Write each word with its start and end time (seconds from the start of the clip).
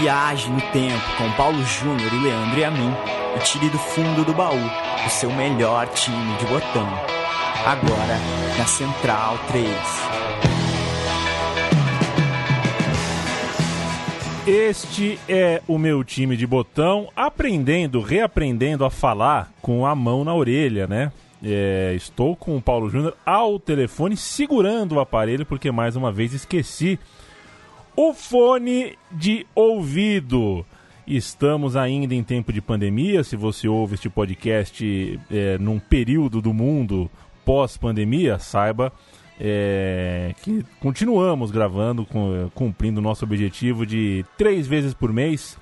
Viaje 0.00 0.50
no 0.50 0.60
tempo 0.72 1.16
com 1.16 1.30
Paulo 1.36 1.62
Júnior 1.64 2.12
e 2.12 2.18
Leandro 2.18 2.58
e 2.58 2.64
a 2.64 2.70
mim 2.70 2.92
e 3.36 3.38
tire 3.44 3.70
do 3.70 3.78
fundo 3.78 4.24
do 4.24 4.32
baú 4.32 4.58
o 5.06 5.08
seu 5.08 5.30
melhor 5.32 5.86
time 5.88 6.36
de 6.36 6.46
botão. 6.46 6.88
Agora 7.64 8.18
na 8.58 8.66
Central 8.66 9.38
3. 9.48 9.68
Este 14.46 15.18
é 15.28 15.62
o 15.68 15.78
meu 15.78 16.02
time 16.02 16.36
de 16.36 16.46
botão, 16.46 17.08
aprendendo, 17.14 18.00
reaprendendo 18.00 18.84
a 18.84 18.90
falar 18.90 19.52
com 19.62 19.86
a 19.86 19.94
mão 19.94 20.24
na 20.24 20.34
orelha, 20.34 20.88
né? 20.88 21.12
É, 21.42 21.92
estou 21.94 22.34
com 22.34 22.56
o 22.56 22.62
Paulo 22.62 22.90
Júnior 22.90 23.16
ao 23.24 23.60
telefone, 23.60 24.16
segurando 24.16 24.96
o 24.96 25.00
aparelho, 25.00 25.46
porque 25.46 25.70
mais 25.70 25.94
uma 25.94 26.10
vez 26.10 26.32
esqueci 26.32 26.98
o 27.96 28.12
fone 28.12 28.98
de 29.10 29.46
ouvido. 29.54 30.64
Estamos 31.06 31.76
ainda 31.76 32.14
em 32.14 32.22
tempo 32.22 32.52
de 32.52 32.60
pandemia. 32.60 33.22
Se 33.22 33.36
você 33.36 33.68
ouve 33.68 33.94
este 33.94 34.08
podcast 34.08 35.20
é, 35.30 35.58
num 35.58 35.78
período 35.78 36.40
do 36.40 36.52
mundo 36.52 37.10
pós-pandemia, 37.44 38.38
saiba 38.38 38.92
é, 39.38 40.34
que 40.42 40.64
continuamos 40.80 41.50
gravando, 41.50 42.06
cumprindo 42.54 43.00
o 43.00 43.02
nosso 43.02 43.24
objetivo 43.24 43.84
de 43.84 44.24
três 44.38 44.66
vezes 44.66 44.94
por 44.94 45.12
mês, 45.12 45.58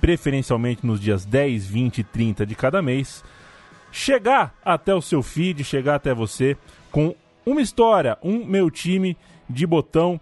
preferencialmente 0.00 0.86
nos 0.86 1.00
dias 1.00 1.24
10, 1.24 1.66
20 1.66 1.98
e 1.98 2.04
30 2.04 2.46
de 2.46 2.54
cada 2.54 2.82
mês, 2.82 3.24
chegar 3.90 4.54
até 4.64 4.94
o 4.94 5.00
seu 5.00 5.22
feed, 5.22 5.64
chegar 5.64 5.94
até 5.94 6.12
você 6.12 6.56
com 6.90 7.14
uma 7.46 7.62
história, 7.62 8.18
um 8.22 8.44
meu 8.44 8.70
time 8.70 9.16
de 9.48 9.66
botão 9.66 10.20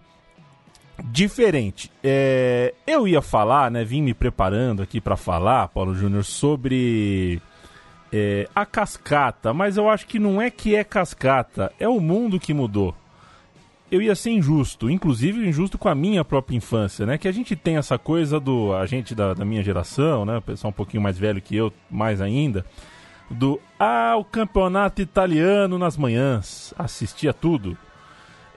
diferente. 1.03 1.91
É, 2.03 2.73
eu 2.85 3.07
ia 3.07 3.21
falar, 3.21 3.69
né, 3.69 3.83
vim 3.83 4.01
me 4.01 4.13
preparando 4.13 4.81
aqui 4.81 5.01
para 5.01 5.15
falar, 5.15 5.67
Paulo 5.69 5.95
Júnior, 5.95 6.23
sobre 6.23 7.41
é, 8.11 8.47
a 8.55 8.65
cascata, 8.65 9.53
mas 9.53 9.77
eu 9.77 9.89
acho 9.89 10.07
que 10.07 10.19
não 10.19 10.41
é 10.41 10.49
que 10.49 10.75
é 10.75 10.83
cascata, 10.83 11.71
é 11.79 11.87
o 11.87 11.99
mundo 11.99 12.39
que 12.39 12.53
mudou. 12.53 12.95
Eu 13.91 14.01
ia 14.01 14.15
ser 14.15 14.31
injusto, 14.31 14.89
inclusive 14.89 15.47
injusto 15.47 15.77
com 15.77 15.87
a 15.87 15.95
minha 15.95 16.25
própria 16.25 16.55
infância, 16.55 17.05
né? 17.05 17.17
Que 17.19 17.27
a 17.27 17.31
gente 17.31 17.55
tem 17.55 17.77
essa 17.77 17.99
coisa 17.99 18.39
do. 18.39 18.73
A 18.73 18.85
gente 18.87 19.13
da, 19.13 19.35
da 19.35 19.45
minha 19.45 19.61
geração, 19.61 20.25
né? 20.25 20.39
O 20.39 20.41
pessoal 20.41 20.69
um 20.69 20.73
pouquinho 20.73 21.03
mais 21.03 21.19
velho 21.19 21.39
que 21.39 21.55
eu, 21.55 21.71
mais 21.89 22.19
ainda. 22.19 22.65
Do. 23.29 23.61
Ah, 23.79 24.15
o 24.17 24.25
campeonato 24.25 25.03
italiano 25.03 25.77
nas 25.77 25.97
manhãs. 25.97 26.73
Assistia 26.77 27.31
tudo. 27.31 27.77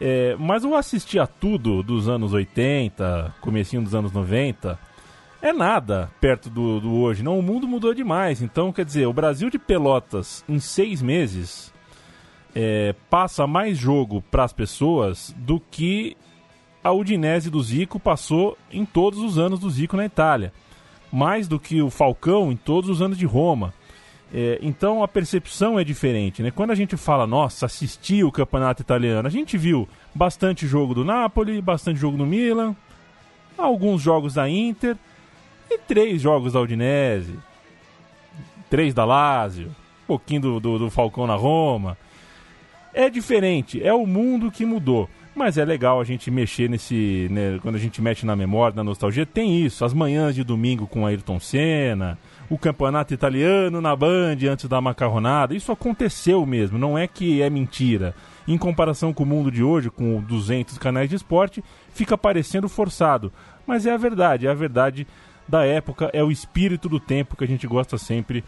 É, 0.01 0.37
mas 0.39 0.65
eu 0.65 0.75
assistia 0.75 1.27
tudo 1.27 1.83
dos 1.83 2.09
anos 2.09 2.33
80, 2.33 3.35
comecinho 3.41 3.83
dos 3.83 3.95
anos 3.95 4.13
90 4.13 4.79
é 5.41 5.53
nada 5.53 6.11
perto 6.21 6.51
do, 6.51 6.81
do 6.81 6.95
hoje. 6.97 7.23
Não, 7.23 7.39
o 7.39 7.43
mundo 7.43 7.67
mudou 7.69 7.95
demais. 7.95 8.43
Então, 8.43 8.73
quer 8.73 8.85
dizer, 8.85 9.07
o 9.07 9.13
Brasil 9.13 9.49
de 9.49 9.59
Pelotas, 9.59 10.45
em 10.49 10.59
seis 10.59 11.01
meses, 11.01 11.73
é, 12.55 12.95
passa 13.09 13.47
mais 13.47 13.79
jogo 13.79 14.23
para 14.31 14.45
as 14.45 14.53
pessoas 14.53 15.35
do 15.39 15.61
que 15.61 16.17
a 16.83 16.93
Udinese 16.93 17.51
do 17.51 17.63
Zico 17.63 18.01
passou 18.01 18.57
em 18.71 18.85
todos 18.85 19.21
os 19.21 19.39
anos 19.39 19.61
do 19.61 19.71
Zico 19.71 19.97
na 19.97 20.07
Itália. 20.07 20.53
Mais 21.13 21.47
do 21.47 21.59
que 21.59 21.81
o 21.81 21.91
Falcão 21.91 22.51
em 22.51 22.57
todos 22.57 22.91
os 22.91 23.01
anos 23.01 23.17
de 23.17 23.25
Roma. 23.25 23.73
É, 24.33 24.59
então 24.61 25.03
a 25.03 25.09
percepção 25.09 25.79
é 25.79 25.85
diferente, 25.85 26.43
né? 26.43 26.51
Quando 26.51 26.71
a 26.71 26.75
gente 26.75 26.97
fala, 26.97 27.27
nossa, 27.27 27.67
assisti 27.67 28.23
o 28.23 28.31
campeonato 28.31 28.83
italiano, 28.83 29.27
a 29.27 29.31
gente 29.31 29.57
viu 29.57 29.89
bastante 30.15 30.67
jogo 30.67 30.95
do 30.95 31.05
Napoli, 31.05 31.63
bastante 31.63 31.99
jogo 31.99 32.19
do 32.19 32.27
Milan, 32.27 32.77
alguns 33.57 34.03
jogos 34.03 34.35
da 34.35 34.49
Inter, 34.49 34.97
e 35.71 35.79
três 35.79 36.21
jogos 36.21 36.53
da 36.53 36.61
Udinese, 36.61 37.39
três 38.69 38.93
da 38.93 39.05
Lazio, 39.05 39.69
um 39.69 40.07
pouquinho 40.07 40.41
do, 40.41 40.61
do, 40.61 40.79
do 40.79 40.91
Falcão 40.91 41.27
na 41.27 41.35
Roma. 41.35 41.97
É 42.93 43.09
diferente, 43.09 43.83
é 43.83 43.93
o 43.93 44.07
mundo 44.07 44.51
que 44.51 44.65
mudou. 44.65 45.09
Mas 45.35 45.57
é 45.57 45.65
legal 45.65 46.01
a 46.01 46.05
gente 46.05 46.33
mexer 46.33 46.69
nesse. 46.69 47.29
Né, 47.31 47.61
quando 47.63 47.77
a 47.77 47.79
gente 47.79 48.03
mexe 48.03 48.27
na 48.27 48.35
memória, 48.35 48.75
na 48.75 48.83
nostalgia, 48.83 49.25
tem 49.25 49.65
isso. 49.65 49.85
As 49.85 49.95
manhãs 49.95 50.35
de 50.35 50.43
domingo 50.43 50.85
com 50.85 51.07
Ayrton 51.07 51.39
Senna, 51.39 52.19
o 52.51 52.57
campeonato 52.57 53.13
italiano 53.13 53.81
na 53.81 53.95
Band 53.95 54.37
antes 54.51 54.69
da 54.69 54.81
macarronada. 54.81 55.55
Isso 55.55 55.71
aconteceu 55.71 56.45
mesmo, 56.47 56.79
não 56.79 56.97
é 56.97 57.07
que 57.07 57.43
é 57.43 57.51
mentira. 57.51 58.15
Em 58.47 58.57
comparação 58.57 59.13
com 59.13 59.23
o 59.23 59.27
mundo 59.27 59.51
de 59.51 59.63
hoje, 59.63 59.91
com 59.91 60.21
200 60.23 60.79
canais 60.79 61.11
de 61.11 61.17
esporte, 61.17 61.63
fica 61.93 62.17
parecendo 62.17 62.69
forçado. 62.69 63.33
Mas 63.67 63.85
é 63.85 63.93
a 63.93 63.99
verdade, 63.99 64.47
é 64.47 64.51
a 64.51 64.55
verdade 64.55 65.07
da 65.47 65.65
época, 65.65 66.11
é 66.13 66.23
o 66.23 66.31
espírito 66.31 66.89
do 66.89 66.99
tempo 66.99 67.37
que 67.37 67.45
a 67.45 67.47
gente 67.47 67.67
gosta 67.67 67.99
sempre 67.99 68.43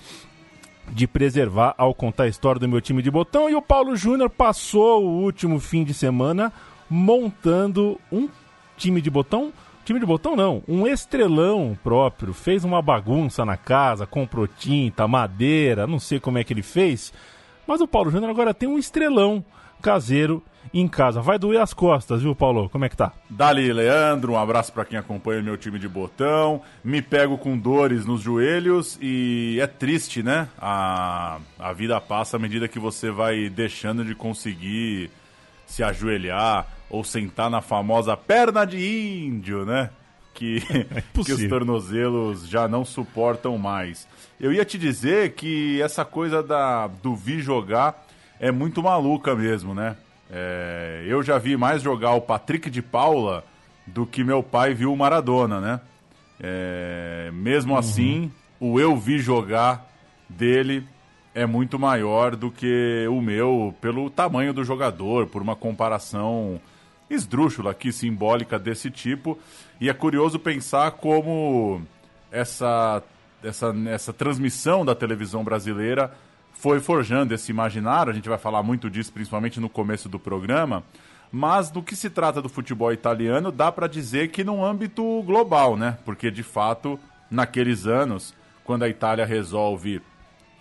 de 0.93 1.07
preservar 1.07 1.75
ao 1.79 1.95
contar 1.95 2.25
a 2.25 2.29
história 2.29 2.59
do 2.59 2.69
meu 2.69 2.81
time 2.81 3.03
de 3.03 3.11
botão. 3.11 3.49
E 3.49 3.55
o 3.55 3.63
Paulo 3.63 3.95
Júnior 3.97 4.31
passou 4.31 5.05
o 5.05 5.23
último 5.23 5.61
fim 5.61 5.85
de 5.85 5.95
semana 5.95 6.53
montando 6.89 8.01
um 8.11 8.29
time 8.77 9.01
de 9.01 9.11
botão. 9.11 9.53
Time 9.85 9.99
de 9.99 10.07
botão 10.07 10.37
não, 10.37 10.63
um 10.69 10.87
estrelão 10.87 11.77
próprio. 11.83 12.33
Fez 12.33 12.65
uma 12.65 12.81
bagunça 12.81 13.45
na 13.45 13.57
casa, 13.57 14.07
comprou 14.07 14.47
tinta, 14.47 15.09
madeira, 15.09 15.87
não 15.87 15.99
sei 15.99 16.21
como 16.21 16.39
é 16.39 16.45
que 16.45 16.53
ele 16.53 16.63
fez. 16.63 17.13
Mas 17.67 17.81
o 17.81 17.89
Paulo 17.89 18.11
Júnior 18.11 18.31
agora 18.31 18.55
tem 18.55 18.69
um 18.69 18.79
estrelão 18.79 19.45
caseiro 19.81 20.43
em 20.73 20.87
casa. 20.87 21.21
Vai 21.21 21.39
doer 21.39 21.61
as 21.61 21.73
costas, 21.73 22.23
viu, 22.23 22.35
Paulo? 22.35 22.69
Como 22.69 22.85
é 22.85 22.89
que 22.89 22.97
tá? 22.97 23.13
Dali, 23.29 23.73
Leandro, 23.73 24.33
um 24.33 24.39
abraço 24.39 24.73
para 24.73 24.85
quem 24.85 24.99
acompanha 24.99 25.41
o 25.41 25.45
meu 25.45 25.57
time 25.57 25.79
de 25.79 25.89
botão. 25.89 26.63
Me 26.85 27.03
pego 27.03 27.37
com 27.39 27.59
dores 27.59 28.05
nos 28.05 28.21
joelhos 28.21 28.99
e 29.01 29.59
é 29.61 29.67
triste, 29.67 30.23
né? 30.23 30.49
A, 30.59 31.39
a 31.59 31.73
vida 31.73 32.01
passa 32.01 32.37
à 32.37 32.41
medida 32.41 32.69
que 32.69 32.79
você 32.79 33.11
vai 33.11 33.49
deixando 33.49 34.05
de 34.05 34.15
conseguir 34.15 35.11
se 35.67 35.83
ajoelhar 35.83 36.67
ou 36.91 37.05
sentar 37.05 37.49
na 37.49 37.61
famosa 37.61 38.17
perna 38.17 38.67
de 38.67 39.25
índio, 39.25 39.65
né? 39.65 39.91
Que, 40.35 40.63
é 40.95 41.03
que 41.23 41.33
os 41.33 41.49
tornozelos 41.49 42.49
já 42.49 42.67
não 42.67 42.85
suportam 42.85 43.57
mais. 43.57 44.07
Eu 44.39 44.53
ia 44.53 44.65
te 44.65 44.77
dizer 44.77 45.33
que 45.35 45.81
essa 45.81 46.05
coisa 46.05 46.43
da, 46.43 46.89
do 46.89 47.15
vi 47.15 47.41
jogar 47.41 48.07
é 48.39 48.51
muito 48.51 48.83
maluca 48.83 49.35
mesmo, 49.35 49.75
né? 49.75 49.97
É, 50.31 51.05
eu 51.07 51.23
já 51.23 51.39
vi 51.39 51.57
mais 51.57 51.83
jogar 51.83 52.15
o 52.15 52.21
Patrick 52.21 52.71
de 52.71 52.83
Paula 52.83 53.45
do 53.87 54.07
que 54.07 54.23
meu 54.23 54.43
pai 54.43 54.75
viu 54.75 54.93
o 54.93 54.97
Maradona, 54.97 55.61
né? 55.61 55.81
É, 56.43 57.31
mesmo 57.33 57.75
uhum. 57.75 57.79
assim, 57.79 58.33
o 58.59 58.81
eu 58.81 58.97
vi 58.97 59.19
jogar 59.19 59.87
dele 60.29 60.87
é 61.35 61.47
muito 61.47 61.79
maior 61.79 62.35
do 62.35 62.51
que 62.51 63.07
o 63.09 63.21
meu 63.21 63.75
pelo 63.81 64.09
tamanho 64.09 64.53
do 64.53 64.65
jogador, 64.65 65.27
por 65.27 65.43
uma 65.43 65.55
comparação 65.55 66.61
esdrúxula 67.11 67.73
aqui, 67.73 67.93
simbólica 67.93 68.59
desse 68.59 68.91
tipo. 68.91 69.39
E 69.81 69.91
é 69.91 69.93
curioso 69.93 70.39
pensar 70.39 70.93
como 70.93 71.83
essa, 72.31 73.03
essa, 73.43 73.75
essa 73.89 74.13
transmissão 74.13 74.85
da 74.85 74.95
televisão 74.95 75.43
brasileira 75.43 76.13
foi 76.53 76.79
forjando 76.79 77.35
esse 77.35 77.51
imaginário, 77.51 78.13
a 78.13 78.15
gente 78.15 78.29
vai 78.29 78.37
falar 78.37 78.63
muito 78.63 78.91
disso 78.91 79.13
principalmente 79.13 79.59
no 79.59 79.69
começo 79.69 80.11
do 80.11 80.19
programa, 80.19 80.85
mas 81.33 81.73
no 81.73 81.83
que 81.83 81.97
se 81.97 82.11
trata 82.11 82.43
do 82.43 82.51
futebol 82.51 82.93
italiano, 82.93 83.51
dá 83.51 83.73
para 83.73 83.87
dizer 83.87 84.29
que 84.29 84.45
num 84.45 84.63
âmbito 84.63 85.23
global, 85.23 85.77
né? 85.77 85.97
Porque 86.05 86.31
de 86.31 86.43
fato, 86.43 87.01
naqueles 87.31 87.87
anos, 87.87 88.35
quando 88.63 88.83
a 88.83 88.89
Itália 88.89 89.25
resolve 89.25 90.03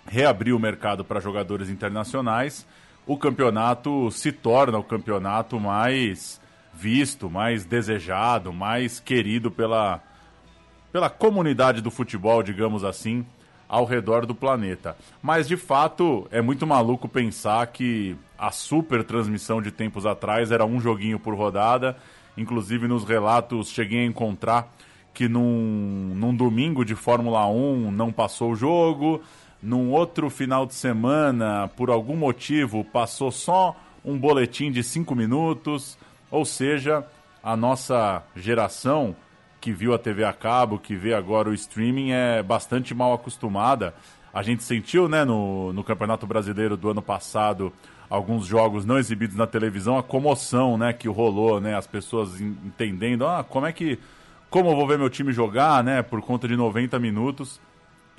reabrir 0.05 0.53
o 0.53 0.59
mercado 0.59 1.03
para 1.03 1.19
jogadores 1.19 1.69
internacionais, 1.69 2.65
o 3.09 3.17
campeonato 3.17 4.11
se 4.11 4.31
torna 4.31 4.77
o 4.77 4.83
campeonato 4.83 5.59
mais 5.59 6.39
visto, 6.71 7.27
mais 7.27 7.65
desejado, 7.65 8.53
mais 8.53 8.99
querido 8.99 9.49
pela, 9.49 9.99
pela 10.91 11.09
comunidade 11.09 11.81
do 11.81 11.89
futebol, 11.89 12.43
digamos 12.43 12.83
assim, 12.83 13.25
ao 13.67 13.83
redor 13.83 14.27
do 14.27 14.35
planeta. 14.35 14.95
Mas 15.23 15.47
de 15.47 15.57
fato 15.57 16.27
é 16.29 16.39
muito 16.39 16.67
maluco 16.67 17.09
pensar 17.09 17.65
que 17.65 18.15
a 18.37 18.51
super 18.51 19.03
transmissão 19.03 19.59
de 19.59 19.71
tempos 19.71 20.05
atrás 20.05 20.51
era 20.51 20.63
um 20.63 20.79
joguinho 20.79 21.17
por 21.17 21.33
rodada. 21.33 21.97
Inclusive 22.37 22.87
nos 22.87 23.03
relatos 23.05 23.71
cheguei 23.71 24.01
a 24.01 24.05
encontrar 24.05 24.71
que 25.15 25.27
num, 25.27 26.13
num 26.15 26.35
domingo 26.35 26.85
de 26.85 26.93
Fórmula 26.93 27.47
1 27.47 27.89
não 27.89 28.11
passou 28.11 28.51
o 28.51 28.55
jogo, 28.55 29.19
num 29.61 29.91
outro 29.91 30.29
final 30.29 30.65
de 30.65 30.73
semana, 30.73 31.69
por 31.75 31.89
algum 31.89 32.15
motivo, 32.15 32.83
passou 32.83 33.31
só 33.31 33.75
um 34.03 34.17
boletim 34.17 34.71
de 34.71 34.83
cinco 34.83 35.15
minutos. 35.15 35.97
Ou 36.31 36.45
seja, 36.45 37.05
a 37.43 37.55
nossa 37.55 38.23
geração 38.35 39.15
que 39.59 39.71
viu 39.71 39.93
a 39.93 39.99
TV 39.99 40.23
a 40.23 40.31
cabo, 40.31 40.79
que 40.79 40.95
vê 40.95 41.13
agora 41.13 41.49
o 41.49 41.53
streaming, 41.53 42.11
é 42.11 42.41
bastante 42.41 42.93
mal 42.93 43.13
acostumada. 43.13 43.93
A 44.33 44.41
gente 44.41 44.63
sentiu, 44.63 45.09
né, 45.09 45.25
no, 45.25 45.73
no 45.73 45.83
Campeonato 45.83 46.25
Brasileiro 46.25 46.77
do 46.77 46.89
ano 46.89 47.01
passado, 47.01 47.73
alguns 48.09 48.45
jogos 48.45 48.85
não 48.85 48.97
exibidos 48.97 49.35
na 49.35 49.45
televisão, 49.45 49.97
a 49.97 50.03
comoção, 50.03 50.77
né, 50.77 50.93
que 50.93 51.07
rolou, 51.07 51.59
né, 51.59 51.75
as 51.75 51.85
pessoas 51.85 52.39
entendendo, 52.39 53.27
ah, 53.27 53.43
como 53.43 53.65
é 53.65 53.73
que 53.73 53.99
como 54.49 54.69
eu 54.71 54.75
vou 54.75 54.87
ver 54.87 54.97
meu 54.97 55.09
time 55.09 55.31
jogar, 55.31 55.83
né, 55.83 56.01
por 56.01 56.21
conta 56.21 56.47
de 56.47 56.55
90 56.55 56.97
minutos, 56.97 57.61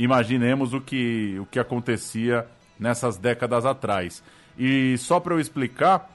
imaginemos 0.02 0.73
o 0.73 0.81
que, 0.81 1.37
o 1.38 1.47
que 1.47 1.58
acontecia 1.58 2.47
nessas 2.79 3.19
décadas 3.19 3.67
atrás. 3.67 4.23
E 4.58 4.97
só 4.99 5.20
para 5.20 5.35
eu 5.35 5.41
explicar, 5.41 6.11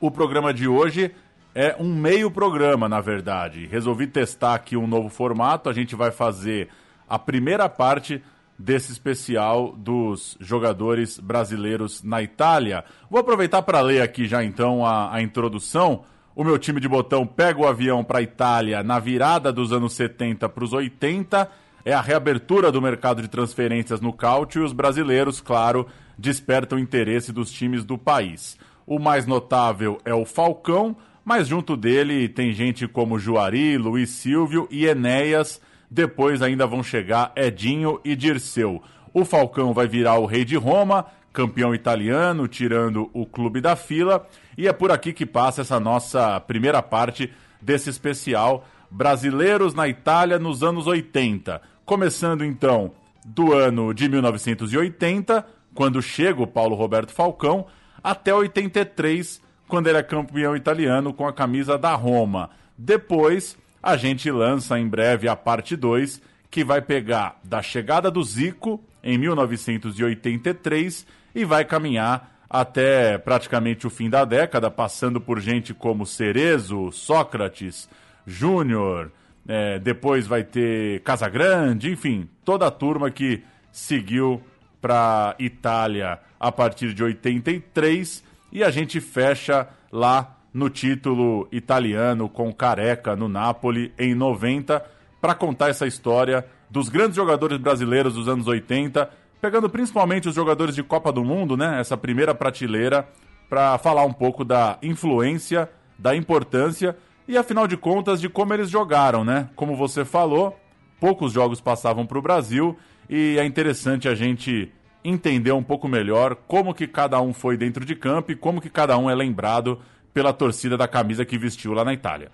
o 0.00 0.10
programa 0.10 0.52
de 0.52 0.66
hoje 0.66 1.14
é 1.54 1.76
um 1.78 1.94
meio 1.94 2.30
programa, 2.30 2.88
na 2.88 3.02
verdade. 3.02 3.66
Resolvi 3.66 4.06
testar 4.06 4.54
aqui 4.54 4.76
um 4.76 4.86
novo 4.86 5.10
formato. 5.10 5.68
A 5.68 5.72
gente 5.74 5.94
vai 5.94 6.10
fazer 6.10 6.70
a 7.06 7.18
primeira 7.18 7.68
parte 7.68 8.22
desse 8.58 8.92
especial 8.92 9.74
dos 9.76 10.36
jogadores 10.40 11.18
brasileiros 11.20 12.02
na 12.02 12.22
Itália. 12.22 12.82
Vou 13.10 13.20
aproveitar 13.20 13.60
para 13.62 13.80
ler 13.82 14.00
aqui 14.00 14.26
já 14.26 14.42
então 14.42 14.86
a, 14.86 15.14
a 15.14 15.20
introdução. 15.20 16.04
O 16.34 16.42
meu 16.42 16.58
time 16.58 16.80
de 16.80 16.88
botão 16.88 17.26
pega 17.26 17.60
o 17.60 17.66
avião 17.66 18.02
para 18.02 18.20
a 18.20 18.22
Itália 18.22 18.82
na 18.82 18.98
virada 18.98 19.52
dos 19.52 19.70
anos 19.70 19.92
70 19.92 20.48
para 20.48 20.64
os 20.64 20.72
80. 20.72 21.50
É 21.84 21.92
a 21.92 22.00
reabertura 22.00 22.70
do 22.70 22.80
mercado 22.80 23.20
de 23.20 23.28
transferências 23.28 24.00
no 24.00 24.12
Cáutio 24.12 24.62
e 24.62 24.64
os 24.64 24.72
brasileiros, 24.72 25.40
claro, 25.40 25.86
despertam 26.16 26.78
interesse 26.78 27.32
dos 27.32 27.50
times 27.50 27.84
do 27.84 27.98
país. 27.98 28.56
O 28.86 28.98
mais 28.98 29.26
notável 29.26 29.98
é 30.04 30.14
o 30.14 30.24
Falcão, 30.24 30.96
mas 31.24 31.48
junto 31.48 31.76
dele 31.76 32.28
tem 32.28 32.52
gente 32.52 32.86
como 32.86 33.18
Juari, 33.18 33.76
Luiz 33.76 34.10
Silvio 34.10 34.68
e 34.70 34.86
Enéas. 34.86 35.60
Depois 35.90 36.40
ainda 36.40 36.66
vão 36.66 36.82
chegar 36.82 37.32
Edinho 37.34 38.00
e 38.04 38.14
Dirceu. 38.14 38.80
O 39.12 39.24
Falcão 39.24 39.74
vai 39.74 39.88
virar 39.88 40.18
o 40.18 40.26
rei 40.26 40.44
de 40.44 40.56
Roma, 40.56 41.06
campeão 41.32 41.74
italiano, 41.74 42.46
tirando 42.46 43.10
o 43.12 43.26
clube 43.26 43.60
da 43.60 43.74
fila. 43.74 44.26
E 44.56 44.68
é 44.68 44.72
por 44.72 44.92
aqui 44.92 45.12
que 45.12 45.26
passa 45.26 45.62
essa 45.62 45.80
nossa 45.80 46.38
primeira 46.40 46.80
parte 46.80 47.32
desse 47.60 47.90
especial 47.90 48.64
Brasileiros 48.90 49.72
na 49.72 49.88
Itália 49.88 50.38
nos 50.38 50.62
anos 50.62 50.86
80. 50.86 51.62
Começando 51.84 52.44
então 52.44 52.92
do 53.24 53.52
ano 53.52 53.92
de 53.92 54.08
1980, 54.08 55.44
quando 55.74 56.00
chega 56.00 56.40
o 56.42 56.46
Paulo 56.46 56.76
Roberto 56.76 57.12
Falcão, 57.12 57.66
até 58.02 58.32
83, 58.34 59.42
quando 59.66 59.88
ele 59.88 59.98
é 59.98 60.02
campeão 60.02 60.54
italiano 60.56 61.12
com 61.12 61.26
a 61.26 61.32
camisa 61.32 61.76
da 61.76 61.94
Roma. 61.94 62.50
Depois, 62.78 63.56
a 63.82 63.96
gente 63.96 64.30
lança 64.30 64.78
em 64.78 64.88
breve 64.88 65.28
a 65.28 65.34
parte 65.34 65.76
2, 65.76 66.20
que 66.50 66.62
vai 66.62 66.80
pegar 66.80 67.40
da 67.42 67.62
chegada 67.62 68.10
do 68.10 68.22
Zico 68.22 68.80
em 69.02 69.18
1983 69.18 71.06
e 71.34 71.44
vai 71.44 71.64
caminhar 71.64 72.32
até 72.48 73.16
praticamente 73.18 73.86
o 73.86 73.90
fim 73.90 74.10
da 74.10 74.24
década, 74.24 74.70
passando 74.70 75.20
por 75.20 75.40
gente 75.40 75.72
como 75.72 76.04
Cerezo, 76.04 76.92
Sócrates, 76.92 77.88
Júnior, 78.26 79.10
é, 79.46 79.78
depois 79.78 80.26
vai 80.26 80.44
ter 80.44 81.00
Casagrande, 81.00 81.90
enfim, 81.90 82.28
toda 82.44 82.66
a 82.66 82.70
turma 82.70 83.10
que 83.10 83.42
seguiu 83.70 84.42
para 84.80 85.34
Itália 85.38 86.18
a 86.38 86.50
partir 86.50 86.92
de 86.92 87.02
83 87.02 88.22
e 88.50 88.62
a 88.62 88.70
gente 88.70 89.00
fecha 89.00 89.68
lá 89.90 90.36
no 90.52 90.68
título 90.68 91.48
italiano 91.50 92.28
com 92.28 92.52
Careca 92.52 93.16
no 93.16 93.28
Napoli 93.28 93.92
em 93.98 94.14
90 94.14 94.84
para 95.20 95.34
contar 95.34 95.70
essa 95.70 95.86
história 95.86 96.44
dos 96.68 96.88
grandes 96.88 97.16
jogadores 97.16 97.58
brasileiros 97.58 98.14
dos 98.14 98.28
anos 98.28 98.46
80, 98.46 99.08
pegando 99.40 99.68
principalmente 99.70 100.28
os 100.28 100.34
jogadores 100.34 100.74
de 100.74 100.82
Copa 100.82 101.12
do 101.12 101.24
Mundo, 101.24 101.56
né? 101.56 101.78
Essa 101.80 101.96
primeira 101.96 102.34
prateleira 102.34 103.08
para 103.48 103.78
falar 103.78 104.04
um 104.04 104.12
pouco 104.12 104.44
da 104.44 104.78
influência, 104.82 105.70
da 105.98 106.16
importância 106.16 106.96
e 107.26 107.36
afinal 107.36 107.66
de 107.66 107.76
contas 107.76 108.20
de 108.20 108.28
como 108.28 108.52
eles 108.52 108.70
jogaram, 108.70 109.24
né? 109.24 109.48
Como 109.54 109.76
você 109.76 110.04
falou, 110.04 110.58
poucos 111.00 111.32
jogos 111.32 111.60
passavam 111.60 112.06
para 112.06 112.18
o 112.18 112.22
Brasil 112.22 112.76
e 113.08 113.36
é 113.38 113.44
interessante 113.44 114.08
a 114.08 114.14
gente 114.14 114.72
entender 115.04 115.52
um 115.52 115.62
pouco 115.62 115.88
melhor 115.88 116.36
como 116.46 116.74
que 116.74 116.86
cada 116.86 117.20
um 117.20 117.32
foi 117.32 117.56
dentro 117.56 117.84
de 117.84 117.94
campo 117.94 118.32
e 118.32 118.36
como 118.36 118.60
que 118.60 118.70
cada 118.70 118.96
um 118.96 119.10
é 119.10 119.14
lembrado 119.14 119.80
pela 120.14 120.32
torcida 120.32 120.76
da 120.76 120.86
camisa 120.86 121.24
que 121.24 121.38
vestiu 121.38 121.72
lá 121.72 121.84
na 121.84 121.92
Itália. 121.92 122.30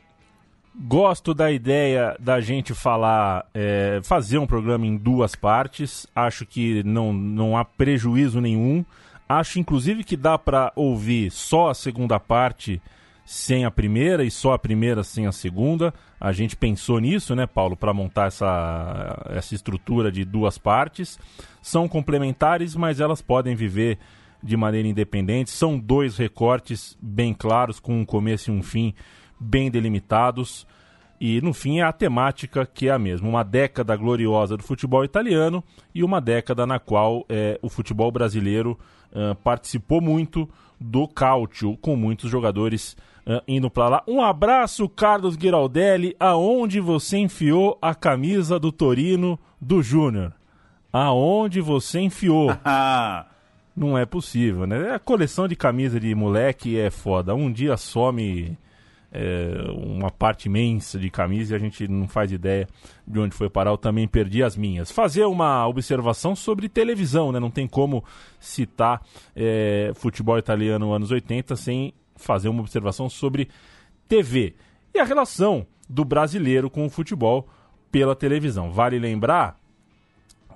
Gosto 0.81 1.35
da 1.35 1.51
ideia 1.51 2.17
da 2.21 2.41
gente 2.41 2.73
falar, 2.73 3.47
é, 3.53 4.01
fazer 4.05 4.39
um 4.39 4.47
programa 4.47 4.87
em 4.87 4.97
duas 4.97 5.35
partes. 5.35 6.07
Acho 6.15 6.47
que 6.47 6.83
não, 6.85 7.13
não 7.13 7.57
há 7.57 7.65
prejuízo 7.65 8.41
nenhum. 8.41 8.85
Acho, 9.29 9.59
inclusive, 9.59 10.05
que 10.05 10.17
dá 10.17 10.39
para 10.39 10.73
ouvir 10.77 11.31
só 11.33 11.71
a 11.71 11.75
segunda 11.75 12.21
parte 12.21 12.81
sem 13.31 13.67
a 13.67 13.71
primeira 13.71 14.25
e 14.25 14.31
só 14.31 14.55
a 14.55 14.59
primeira 14.59 15.05
sem 15.05 15.27
a 15.27 15.33
segunda. 15.33 15.93
A 16.19 16.33
gente 16.33 16.57
pensou 16.57 16.99
nisso, 16.99 17.37
né, 17.37 17.47
Paulo, 17.47 17.77
para 17.77 17.93
montar 17.93 18.29
essa, 18.29 19.23
essa 19.29 19.55
estrutura 19.55 20.11
de 20.11 20.25
duas 20.25 20.57
partes. 20.57 21.19
São 21.61 21.87
complementares, 21.87 22.75
mas 22.75 23.01
elas 23.01 23.21
podem 23.21 23.55
viver 23.55 23.99
de 24.43 24.57
maneira 24.57 24.89
independente. 24.89 25.51
São 25.51 25.79
dois 25.79 26.17
recortes 26.17 26.97
bem 27.03 27.35
claros, 27.35 27.79
com 27.79 28.01
um 28.01 28.05
começo 28.05 28.51
e 28.51 28.55
um 28.55 28.63
fim 28.63 28.95
bem 29.39 29.71
delimitados. 29.71 30.67
E 31.21 31.43
no 31.43 31.53
fim 31.53 31.81
é 31.81 31.83
a 31.83 31.93
temática 31.93 32.65
que 32.65 32.89
é 32.89 32.93
a 32.93 32.99
mesma: 32.99 33.29
uma 33.29 33.43
década 33.43 33.95
gloriosa 33.95 34.57
do 34.57 34.63
futebol 34.63 35.05
italiano 35.05 35.63
e 35.95 36.03
uma 36.03 36.19
década 36.19 36.67
na 36.67 36.79
qual 36.79 37.27
é, 37.29 37.59
o 37.61 37.69
futebol 37.69 38.11
brasileiro 38.11 38.79
uh, 39.13 39.35
participou 39.35 40.01
muito 40.01 40.49
do 40.81 41.07
cálcio, 41.07 41.77
com 41.79 41.95
muitos 41.95 42.31
jogadores 42.31 42.97
uh, 43.29 43.43
indo 43.47 43.71
para 43.71 43.89
lá. 43.89 44.03
Um 44.09 44.23
abraço, 44.23 44.89
Carlos 44.89 45.37
Giraldelli, 45.39 46.17
aonde 46.19 46.81
você 46.81 47.19
enfiou 47.19 47.77
a 47.81 47.95
camisa 47.95 48.59
do 48.59 48.73
Torino 48.73 49.39
do 49.61 49.83
Júnior? 49.83 50.33
Aonde 50.91 51.61
você 51.61 52.01
enfiou? 52.01 52.49
Não 53.77 53.97
é 53.97 54.05
possível, 54.05 54.67
né? 54.67 54.95
A 54.95 54.99
coleção 54.99 55.47
de 55.47 55.55
camisa 55.55 56.01
de 56.01 56.13
moleque 56.13 56.77
é 56.77 56.91
foda. 56.91 57.33
Um 57.33 57.53
dia 57.53 57.77
some 57.77 58.59
é, 59.13 59.71
uma 59.73 60.11
parte 60.11 60.47
imensa 60.47 60.99
de 60.99 61.09
camisa 61.09 61.55
e 61.55 61.57
a 61.57 61.59
gente 61.59 61.89
não 61.89 62.07
faz 62.09 62.31
ideia 62.33 62.69
de 63.07 63.19
onde 63.19 63.35
foi 63.35 63.49
parar. 63.49 63.71
Eu 63.71 63.79
também 63.79 64.09
perdi 64.09 64.43
as 64.43 64.57
minhas. 64.57 64.91
Fazer 64.91 65.25
uma 65.27 65.67
observação 65.67 66.35
sobre 66.35 66.69
televisão, 66.69 67.33
né? 67.33 67.39
Não 67.39 67.51
tem 67.51 67.67
como 67.67 68.05
citar 68.39 69.01
é, 69.37 69.93
futebol 69.95 70.39
italiano 70.39 70.93
anos 70.93 71.11
80 71.11 71.57
sem 71.57 71.95
fazer 72.19 72.49
uma 72.49 72.61
observação 72.61 73.09
sobre 73.09 73.49
TV 74.07 74.55
e 74.95 74.99
a 74.99 75.05
relação 75.05 75.67
do 75.89 76.05
brasileiro 76.05 76.69
com 76.69 76.85
o 76.85 76.91
futebol 76.91 77.49
pela 77.91 78.15
televisão. 78.15 78.71
Vale 78.71 78.99
lembrar 78.99 79.57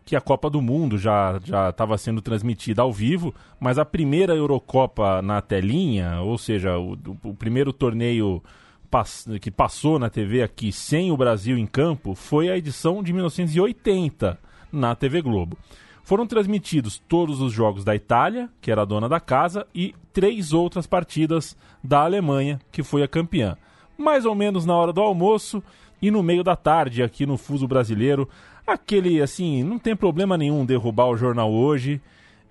que 0.04 0.16
a 0.16 0.20
Copa 0.20 0.50
do 0.50 0.60
Mundo 0.60 0.98
já 0.98 1.40
já 1.44 1.70
estava 1.70 1.96
sendo 1.96 2.20
transmitida 2.20 2.82
ao 2.82 2.92
vivo, 2.92 3.34
mas 3.60 3.78
a 3.78 3.84
primeira 3.84 4.34
Eurocopa 4.34 5.22
na 5.22 5.40
telinha, 5.40 6.20
ou 6.20 6.36
seja, 6.36 6.78
o, 6.78 6.98
o 7.22 7.34
primeiro 7.34 7.72
torneio 7.72 8.42
pass 8.90 9.26
que 9.40 9.50
passou 9.50 9.98
na 9.98 10.10
TV 10.10 10.42
aqui 10.42 10.70
sem 10.72 11.10
o 11.10 11.16
Brasil 11.16 11.56
em 11.56 11.66
campo, 11.66 12.14
foi 12.14 12.50
a 12.50 12.56
edição 12.56 13.02
de 13.02 13.12
1980 13.12 14.38
na 14.70 14.94
TV 14.94 15.22
Globo. 15.22 15.56
Foram 16.02 16.26
transmitidos 16.26 16.98
todos 17.08 17.40
os 17.40 17.52
jogos 17.52 17.84
da 17.84 17.94
Itália, 17.94 18.50
que 18.60 18.70
era 18.70 18.82
a 18.82 18.84
dona 18.84 19.08
da 19.08 19.20
casa, 19.20 19.66
e 19.74 19.94
três 20.12 20.52
outras 20.52 20.86
partidas 20.86 21.56
da 21.82 22.02
Alemanha, 22.02 22.60
que 22.70 22.82
foi 22.82 23.02
a 23.02 23.08
campeã. 23.08 23.56
Mais 23.96 24.24
ou 24.24 24.34
menos 24.34 24.66
na 24.66 24.74
hora 24.74 24.92
do 24.92 25.00
almoço 25.00 25.62
e 26.00 26.10
no 26.10 26.22
meio 26.22 26.42
da 26.42 26.56
tarde, 26.56 27.02
aqui 27.02 27.24
no 27.24 27.38
fuso 27.38 27.68
brasileiro, 27.68 28.28
aquele 28.66 29.22
assim, 29.22 29.62
não 29.62 29.78
tem 29.78 29.94
problema 29.94 30.36
nenhum 30.36 30.66
derrubar 30.66 31.08
o 31.08 31.16
jornal 31.16 31.52
hoje 31.52 32.00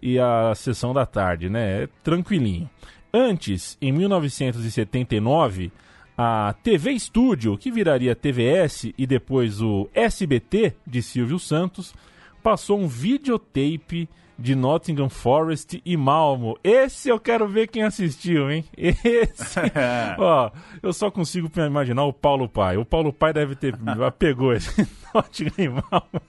e 0.01 0.17
a 0.17 0.53
sessão 0.55 0.93
da 0.93 1.05
tarde, 1.05 1.49
né? 1.49 1.83
É 1.83 1.89
tranquilinho. 2.01 2.69
Antes, 3.13 3.77
em 3.81 3.91
1979, 3.91 5.71
a 6.17 6.55
TV 6.63 6.91
Estúdio, 6.91 7.57
que 7.57 7.69
viraria 7.69 8.15
TVS 8.15 8.93
e 8.97 9.05
depois 9.05 9.61
o 9.61 9.89
SBT 9.93 10.73
de 10.87 11.01
Silvio 11.01 11.37
Santos, 11.37 11.93
passou 12.41 12.79
um 12.79 12.87
videotape 12.87 14.09
de 14.37 14.55
Nottingham 14.55 15.09
Forest 15.09 15.81
e 15.85 15.95
Malmo. 15.95 16.57
Esse 16.63 17.09
eu 17.09 17.19
quero 17.19 17.47
ver 17.47 17.67
quem 17.67 17.83
assistiu, 17.83 18.51
hein? 18.51 18.65
Esse. 18.75 19.59
Ó, 20.17 20.51
eu 20.81 20.91
só 20.91 21.11
consigo 21.11 21.49
imaginar 21.55 22.03
o 22.05 22.13
Paulo 22.13 22.49
Pai. 22.49 22.77
O 22.77 22.85
Paulo 22.85 23.13
Pai 23.13 23.31
deve 23.31 23.55
ter 23.55 23.77
pegou 24.17 24.53
esse 24.53 24.87
Nottingham 25.13 25.53
e 25.57 25.69
Malmo. 25.69 26.21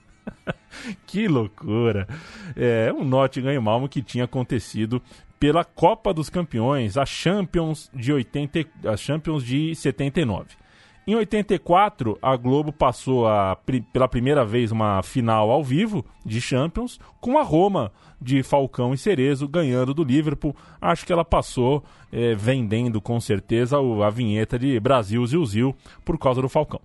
que 1.07 1.27
loucura. 1.27 2.07
É 2.55 2.93
um 2.93 3.03
Nottingham 3.03 3.53
e 3.53 3.59
Malmo 3.59 3.89
que 3.89 4.01
tinha 4.01 4.25
acontecido 4.25 5.01
pela 5.39 5.65
Copa 5.65 6.13
dos 6.13 6.29
Campeões, 6.29 6.95
a 6.95 7.05
Champions 7.05 7.91
de 7.93 8.13
80, 8.13 8.65
a 8.85 8.95
Champions 8.95 9.43
de 9.43 9.75
79. 9.75 10.62
Em 11.05 11.15
84, 11.15 12.17
a 12.21 12.33
Globo 12.37 12.71
passou 12.71 13.27
a, 13.27 13.57
pela 13.91 14.07
primeira 14.07 14.45
vez 14.45 14.71
uma 14.71 15.03
final 15.03 15.51
ao 15.51 15.61
vivo 15.61 16.05
de 16.25 16.39
Champions 16.39 16.97
com 17.19 17.37
a 17.37 17.43
Roma 17.43 17.91
de 18.21 18.41
Falcão 18.41 18.93
e 18.93 18.97
Cerezo 18.97 19.45
ganhando 19.45 19.93
do 19.93 20.01
Liverpool. 20.01 20.55
Acho 20.79 21.05
que 21.05 21.11
ela 21.11 21.25
passou 21.25 21.83
é, 22.09 22.33
vendendo 22.35 23.01
com 23.01 23.19
certeza 23.19 23.77
a 23.77 24.09
vinheta 24.09 24.57
de 24.57 24.79
Brasil 24.79 25.25
Zil 25.27 25.45
Zil 25.45 25.75
por 26.05 26.17
causa 26.17 26.41
do 26.41 26.47
Falcão. 26.47 26.79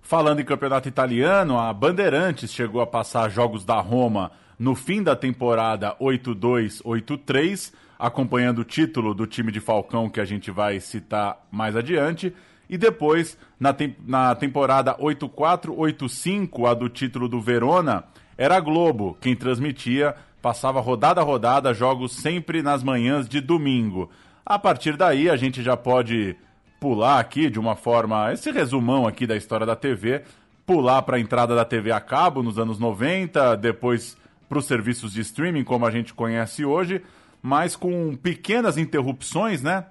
Falando 0.00 0.40
em 0.40 0.44
campeonato 0.44 0.88
italiano, 0.88 1.58
a 1.58 1.72
Bandeirantes 1.72 2.52
chegou 2.52 2.80
a 2.80 2.86
passar 2.86 3.28
jogos 3.28 3.64
da 3.64 3.80
Roma 3.80 4.30
no 4.56 4.76
fim 4.76 5.02
da 5.02 5.16
temporada 5.16 5.96
8-2-8-3, 6.00 7.72
acompanhando 7.98 8.60
o 8.60 8.64
título 8.64 9.12
do 9.14 9.26
time 9.26 9.50
de 9.50 9.58
Falcão 9.58 10.08
que 10.08 10.20
a 10.20 10.24
gente 10.24 10.52
vai 10.52 10.78
citar 10.78 11.44
mais 11.50 11.74
adiante. 11.74 12.32
E 12.72 12.78
depois, 12.78 13.36
na, 13.60 13.76
na 14.06 14.34
temporada 14.34 14.96
8-4-8-5, 14.96 16.70
a 16.70 16.72
do 16.72 16.88
título 16.88 17.28
do 17.28 17.38
Verona, 17.38 18.04
era 18.34 18.56
a 18.56 18.60
Globo 18.60 19.14
quem 19.20 19.36
transmitia, 19.36 20.14
passava 20.40 20.80
rodada 20.80 21.20
a 21.20 21.24
rodada, 21.24 21.74
jogos 21.74 22.12
sempre 22.12 22.62
nas 22.62 22.82
manhãs 22.82 23.28
de 23.28 23.42
domingo. 23.42 24.08
A 24.44 24.58
partir 24.58 24.96
daí, 24.96 25.28
a 25.28 25.36
gente 25.36 25.62
já 25.62 25.76
pode 25.76 26.34
pular 26.80 27.20
aqui 27.20 27.50
de 27.50 27.60
uma 27.60 27.76
forma, 27.76 28.32
esse 28.32 28.50
resumão 28.50 29.06
aqui 29.06 29.26
da 29.26 29.36
história 29.36 29.66
da 29.66 29.76
TV, 29.76 30.22
pular 30.64 31.02
para 31.02 31.18
a 31.18 31.20
entrada 31.20 31.54
da 31.54 31.66
TV 31.66 31.92
a 31.92 32.00
cabo 32.00 32.42
nos 32.42 32.58
anos 32.58 32.78
90, 32.78 33.54
depois 33.58 34.16
para 34.48 34.58
os 34.58 34.64
serviços 34.64 35.12
de 35.12 35.20
streaming 35.20 35.62
como 35.62 35.84
a 35.84 35.90
gente 35.90 36.14
conhece 36.14 36.64
hoje, 36.64 37.02
mas 37.42 37.76
com 37.76 38.16
pequenas 38.16 38.78
interrupções, 38.78 39.62
né? 39.62 39.84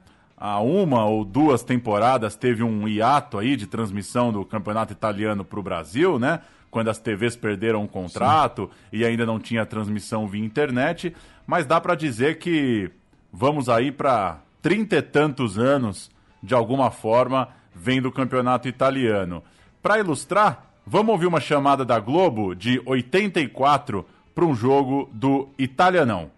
Há 0.44 0.60
uma 0.60 1.06
ou 1.06 1.24
duas 1.24 1.62
temporadas 1.62 2.36
teve 2.36 2.64
um 2.64 2.88
hiato 2.88 3.38
aí 3.38 3.56
de 3.56 3.68
transmissão 3.68 4.34
do 4.34 4.44
campeonato 4.44 4.92
italiano 4.92 5.46
para 5.46 5.60
o 5.60 5.62
Brasil, 5.62 6.18
né? 6.18 6.40
Quando 6.72 6.90
as 6.90 6.98
TVs 6.98 7.36
perderam 7.36 7.84
o 7.84 7.88
contrato 7.88 8.64
Sim. 8.64 8.98
e 8.98 9.06
ainda 9.06 9.24
não 9.24 9.40
tinha 9.40 9.64
transmissão 9.68 10.28
via 10.28 10.44
internet, 10.44 11.16
mas 11.46 11.68
dá 11.68 11.80
para 11.80 11.94
dizer 11.94 12.40
que 12.40 12.90
vamos 13.32 13.70
aí 13.70 13.92
para 13.92 14.40
trinta 14.64 14.96
e 14.96 15.02
tantos 15.04 15.60
anos, 15.60 16.10
de 16.42 16.56
alguma 16.56 16.90
forma, 16.90 17.50
vendo 17.76 18.08
o 18.08 18.12
campeonato 18.12 18.68
italiano. 18.68 19.44
Para 19.80 20.00
ilustrar, 20.00 20.72
vamos 20.88 21.12
ouvir 21.12 21.28
uma 21.28 21.40
chamada 21.40 21.86
da 21.86 22.00
Globo 22.00 22.56
de 22.56 22.82
84 22.84 24.04
para 24.34 24.46
um 24.46 24.56
jogo 24.56 25.08
do 25.14 25.50
Italianão. 25.60 26.32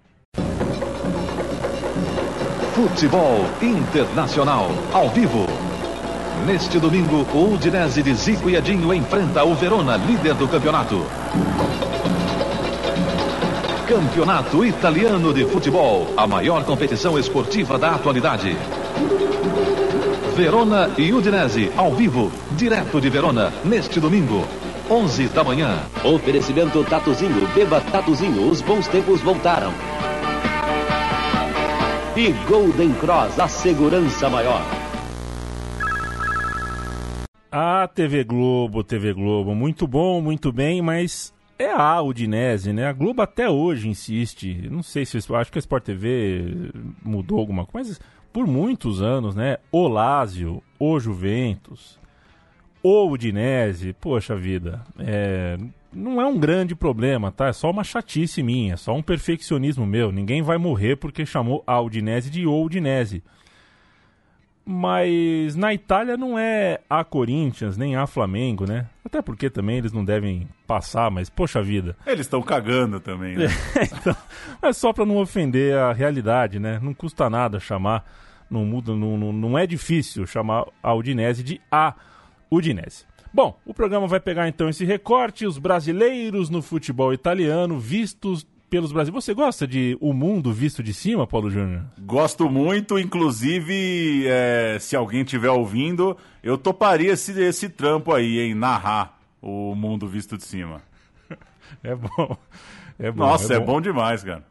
Futebol 2.74 3.46
Internacional, 3.62 4.72
ao 4.92 5.08
vivo. 5.10 5.46
Neste 6.48 6.80
domingo, 6.80 7.24
o 7.32 7.54
Udinese 7.54 8.02
de 8.02 8.16
Zico 8.16 8.50
e 8.50 8.56
Edinho 8.56 8.92
enfrenta 8.92 9.44
o 9.44 9.54
Verona, 9.54 9.96
líder 9.96 10.34
do 10.34 10.48
campeonato. 10.48 11.06
Campeonato 13.88 14.66
Italiano 14.66 15.32
de 15.32 15.46
Futebol, 15.46 16.08
a 16.18 16.26
maior 16.26 16.64
competição 16.64 17.20
esportiva 17.20 17.78
da 17.78 17.92
atualidade. 17.92 18.58
Verona 20.36 20.90
e 20.98 21.14
Udinese, 21.14 21.72
ao 21.78 21.94
vivo, 21.94 22.32
direto 22.54 23.00
de 23.00 23.08
Verona, 23.08 23.54
neste 23.64 24.00
domingo, 24.00 24.48
11 24.90 25.28
da 25.28 25.44
manhã. 25.44 25.78
Oferecimento 26.04 26.84
Tatuzinho, 26.84 27.48
beba 27.54 27.80
Tatuzinho, 27.82 28.50
os 28.50 28.62
bons 28.62 28.88
tempos 28.88 29.22
voltaram. 29.22 29.72
E 32.16 32.32
Golden 32.48 32.94
Cross, 33.00 33.40
a 33.40 33.48
segurança 33.48 34.30
maior. 34.30 34.62
A 37.52 37.88
TV 37.88 38.24
Globo, 38.24 38.84
TV 38.84 39.14
Globo, 39.14 39.56
muito 39.56 39.88
bom, 39.88 40.22
muito 40.22 40.52
bem, 40.52 40.80
mas 40.80 41.34
é 41.58 41.72
a 41.72 42.00
Udinese, 42.04 42.72
né? 42.72 42.86
A 42.86 42.94
Globo 42.94 43.24
até 43.24 43.50
hoje 43.50 43.90
insiste. 43.90 44.70
Não 44.70 44.84
sei 44.84 45.08
se 45.08 45.18
acho 45.18 45.52
que 45.52 45.58
a 45.58 45.60
Sport 45.60 45.86
TV 45.86 46.70
mudou 47.04 47.40
alguma 47.40 47.66
coisa, 47.66 47.90
mas 47.90 48.00
por 48.32 48.46
muitos 48.46 49.02
anos, 49.02 49.34
né? 49.34 49.58
O 49.72 49.88
Lázio, 49.88 50.62
o 50.78 51.00
Juventus, 51.00 52.00
o 52.84 53.08
Udinese, 53.10 53.92
poxa 53.94 54.36
vida, 54.36 54.84
é, 55.00 55.58
não 55.94 56.22
é 56.22 56.26
um 56.26 56.38
grande 56.38 56.76
problema, 56.76 57.32
tá? 57.32 57.48
É 57.48 57.54
só 57.54 57.70
uma 57.70 57.84
chatice 57.84 58.42
minha, 58.42 58.74
é 58.74 58.78
só 58.78 58.94
um 58.94 59.02
perfeccionismo 59.02 59.86
meu. 59.86 60.12
Ninguém 60.12 60.42
vai 60.42 60.58
morrer 60.58 60.96
porque 60.96 61.26
chamou 61.26 61.64
a 61.66 61.80
Udinese 61.80 62.30
de 62.30 62.46
Udinese. 62.46 63.24
Mas 64.66 65.56
na 65.56 65.74
Itália 65.74 66.16
não 66.16 66.40
é 66.40 66.80
a 66.90 67.04
Corinthians, 67.04 67.78
nem 67.78 67.98
a 67.98 68.08
Flamengo, 68.08 68.66
né? 68.66 68.88
Até 69.04 69.22
porque 69.22 69.50
também 69.50 69.78
eles 69.78 69.92
não 69.92 70.06
devem 70.06 70.48
passar, 70.66 71.12
mas 71.12 71.30
poxa 71.30 71.62
vida. 71.62 71.98
Eles 72.08 72.22
estão 72.22 72.42
cagando 72.42 73.00
também, 73.00 73.36
né? 73.36 73.48
então, 73.84 74.16
é 74.62 74.72
só 74.72 74.94
para 74.94 75.06
não 75.06 75.18
ofender 75.18 75.78
a 75.78 75.92
realidade, 75.92 76.60
né? 76.60 76.80
Não 76.82 76.94
custa 76.94 77.30
nada 77.30 77.60
chamar, 77.60 78.06
não 78.50 78.64
muda, 78.64 78.96
não, 78.96 79.18
não, 79.18 79.34
não 79.34 79.58
é 79.58 79.68
difícil 79.68 80.26
chamar 80.26 80.66
a 80.82 80.94
Udinese 80.94 81.44
de 81.44 81.60
a 81.70 81.94
Udinese. 82.50 83.06
Bom, 83.34 83.60
o 83.66 83.74
programa 83.74 84.06
vai 84.08 84.20
pegar 84.20 84.48
então 84.48 84.70
esse 84.70 84.86
recorte, 84.86 85.46
os 85.46 85.58
brasileiros 85.58 86.50
no 86.50 86.62
futebol 86.62 87.12
italiano 87.14 87.80
vistos 87.80 88.46
pelos 88.70 88.92
brasileiros. 88.92 89.26
Você 89.26 89.34
gosta 89.34 89.68
de 89.68 89.98
O 90.00 90.14
Mundo 90.14 90.54
Visto 90.54 90.84
de 90.84 90.94
Cima, 90.94 91.26
Paulo 91.26 91.50
Júnior? 91.50 91.84
Gosto 92.00 92.50
muito, 92.50 93.00
inclusive, 93.00 94.26
é, 94.28 94.78
se 94.80 94.96
alguém 94.96 95.22
estiver 95.22 95.50
ouvindo, 95.50 96.16
eu 96.44 96.58
toparia 96.58 97.12
esse, 97.14 97.32
esse 97.42 97.70
trampo 97.70 98.14
aí, 98.14 98.40
em 98.40 98.54
narrar 98.54 99.20
O 99.42 99.74
Mundo 99.76 100.08
Visto 100.08 100.38
de 100.38 100.44
Cima. 100.44 100.82
É 101.84 101.96
bom. 101.96 102.38
É 103.00 103.12
bom 103.12 103.26
Nossa, 103.26 103.56
é 103.56 103.58
bom. 103.58 103.64
é 103.64 103.66
bom 103.66 103.82
demais, 103.82 104.24
cara. 104.24 104.44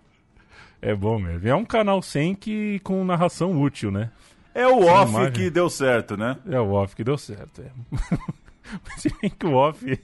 É 0.82 0.92
bom 0.92 1.20
mesmo. 1.20 1.46
É 1.48 1.54
um 1.54 1.64
canal 1.64 2.02
sem 2.02 2.34
que 2.34 2.80
com 2.80 3.04
narração 3.04 3.58
útil, 3.62 3.92
né? 3.92 4.10
É 4.52 4.66
o 4.66 4.80
Sem 4.82 4.90
off 4.90 5.12
imagem. 5.12 5.32
que 5.32 5.48
deu 5.50 5.70
certo, 5.70 6.16
né? 6.16 6.36
É 6.50 6.58
o 6.60 6.72
off 6.72 6.96
que 6.96 7.04
deu 7.04 7.16
certo. 7.16 7.62
É. 7.62 7.70
Se 8.96 9.12
bem 9.20 9.30
que 9.30 9.46
o 9.46 9.54
off. 9.54 10.00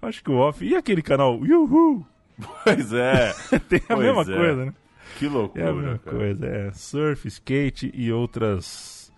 Acho 0.00 0.22
que 0.22 0.30
o 0.30 0.36
off. 0.36 0.64
E 0.64 0.74
aquele 0.74 1.02
canal 1.02 1.44
Yuhu? 1.44 2.06
Pois 2.64 2.92
é. 2.92 3.32
Tem 3.68 3.80
a 3.88 3.94
pois 3.94 3.98
mesma 4.00 4.22
é. 4.22 4.36
coisa, 4.36 4.64
né? 4.66 4.74
Que 5.18 5.28
loucura. 5.28 5.64
É 5.64 5.68
a 5.68 5.72
mesma 5.72 5.98
cara. 5.98 6.16
coisa, 6.16 6.46
é. 6.46 6.72
Surf, 6.72 7.28
skate 7.28 7.90
e 7.94 8.12
outras. 8.12 9.12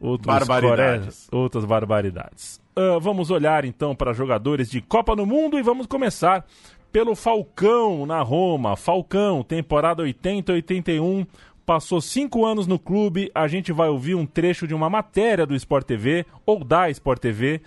Outros 0.00 0.26
barbaridades. 0.26 1.28
Outras 1.32 1.64
barbaridades. 1.64 2.60
Uh, 2.76 3.00
vamos 3.00 3.30
olhar 3.30 3.64
então 3.64 3.94
para 3.94 4.12
jogadores 4.12 4.68
de 4.68 4.80
Copa 4.80 5.14
no 5.14 5.24
Mundo 5.24 5.58
e 5.58 5.62
vamos 5.62 5.86
começar 5.86 6.44
pelo 6.92 7.14
Falcão 7.14 8.04
na 8.04 8.20
Roma. 8.20 8.76
Falcão, 8.76 9.42
temporada 9.42 10.02
80-81 10.02 11.26
passou 11.64 12.00
cinco 12.00 12.44
anos 12.44 12.66
no 12.66 12.78
clube. 12.78 13.30
A 13.34 13.48
gente 13.48 13.72
vai 13.72 13.88
ouvir 13.88 14.14
um 14.14 14.26
trecho 14.26 14.66
de 14.66 14.74
uma 14.74 14.90
matéria 14.90 15.46
do 15.46 15.54
Sport 15.54 15.86
TV 15.86 16.26
ou 16.44 16.62
da 16.62 16.90
Sport 16.90 17.20
TV 17.20 17.62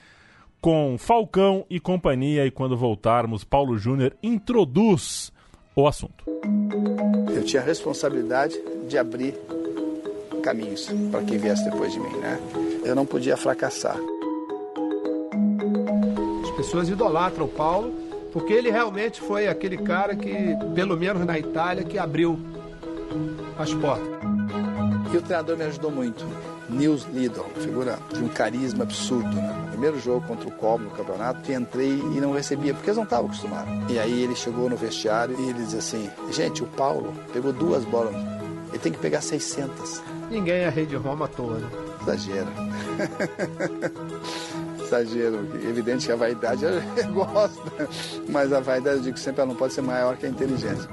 com 0.62 0.98
Falcão 0.98 1.66
e 1.70 1.80
companhia. 1.80 2.46
E 2.46 2.52
quando 2.52 2.78
voltarmos, 2.78 3.44
Paulo 3.44 3.78
Júnior 3.78 4.16
introduz 4.22 5.32
o 5.76 5.88
assunto. 5.88 6.26
Eu 7.34 7.44
tinha 7.44 7.62
a 7.62 7.66
responsabilidade 7.66 8.60
de 8.88 8.98
abrir 8.98 9.36
caminhos 10.44 10.90
para 11.12 11.24
quem 11.24 11.38
viesse 11.38 11.64
depois 11.66 11.92
de 11.92 12.00
mim, 12.00 12.18
né? 12.18 12.40
Eu 12.84 12.96
não 12.96 13.06
podia 13.06 13.36
fracassar. 13.38 13.98
As 16.44 16.52
pessoas 16.52 16.90
idolatram 16.90 17.46
o 17.46 17.50
Paulo 17.50 17.94
porque 18.32 18.54
ele 18.54 18.70
realmente 18.70 19.20
foi 19.22 19.48
aquele 19.48 19.78
cara 19.78 20.16
que, 20.16 20.34
pelo 20.76 20.96
menos 20.96 21.26
na 21.26 21.40
Itália, 21.40 21.84
que 21.84 21.98
abriu 21.98 22.40
as 23.58 23.74
portas. 23.74 24.08
E 25.12 25.18
o 25.18 25.22
treinador 25.22 25.58
me 25.58 25.64
ajudou 25.64 25.92
muito. 25.92 26.26
Nils 26.70 27.06
Lidl, 27.14 27.46
figura 27.62 28.00
de 28.14 28.24
um 28.24 28.28
carisma 28.28 28.84
absurdo. 28.84 29.30
Né? 29.30 29.68
Primeiro 29.72 30.00
jogo 30.00 30.26
contra 30.28 30.48
o 30.48 30.52
Como 30.52 30.86
no 30.86 30.92
campeonato, 30.92 31.52
entrei 31.52 31.94
e 31.94 32.22
não 32.22 32.32
recebia, 32.32 32.74
porque 32.74 32.90
eles 32.90 32.98
não 32.98 33.04
estavam 33.04 33.28
acostumados. 33.28 33.72
E 33.90 34.00
aí 34.00 34.24
ele 34.24 34.36
chegou 34.36 34.70
no 34.70 34.76
vestiário 34.76 35.36
e 35.40 35.50
ele 35.50 35.64
disse 35.64 35.78
assim: 35.78 36.10
gente, 36.32 36.64
o 36.64 36.68
Paulo 36.68 37.14
pegou 37.32 37.54
duas 37.54 37.84
bolas, 37.86 38.16
ele 38.70 38.80
tem 38.80 38.92
que 38.92 39.00
pegar 39.00 39.22
600. 39.22 40.02
Ninguém 40.30 40.62
é 40.62 40.70
rei 40.70 40.86
de 40.86 40.96
Roma 40.96 41.26
à 41.26 41.28
toa, 41.28 41.58
né? 41.58 41.70
Exagero. 42.02 42.50
Exagero. 44.84 45.40
Evidente 45.68 46.06
que 46.06 46.12
a 46.12 46.16
vaidade 46.16 46.66
eu 46.66 46.82
gosto, 47.14 47.62
mas 48.30 48.52
a 48.52 48.60
vaidade, 48.60 48.98
eu 48.98 49.04
digo 49.04 49.18
sempre, 49.18 49.42
ela 49.42 49.50
não 49.50 49.58
pode 49.58 49.74
ser 49.74 49.82
maior 49.82 50.18
que 50.18 50.26
a 50.26 50.30
inteligência. 50.30 50.90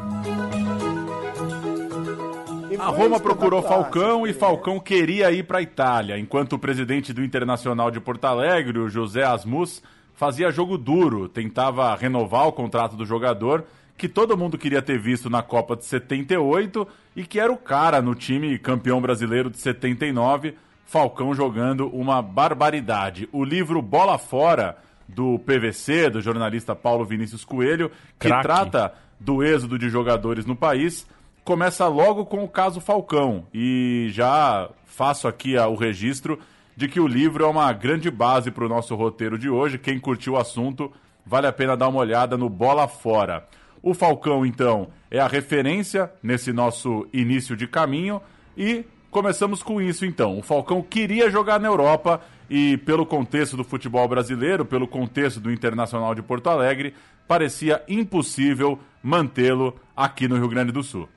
A 2.85 2.91
Roma 2.91 3.19
procurou 3.19 3.63
Falcão 3.63 4.27
e 4.27 4.35
Falcão 4.35 4.79
queria 4.79 5.33
ir 5.33 5.45
para 5.45 5.57
a 5.57 5.63
Itália, 5.63 6.19
enquanto 6.19 6.53
o 6.53 6.59
presidente 6.59 7.15
do 7.15 7.25
Internacional 7.25 7.91
de 7.91 7.99
Porto 7.99 8.27
Alegre, 8.27 8.79
o 8.79 8.91
José 8.91 9.25
Asmus, 9.25 9.83
fazia 10.13 10.51
jogo 10.51 10.77
duro, 10.77 11.27
tentava 11.27 11.95
renovar 11.97 12.47
o 12.47 12.53
contrato 12.53 12.95
do 12.95 13.07
jogador, 13.07 13.65
que 13.97 14.07
todo 14.07 14.37
mundo 14.37 14.59
queria 14.59 14.83
ter 14.83 14.99
visto 14.99 15.31
na 15.31 15.43
Copa 15.43 15.75
de 15.75 15.87
78 15.87 16.87
e 17.17 17.25
que 17.25 17.41
era 17.41 17.51
o 17.51 17.57
cara 17.57 18.03
no 18.03 18.15
time 18.15 18.59
campeão 18.59 19.01
brasileiro 19.01 19.49
de 19.49 19.57
79, 19.57 20.55
Falcão 20.85 21.35
jogando 21.35 21.89
uma 21.89 22.21
barbaridade. 22.21 23.27
O 23.33 23.43
livro 23.43 23.81
Bola 23.81 24.19
Fora, 24.19 24.77
do 25.09 25.39
PVC, 25.39 26.11
do 26.11 26.21
jornalista 26.21 26.77
Paulo 26.77 27.07
Vinícius 27.07 27.47
Coelho, 27.47 27.91
que 28.21 28.29
Craque. 28.29 28.43
trata 28.43 28.93
do 29.19 29.43
êxodo 29.43 29.79
de 29.79 29.89
jogadores 29.89 30.45
no 30.45 30.55
país, 30.55 31.07
começa 31.45 31.87
logo 31.87 32.25
com 32.25 32.43
o 32.43 32.49
caso 32.49 32.81
Falcão. 32.81 33.47
E 33.53 34.09
já 34.11 34.71
faço 34.87 35.29
aqui 35.29 35.57
a- 35.57 35.69
o 35.69 35.77
registro 35.77 36.39
de 36.77 36.89
que 36.89 36.99
o 36.99 37.07
livro 37.07 37.45
é 37.45 37.47
uma 37.47 37.73
grande 37.73 38.11
base 38.11 38.51
para 38.51 38.65
o 38.65 38.69
nosso 38.69 38.95
roteiro 38.95 39.39
de 39.39 39.49
hoje. 39.49 39.79
Quem 39.79 40.01
curtiu 40.01 40.33
o 40.33 40.39
assunto, 40.39 40.91
vale 41.25 41.47
a 41.47 41.53
pena 41.53 41.77
dar 41.77 41.89
uma 41.89 42.01
olhada 42.01 42.37
no 42.37 42.49
Bola 42.49 42.89
Fora. 42.89 43.47
O 43.83 43.93
Falcão, 43.93 44.47
então, 44.47 44.89
é 45.11 45.21
a 45.21 45.29
referência 45.29 46.11
nesse 46.23 46.53
nosso 46.53 47.07
início 47.13 47.55
de 47.55 47.67
caminho 47.67 48.21
e 48.57 48.85
começamos 49.11 49.63
com 49.63 49.81
isso, 49.81 50.07
então. 50.07 50.39
O 50.39 50.43
Falcão 50.43 50.83
queria 50.83 51.31
jogar 51.31 51.61
na 51.61 51.69
Europa 51.69 52.21
e, 52.49 52.79
pelo 52.79 53.05
contexto 53.05 53.57
do 53.57 53.63
futebol 53.63 54.09
brasileiro, 54.09 54.65
pelo 54.65 54.89
contexto 54.89 55.39
do 55.39 55.53
Internacional 55.53 56.15
de 56.15 56.23
Porto 56.23 56.49
Alegre, 56.49 56.95
parecia 57.29 57.83
impossível 57.87 58.79
mantê-lo 59.03 59.75
aqui 59.95 60.27
no 60.27 60.37
Rio 60.37 60.49
Grande 60.49 60.73
do 60.73 60.83
Sul 60.83 61.09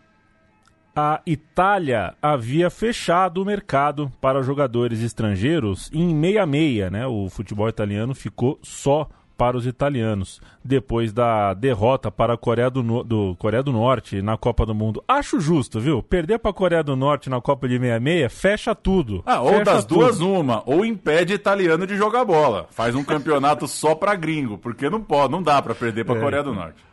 a 1.00 1.22
Itália 1.28 2.16
havia 2.20 2.72
fechado 2.72 3.40
o 3.40 3.46
mercado 3.46 4.12
para 4.20 4.42
jogadores 4.42 5.04
estrangeiros 5.04 5.92
em 5.94 6.16
meia-meia, 6.16 6.90
né? 6.90 7.06
O 7.06 7.30
futebol 7.30 7.70
italiano 7.70 8.16
ficou 8.16 8.58
só 8.64 9.08
para 9.38 9.56
os 9.56 9.68
italianos 9.68 10.42
depois 10.66 11.14
da 11.14 11.54
derrota 11.54 12.10
para 12.10 12.34
a 12.34 12.38
Coreia 12.38 12.72
do, 12.72 12.82
no... 12.82 13.04
do, 13.04 13.36
Coreia 13.38 13.62
do 13.62 13.72
Norte 13.72 14.24
na 14.24 14.36
Copa 14.38 14.66
do 14.66 14.74
Mundo. 14.74 15.04
Acho 15.08 15.40
justo, 15.40 15.80
viu? 15.80 16.02
Perder 16.02 16.40
para 16.40 16.50
a 16.50 16.54
Coreia 16.54 16.84
do 16.84 16.96
Norte 16.96 17.30
na 17.30 17.40
Copa 17.40 17.68
de 17.70 17.78
meia-meia 17.78 18.28
fecha 18.28 18.74
tudo. 18.74 19.22
Ah, 19.24 19.40
ou 19.40 19.50
fecha 19.52 19.64
das 19.66 19.86
tudo. 19.86 20.00
duas 20.00 20.20
uma, 20.20 20.64
ou 20.66 20.84
impede 20.84 21.32
italiano 21.32 21.86
de 21.86 21.96
jogar 21.96 22.26
bola. 22.26 22.66
Faz 22.72 22.96
um 22.96 23.04
campeonato 23.04 23.68
só 23.68 23.94
para 23.94 24.16
gringo, 24.16 24.58
porque 24.58 24.90
não 24.90 25.00
pode, 25.04 25.32
não 25.32 25.44
dá 25.44 25.62
para 25.62 25.76
perder 25.76 26.06
para 26.06 26.16
a 26.16 26.18
É. 26.18 26.22
Coreia 26.22 26.44
do 26.44 26.56
Norte. 26.56 26.87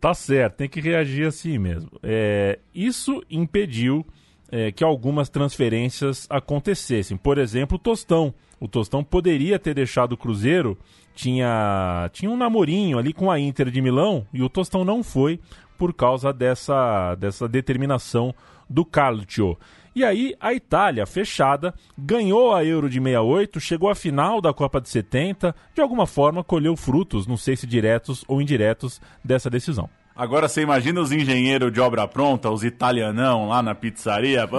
Tá 0.00 0.14
certo, 0.14 0.56
tem 0.56 0.68
que 0.68 0.80
reagir 0.80 1.26
assim 1.26 1.58
mesmo. 1.58 1.90
É, 2.02 2.58
isso 2.72 3.22
impediu 3.28 4.06
é, 4.50 4.70
que 4.70 4.84
algumas 4.84 5.28
transferências 5.28 6.26
acontecessem. 6.30 7.16
Por 7.16 7.38
exemplo, 7.38 7.76
o 7.76 7.80
Tostão. 7.80 8.32
O 8.60 8.68
Tostão 8.68 9.02
poderia 9.02 9.58
ter 9.58 9.74
deixado 9.74 10.12
o 10.12 10.16
Cruzeiro, 10.16 10.78
tinha, 11.14 12.08
tinha 12.12 12.30
um 12.30 12.36
namorinho 12.36 12.98
ali 12.98 13.12
com 13.12 13.30
a 13.30 13.38
Inter 13.38 13.70
de 13.70 13.80
Milão, 13.80 14.26
e 14.32 14.42
o 14.42 14.48
Tostão 14.48 14.84
não 14.84 15.02
foi 15.02 15.40
por 15.76 15.92
causa 15.92 16.32
dessa, 16.32 17.14
dessa 17.16 17.48
determinação 17.48 18.34
do 18.68 18.84
Calcio. 18.84 19.56
E 19.98 20.04
aí 20.04 20.36
a 20.38 20.54
Itália, 20.54 21.04
fechada, 21.04 21.74
ganhou 21.98 22.54
a 22.54 22.64
Euro 22.64 22.88
de 22.88 23.00
68, 23.00 23.58
chegou 23.58 23.90
à 23.90 23.96
final 23.96 24.40
da 24.40 24.54
Copa 24.54 24.80
de 24.80 24.88
70, 24.88 25.52
de 25.74 25.80
alguma 25.80 26.06
forma 26.06 26.44
colheu 26.44 26.76
frutos, 26.76 27.26
não 27.26 27.36
sei 27.36 27.56
se 27.56 27.66
diretos 27.66 28.24
ou 28.28 28.40
indiretos, 28.40 29.00
dessa 29.24 29.50
decisão. 29.50 29.90
Agora 30.14 30.46
você 30.46 30.62
imagina 30.62 31.00
os 31.00 31.10
engenheiros 31.10 31.72
de 31.72 31.80
obra 31.80 32.06
pronta, 32.06 32.48
os 32.48 32.62
italianão 32.62 33.48
lá 33.48 33.60
na 33.60 33.74
pizzaria. 33.74 34.46
Pô, 34.46 34.56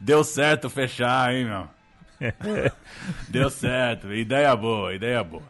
deu 0.00 0.24
certo 0.24 0.70
fechar, 0.70 1.30
hein, 1.30 1.44
meu? 1.44 1.68
deu 3.28 3.50
certo, 3.50 4.14
ideia 4.14 4.56
boa, 4.56 4.94
ideia 4.94 5.22
boa. 5.22 5.42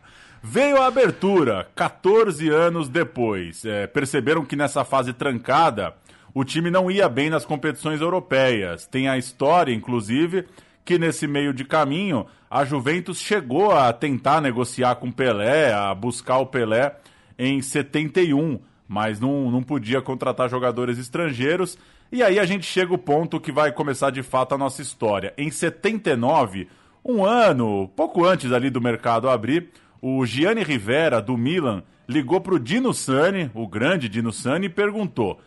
Veio 0.42 0.82
a 0.82 0.88
abertura, 0.88 1.68
14 1.76 2.48
anos 2.48 2.88
depois. 2.88 3.64
É, 3.64 3.86
perceberam 3.86 4.44
que 4.44 4.56
nessa 4.56 4.84
fase 4.84 5.12
trancada, 5.12 5.94
o 6.38 6.44
time 6.44 6.70
não 6.70 6.88
ia 6.88 7.08
bem 7.08 7.28
nas 7.28 7.44
competições 7.44 8.00
europeias. 8.00 8.86
Tem 8.86 9.08
a 9.08 9.18
história, 9.18 9.74
inclusive, 9.74 10.46
que 10.84 10.96
nesse 10.96 11.26
meio 11.26 11.52
de 11.52 11.64
caminho, 11.64 12.26
a 12.48 12.64
Juventus 12.64 13.18
chegou 13.18 13.72
a 13.72 13.92
tentar 13.92 14.40
negociar 14.40 14.94
com 14.94 15.10
Pelé, 15.10 15.72
a 15.72 15.92
buscar 15.92 16.38
o 16.38 16.46
Pelé 16.46 16.96
em 17.36 17.60
71 17.60 18.60
mas 18.88 19.20
não, 19.20 19.50
não 19.50 19.62
podia 19.62 20.00
contratar 20.00 20.48
jogadores 20.48 20.98
estrangeiros. 20.98 21.76
E 22.10 22.22
aí 22.22 22.38
a 22.38 22.46
gente 22.46 22.64
chega 22.64 22.90
ao 22.92 22.98
ponto 22.98 23.38
que 23.38 23.52
vai 23.52 23.70
começar 23.70 24.10
de 24.10 24.22
fato 24.22 24.54
a 24.54 24.58
nossa 24.58 24.80
história. 24.80 25.34
Em 25.36 25.50
79, 25.50 26.68
um 27.04 27.22
ano, 27.22 27.86
pouco 27.94 28.24
antes 28.24 28.50
ali 28.50 28.70
do 28.70 28.80
mercado 28.80 29.28
abrir, 29.28 29.68
o 30.00 30.24
Gianni 30.24 30.62
Rivera, 30.62 31.20
do 31.20 31.36
Milan, 31.36 31.82
ligou 32.08 32.40
para 32.40 32.54
o 32.54 32.58
Dino 32.58 32.94
Sani, 32.94 33.50
o 33.52 33.68
grande 33.68 34.08
Dino 34.08 34.32
Sani, 34.32 34.66
e 34.66 34.70
perguntou: 34.70 35.38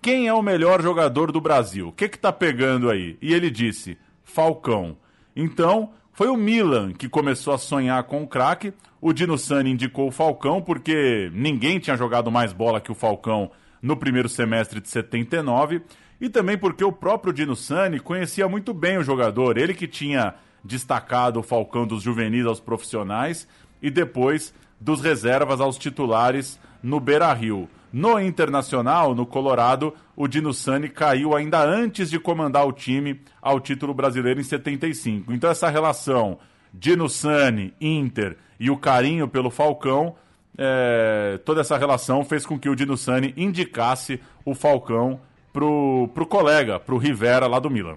quem 0.00 0.28
é 0.28 0.32
o 0.32 0.42
melhor 0.42 0.82
jogador 0.82 1.32
do 1.32 1.40
Brasil? 1.40 1.88
O 1.88 1.92
que 1.92 2.08
que 2.08 2.18
tá 2.18 2.32
pegando 2.32 2.90
aí? 2.90 3.18
E 3.20 3.34
ele 3.34 3.50
disse: 3.50 3.98
Falcão. 4.24 4.96
Então, 5.34 5.90
foi 6.12 6.28
o 6.28 6.36
Milan 6.36 6.92
que 6.92 7.08
começou 7.08 7.54
a 7.54 7.58
sonhar 7.58 8.02
com 8.04 8.22
o 8.22 8.26
craque. 8.26 8.72
O 9.00 9.12
Dino 9.12 9.38
Sani 9.38 9.70
indicou 9.70 10.08
o 10.08 10.12
Falcão 10.12 10.60
porque 10.60 11.30
ninguém 11.32 11.78
tinha 11.78 11.96
jogado 11.96 12.30
mais 12.30 12.52
bola 12.52 12.80
que 12.80 12.90
o 12.90 12.94
Falcão 12.94 13.50
no 13.80 13.96
primeiro 13.96 14.28
semestre 14.28 14.80
de 14.80 14.88
79 14.88 15.82
e 16.20 16.28
também 16.28 16.58
porque 16.58 16.82
o 16.82 16.92
próprio 16.92 17.32
Dino 17.32 17.54
Sani 17.54 18.00
conhecia 18.00 18.48
muito 18.48 18.74
bem 18.74 18.98
o 18.98 19.04
jogador, 19.04 19.56
ele 19.56 19.72
que 19.72 19.86
tinha 19.86 20.34
destacado 20.64 21.38
o 21.38 21.42
Falcão 21.42 21.86
dos 21.86 22.02
juvenis 22.02 22.44
aos 22.44 22.58
profissionais 22.58 23.46
e 23.80 23.90
depois 23.90 24.52
dos 24.80 25.00
reservas 25.00 25.60
aos 25.60 25.78
titulares 25.78 26.58
no 26.82 26.98
Beira-Rio. 26.98 27.68
No 27.92 28.20
Internacional, 28.20 29.14
no 29.14 29.24
Colorado, 29.24 29.94
o 30.14 30.28
Dino 30.28 30.52
Sani 30.52 30.88
caiu 30.88 31.34
ainda 31.34 31.64
antes 31.64 32.10
de 32.10 32.18
comandar 32.18 32.66
o 32.66 32.72
time 32.72 33.20
ao 33.40 33.58
título 33.58 33.94
brasileiro 33.94 34.40
em 34.40 34.44
75. 34.44 35.32
Então 35.32 35.50
essa 35.50 35.68
relação 35.70 36.38
Dino 36.72 37.08
Sani, 37.08 37.72
Inter 37.80 38.36
e 38.60 38.70
o 38.70 38.76
carinho 38.76 39.26
pelo 39.26 39.50
Falcão, 39.50 40.14
é, 40.56 41.38
toda 41.44 41.60
essa 41.60 41.78
relação 41.78 42.24
fez 42.24 42.44
com 42.44 42.58
que 42.58 42.68
o 42.68 42.74
Dino 42.74 42.96
Sani 42.96 43.32
indicasse 43.36 44.20
o 44.44 44.54
Falcão 44.54 45.20
pro, 45.52 46.10
pro 46.14 46.26
colega, 46.26 46.78
pro 46.78 46.98
Rivera 46.98 47.46
lá 47.46 47.58
do 47.58 47.70
Milan. 47.70 47.96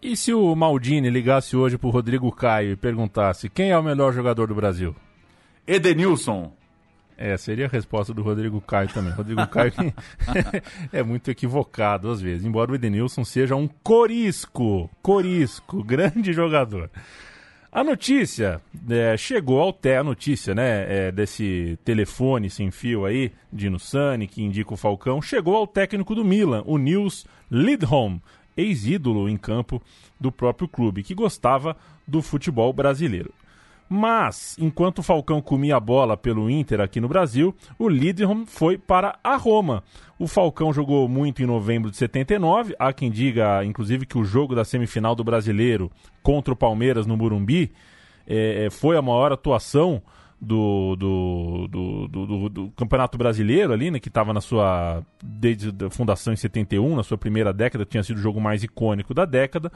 E 0.00 0.16
se 0.16 0.32
o 0.32 0.54
Maldini 0.54 1.10
ligasse 1.10 1.56
hoje 1.56 1.76
pro 1.76 1.90
Rodrigo 1.90 2.30
Caio 2.30 2.72
e 2.72 2.76
perguntasse 2.76 3.48
quem 3.48 3.70
é 3.70 3.78
o 3.78 3.82
melhor 3.82 4.12
jogador 4.12 4.46
do 4.46 4.54
Brasil? 4.54 4.94
Edenilson. 5.66 6.52
É, 7.18 7.36
seria 7.36 7.64
a 7.64 7.68
resposta 7.68 8.12
do 8.12 8.22
Rodrigo 8.22 8.60
Caio 8.60 8.88
também. 8.88 9.12
Rodrigo 9.12 9.46
Caio 9.46 9.72
é 10.92 11.02
muito 11.02 11.30
equivocado 11.30 12.10
às 12.10 12.20
vezes, 12.20 12.44
embora 12.44 12.70
o 12.70 12.74
Edenilson 12.74 13.24
seja 13.24 13.56
um 13.56 13.66
corisco, 13.66 14.90
corisco, 15.02 15.82
grande 15.82 16.32
jogador. 16.32 16.90
A 17.72 17.84
notícia 17.84 18.60
é, 18.88 19.16
chegou 19.16 19.60
ao 19.60 19.72
té, 19.72 19.98
a 19.98 20.04
notícia, 20.04 20.54
né, 20.54 20.86
é, 21.08 21.12
desse 21.12 21.78
telefone 21.84 22.48
sem 22.48 22.70
fio 22.70 23.04
aí, 23.04 23.32
Dino 23.52 23.78
Sani, 23.78 24.26
que 24.26 24.42
indica 24.42 24.72
o 24.72 24.78
Falcão, 24.78 25.20
chegou 25.20 25.56
ao 25.56 25.66
técnico 25.66 26.14
do 26.14 26.24
Milan, 26.24 26.62
o 26.64 26.78
Nils 26.78 27.26
Lidholm, 27.50 28.18
ex-ídolo 28.56 29.28
em 29.28 29.36
campo 29.36 29.82
do 30.18 30.32
próprio 30.32 30.66
clube, 30.66 31.02
que 31.02 31.14
gostava 31.14 31.76
do 32.06 32.22
futebol 32.22 32.72
brasileiro. 32.72 33.32
Mas, 33.88 34.56
enquanto 34.58 34.98
o 34.98 35.02
Falcão 35.02 35.40
comia 35.40 35.76
a 35.76 35.80
bola 35.80 36.16
pelo 36.16 36.50
Inter 36.50 36.80
aqui 36.80 37.00
no 37.00 37.08
Brasil, 37.08 37.54
o 37.78 37.88
Lidholm 37.88 38.44
foi 38.44 38.76
para 38.76 39.18
a 39.22 39.36
Roma. 39.36 39.84
O 40.18 40.26
Falcão 40.26 40.72
jogou 40.72 41.08
muito 41.08 41.42
em 41.42 41.46
novembro 41.46 41.90
de 41.90 41.96
79. 41.96 42.74
Há 42.78 42.92
quem 42.92 43.10
diga, 43.10 43.64
inclusive, 43.64 44.06
que 44.06 44.18
o 44.18 44.24
jogo 44.24 44.54
da 44.54 44.64
semifinal 44.64 45.14
do 45.14 45.22
Brasileiro 45.22 45.90
contra 46.22 46.52
o 46.52 46.56
Palmeiras 46.56 47.06
no 47.06 47.16
Morumbi 47.16 47.72
é, 48.26 48.68
foi 48.70 48.96
a 48.96 49.02
maior 49.02 49.30
atuação 49.32 50.02
do, 50.40 50.96
do, 50.96 51.68
do, 51.68 52.08
do, 52.08 52.48
do 52.48 52.70
Campeonato 52.76 53.16
Brasileiro 53.16 53.72
ali, 53.72 53.90
né, 53.90 53.98
que 53.98 54.08
estava 54.08 54.32
na 54.32 54.40
sua 54.40 55.02
desde 55.22 55.72
a 55.84 55.90
fundação 55.90 56.32
em 56.32 56.36
71, 56.36 56.96
na 56.96 57.02
sua 57.02 57.16
primeira 57.16 57.52
década, 57.52 57.84
tinha 57.84 58.02
sido 58.02 58.18
o 58.18 58.20
jogo 58.20 58.40
mais 58.40 58.62
icônico 58.62 59.14
da 59.14 59.24
década. 59.24 59.72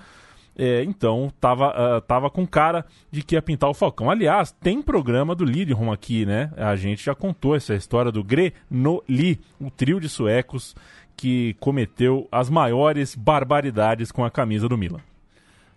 É, 0.56 0.82
então 0.84 1.32
tava, 1.40 1.70
uh, 1.70 2.00
tava 2.02 2.28
com 2.28 2.46
cara 2.46 2.84
de 3.10 3.22
que 3.22 3.34
ia 3.34 3.42
pintar 3.42 3.70
o 3.70 3.74
Falcão. 3.74 4.10
Aliás, 4.10 4.52
tem 4.52 4.82
programa 4.82 5.34
do 5.34 5.44
Lidholm 5.44 5.90
aqui, 5.90 6.26
né? 6.26 6.52
A 6.56 6.76
gente 6.76 7.04
já 7.04 7.14
contou 7.14 7.54
essa 7.54 7.74
história 7.74 8.12
do 8.12 8.22
Grenoli, 8.22 9.40
o 9.60 9.70
trio 9.70 10.00
de 10.00 10.08
suecos 10.08 10.74
que 11.16 11.54
cometeu 11.60 12.26
as 12.32 12.48
maiores 12.48 13.14
barbaridades 13.14 14.10
com 14.10 14.24
a 14.24 14.30
camisa 14.30 14.68
do 14.68 14.78
Milan. 14.78 15.00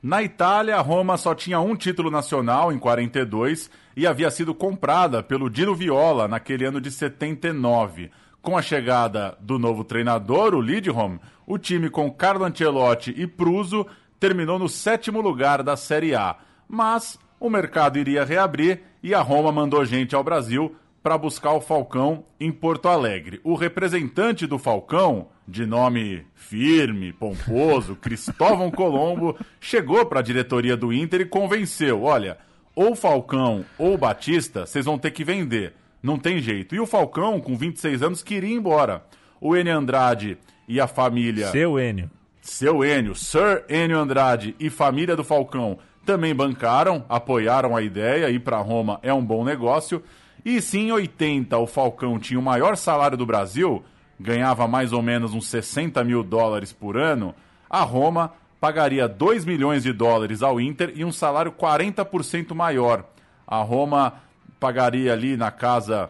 Na 0.02 0.22
Itália, 0.22 0.82
Roma 0.82 1.16
só 1.16 1.34
tinha 1.34 1.62
um 1.62 1.78
título 1.78 2.12
nacional 2.12 2.74
em 2.74 2.78
42 2.78 3.72
e 3.96 4.06
havia 4.06 4.30
sido 4.30 4.54
comprada 4.54 5.24
pelo 5.24 5.50
Dino 5.50 5.74
Viola 5.74 6.28
naquele 6.28 6.66
ano 6.66 6.82
de 6.82 6.92
79. 6.92 8.12
Com 8.42 8.58
a 8.58 8.62
chegada 8.62 9.38
do 9.40 9.58
novo 9.58 9.86
treinador, 9.86 10.54
o 10.56 10.62
Lidholm, 10.62 11.20
o 11.48 11.58
time 11.58 11.90
com 11.90 12.12
Carlo 12.12 12.44
Ancelotti 12.44 13.14
e 13.16 13.26
Pruso 13.26 13.88
terminou 14.24 14.58
no 14.58 14.70
sétimo 14.70 15.20
lugar 15.20 15.62
da 15.62 15.76
Série 15.76 16.16
A. 16.16 16.38
Mas 16.66 17.20
o 17.42 17.50
mercado 17.50 18.00
iria 18.00 18.24
reabrir 18.24 18.80
e 19.04 19.14
a 19.14 19.20
Roma 19.20 19.52
mandou 19.52 19.84
gente 19.84 20.16
ao 20.16 20.24
Brasil 20.24 20.74
para 21.04 21.18
buscar 21.18 21.52
o 21.52 21.60
Falcão 21.60 22.24
em 22.40 22.50
Porto 22.50 22.88
Alegre. 22.88 23.42
O 23.44 23.54
representante 23.54 24.48
do 24.48 24.58
Falcão, 24.58 25.28
de 25.46 25.66
nome 25.66 26.26
firme, 26.36 27.12
pomposo, 27.12 27.98
Cristóvão 27.98 28.72
Colombo, 28.72 29.38
chegou 29.60 30.06
para 30.06 30.22
a 30.22 30.24
diretoria 30.24 30.78
do 30.78 30.94
Inter 30.94 31.20
e 31.20 31.26
convenceu: 31.26 32.04
olha, 32.04 32.38
ou 32.74 32.96
Falcão 32.96 33.66
ou 33.78 33.98
Batista, 33.98 34.66
vocês 34.66 34.86
vão 34.86 34.98
ter 34.98 35.12
que 35.12 35.26
vender. 35.26 35.74
Não 36.02 36.18
tem 36.18 36.40
jeito. 36.40 36.74
E 36.74 36.80
o 36.80 36.86
Falcão, 36.86 37.42
com 37.42 37.58
26 37.58 38.02
anos, 38.02 38.24
queria 38.24 38.52
ir 38.52 38.56
embora. 38.56 39.04
O 39.42 39.54
Enio 39.54 39.78
Andrade 39.78 40.38
e 40.66 40.80
a 40.80 40.88
família 40.88 41.48
Seu 41.48 41.78
Enio. 41.78 42.10
Seu 42.44 42.84
Enio, 42.84 43.16
Sir 43.16 43.64
Enio 43.70 43.98
Andrade 43.98 44.54
e 44.60 44.70
família 44.70 45.16
do 45.16 45.24
Falcão 45.24 45.80
também 46.06 46.36
bancaram, 46.36 47.06
apoiaram 47.08 47.74
a 47.74 47.82
ideia, 47.82 48.30
ir 48.30 48.40
para 48.40 48.58
Roma 48.58 49.00
é 49.02 49.14
um 49.14 49.24
bom 49.24 49.46
negócio. 49.46 50.04
E 50.44 50.62
se 50.62 50.78
em 50.78 50.92
80 50.92 51.58
o 51.58 51.66
Falcão 51.66 52.20
tinha 52.20 52.38
o 52.38 52.44
maior 52.44 52.76
salário 52.76 53.18
do 53.18 53.26
Brasil, 53.26 53.82
ganhava 54.20 54.68
mais 54.68 54.92
ou 54.92 55.02
menos 55.02 55.34
uns 55.34 55.48
60 55.48 56.04
mil 56.04 56.22
dólares 56.22 56.74
por 56.74 56.98
ano, 56.98 57.34
a 57.70 57.82
Roma 57.82 58.34
pagaria 58.60 59.08
2 59.08 59.46
milhões 59.46 59.82
de 59.82 59.94
dólares 59.94 60.44
ao 60.44 60.60
Inter 60.60 60.92
e 60.96 61.06
um 61.06 61.14
salário 61.14 61.54
40% 61.54 62.54
maior. 62.54 63.06
A 63.48 63.62
Roma 63.62 64.16
pagaria 64.60 65.14
ali 65.14 65.38
na 65.38 65.50
casa 65.50 66.10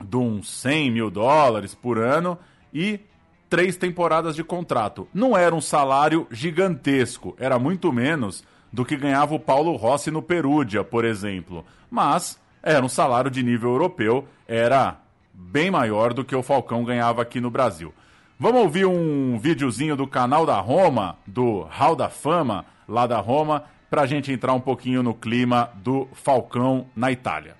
de 0.00 0.16
uns 0.16 0.48
100 0.48 0.92
mil 0.92 1.10
dólares 1.10 1.74
por 1.74 1.98
ano 1.98 2.38
e 2.72 3.00
três 3.48 3.76
temporadas 3.76 4.34
de 4.34 4.44
contrato. 4.44 5.08
Não 5.12 5.36
era 5.36 5.54
um 5.54 5.60
salário 5.60 6.26
gigantesco, 6.30 7.34
era 7.38 7.58
muito 7.58 7.92
menos 7.92 8.44
do 8.72 8.84
que 8.84 8.96
ganhava 8.96 9.34
o 9.34 9.40
Paulo 9.40 9.74
Rossi 9.76 10.10
no 10.10 10.22
Perúdia, 10.22 10.84
por 10.84 11.04
exemplo. 11.04 11.64
Mas 11.90 12.38
era 12.62 12.84
um 12.84 12.88
salário 12.88 13.30
de 13.30 13.42
nível 13.42 13.70
europeu, 13.70 14.26
era 14.46 14.98
bem 15.32 15.70
maior 15.70 16.12
do 16.12 16.24
que 16.24 16.36
o 16.36 16.42
Falcão 16.42 16.84
ganhava 16.84 17.22
aqui 17.22 17.40
no 17.40 17.50
Brasil. 17.50 17.94
Vamos 18.38 18.62
ouvir 18.62 18.86
um 18.86 19.38
videozinho 19.38 19.96
do 19.96 20.06
canal 20.06 20.46
da 20.46 20.60
Roma, 20.60 21.16
do 21.26 21.62
Hall 21.70 21.96
da 21.96 22.08
Fama, 22.08 22.64
lá 22.86 23.06
da 23.06 23.18
Roma, 23.18 23.64
para 23.90 24.02
a 24.02 24.06
gente 24.06 24.30
entrar 24.30 24.52
um 24.52 24.60
pouquinho 24.60 25.02
no 25.02 25.14
clima 25.14 25.70
do 25.76 26.08
Falcão 26.12 26.86
na 26.94 27.10
Itália. 27.10 27.56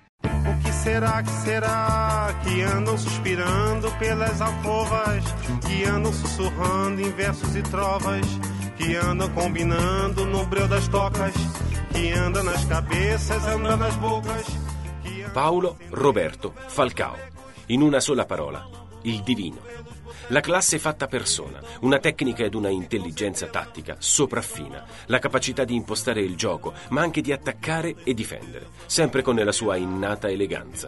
Será 0.83 1.21
que 1.21 1.31
será 1.31 2.33
que 2.41 2.61
andam 2.61 2.97
suspirando 2.97 3.91
pelas 3.99 4.41
alcovas, 4.41 5.23
que 5.67 5.83
andam 5.83 6.13
sussurrando 6.13 7.01
em 7.01 7.11
versos 7.11 7.53
e 7.55 7.61
trovas, 7.61 8.25
que 8.77 8.95
andam 8.95 9.29
combinando 9.31 10.25
no 10.25 10.45
breu 10.45 10.69
das 10.69 10.87
tocas, 10.87 11.33
que 11.91 12.13
andam 12.13 12.43
nas 12.43 12.63
cabeças, 12.63 13.45
andam 13.45 13.75
nas 13.75 13.95
bocas. 13.95 14.45
Paolo 15.33 15.77
Roberto 15.91 16.53
Falcao, 16.69 17.15
in 17.67 17.83
una 17.83 17.99
sola 17.99 18.25
parola, 18.25 18.65
il 19.03 19.21
divino. 19.21 19.59
La 20.31 20.41
classe 20.41 20.77
fatta 20.77 21.07
persona, 21.07 21.59
una 21.81 21.97
tecnica 21.97 22.43
ed 22.43 22.53
una 22.53 22.69
intelligenza 22.69 23.47
tattica 23.47 23.95
sopraffina, 23.97 24.85
la 25.07 25.17
capacità 25.17 25.63
di 25.63 25.73
impostare 25.73 26.21
il 26.21 26.35
gioco, 26.35 26.73
ma 26.89 27.01
anche 27.01 27.21
di 27.21 27.31
attaccare 27.31 27.95
e 28.03 28.13
difendere, 28.13 28.67
sempre 28.85 29.23
con 29.23 29.37
la 29.37 29.51
sua 29.51 29.75
innata 29.75 30.29
eleganza. 30.29 30.87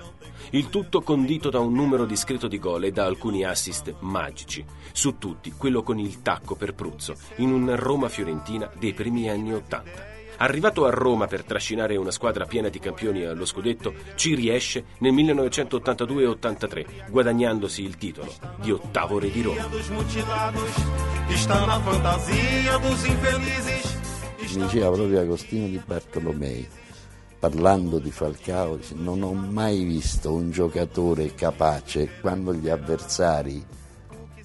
Il 0.51 0.69
tutto 0.69 1.01
condito 1.01 1.49
da 1.49 1.59
un 1.59 1.73
numero 1.73 2.05
discreto 2.05 2.47
di 2.47 2.59
gol 2.59 2.83
e 2.83 2.91
da 2.91 3.05
alcuni 3.05 3.43
assist 3.43 3.95
magici, 4.01 4.63
su 4.91 5.17
tutti 5.17 5.53
quello 5.57 5.81
con 5.81 5.97
il 5.97 6.21
tacco 6.21 6.53
per 6.53 6.75
Pruzzo, 6.75 7.15
in 7.37 7.51
un 7.51 7.75
Roma-Fiorentina 7.75 8.69
dei 8.77 8.93
primi 8.93 9.27
anni 9.27 9.55
Ottanta. 9.55 10.10
Arrivato 10.41 10.85
a 10.85 10.89
Roma 10.89 11.27
per 11.27 11.43
trascinare 11.43 11.95
una 11.97 12.09
squadra 12.09 12.45
piena 12.45 12.67
di 12.67 12.79
campioni 12.79 13.23
allo 13.23 13.45
scudetto, 13.45 13.93
ci 14.15 14.33
riesce 14.33 14.85
nel 14.97 15.13
1982-83, 15.13 17.09
guadagnandosi 17.11 17.83
il 17.83 17.95
titolo 17.97 18.33
di 18.59 18.71
ottavo 18.71 19.19
re 19.19 19.29
di 19.29 19.43
Roma. 19.43 19.67
Mi 24.47 24.61
diceva 24.63 24.89
proprio 24.89 25.19
Agostino 25.19 25.67
di 25.67 25.79
Bartolomei, 25.85 26.67
parlando 27.37 27.99
di 27.99 28.09
Falcao, 28.09 28.77
dice, 28.77 28.95
non 28.95 29.21
ho 29.21 29.33
mai 29.33 29.83
visto 29.83 30.33
un 30.33 30.49
giocatore 30.49 31.35
capace 31.35 32.17
quando 32.19 32.51
gli 32.51 32.67
avversari 32.67 33.63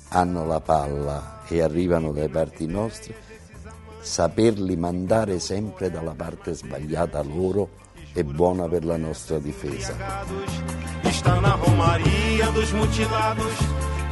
hanno 0.09 0.45
la 0.45 0.61
palla 0.61 1.41
e 1.49 1.63
arrivano 1.63 2.13
dai 2.13 2.29
parti 2.29 2.67
nostre 2.67 3.26
saperli 4.07 4.77
mandare 4.77 5.41
sempre 5.41 5.91
dalla 5.91 6.15
parte 6.15 6.55
sbagliata 6.55 7.21
loro 7.23 7.71
è 8.13 8.23
buona 8.23 8.69
per 8.69 8.85
la 8.85 8.97
nostra 8.97 9.39
difesa. 9.39 9.97
Está 11.03 11.41
na 11.41 11.57
romaria 11.57 12.49
dos 12.53 12.73
mutilados, 12.73 13.53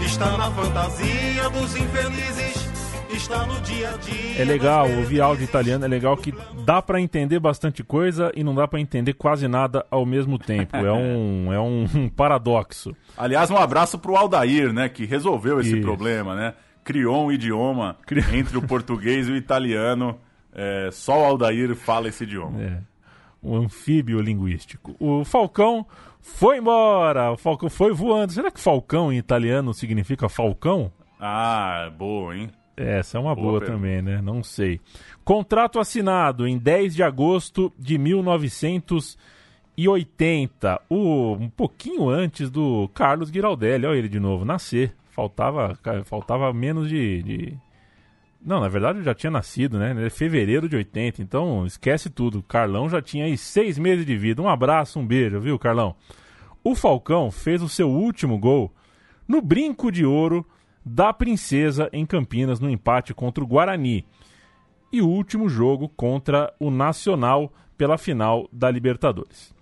está 0.05 0.37
na 0.37 0.51
fantasia 0.51 1.49
dos 1.49 1.77
infelizes. 1.77 2.75
É 4.37 4.45
legal, 4.45 4.91
ouvir 4.91 5.21
áudio 5.21 5.45
italiano 5.45 5.85
é 5.85 5.89
legal 5.89 6.17
que 6.17 6.35
dá 6.65 6.83
para 6.83 7.01
entender 7.01 7.39
bastante 7.39 7.85
coisa 7.85 8.33
e 8.35 8.43
não 8.43 8.55
dá 8.55 8.67
para 8.67 8.81
entender 8.81 9.13
quase 9.13 9.47
nada 9.47 9.87
ao 9.89 10.05
mesmo 10.05 10.37
tempo. 10.37 10.77
É 10.77 10.93
um, 10.93 11.53
é 11.55 11.61
um 11.61 12.09
paradoxo. 12.09 12.95
Aliás, 13.17 13.51
um 13.51 13.57
abraço 13.57 14.01
pro 14.01 14.17
Aldair, 14.17 14.73
né, 14.73 14.89
que 14.89 15.07
resolveu 15.07 15.61
esse 15.61 15.75
Isso. 15.75 15.83
problema, 15.83 16.35
né? 16.35 16.55
Criou 16.85 17.27
um 17.27 17.33
idioma 17.33 17.97
entre 18.33 18.57
o 18.59 18.63
português 18.63 19.29
e 19.29 19.33
o 19.33 19.37
italiano. 19.37 20.19
É, 20.53 20.91
só 20.93 21.23
o 21.23 21.25
Aldair 21.25 21.75
fala 21.75 22.09
esse 22.09 22.23
idioma. 22.25 22.63
É. 22.63 22.79
Um 23.43 23.57
anfíbio 23.57 24.21
linguístico. 24.21 24.95
O 25.01 25.25
Falcão 25.25 25.85
foi 26.21 26.59
embora. 26.59 27.33
O 27.33 27.37
Falcão 27.37 27.69
foi 27.69 27.93
voando. 27.93 28.33
Será 28.33 28.51
que 28.51 28.61
Falcão 28.61 29.13
em 29.13 29.19
italiano 29.19 29.75
significa 29.75 30.29
Falcão? 30.29 30.93
Ah, 31.19 31.91
boa, 31.97 32.37
hein? 32.37 32.51
Essa 32.77 33.19
é 33.19 33.21
uma 33.21 33.35
boa, 33.35 33.61
boa 33.61 33.65
também, 33.65 34.01
né? 34.03 34.21
Não 34.23 34.43
sei. 34.43 34.81
Contrato 35.25 35.79
assinado 35.79 36.47
em 36.47 36.59
10 36.59 36.95
de 36.95 37.03
agosto 37.03 37.73
de 37.79 37.97
1980. 37.99 40.83
O, 40.89 41.35
um 41.35 41.49
pouquinho 41.49 42.09
antes 42.09 42.51
do 42.51 42.89
Carlos 42.95 43.31
Giraldelli. 43.31 43.87
Olha 43.87 43.99
ele 43.99 44.09
de 44.09 44.19
novo, 44.19 44.45
nascer. 44.45 44.93
Faltava, 45.15 45.79
faltava 46.05 46.53
menos 46.53 46.89
de, 46.89 47.23
de... 47.23 47.59
Não, 48.45 48.61
na 48.61 48.67
verdade 48.67 48.99
eu 48.99 49.05
já 49.05 49.15
tinha 49.15 49.31
nascido, 49.31 49.79
né? 49.79 49.95
É 50.07 50.11
fevereiro 50.11 50.69
de 50.69 50.75
80, 50.75 51.23
então 51.23 51.65
esquece 51.65 52.11
tudo. 52.11 52.43
Carlão 52.43 52.89
já 52.89 53.01
tinha 53.01 53.27
aí 53.27 53.39
seis 53.39 53.79
meses 53.79 54.05
de 54.05 54.17
vida. 54.17 54.43
Um 54.43 54.49
abraço, 54.49 54.99
um 54.99 55.07
beijo, 55.07 55.39
viu, 55.39 55.57
Carlão? 55.57 55.95
O 56.65 56.75
Falcão 56.75 57.31
fez 57.31 57.63
o 57.63 57.69
seu 57.69 57.89
último 57.89 58.37
gol 58.37 58.73
no 59.29 59.41
brinco 59.41 59.93
de 59.93 60.05
ouro 60.05 60.45
da 60.85 61.13
Princesa 61.13 61.89
em 61.93 62.05
Campinas, 62.05 62.59
no 62.59 62.69
empate 62.69 63.15
contra 63.15 63.45
o 63.45 63.47
Guarani. 63.47 64.05
E 64.91 65.01
o 65.01 65.09
último 65.09 65.49
jogo 65.49 65.89
contra 65.89 66.53
o 66.59 66.73
Nacional 66.73 67.53
pela 67.79 67.97
final 67.97 68.49
da 68.53 68.69
Libertadores. 68.69 69.54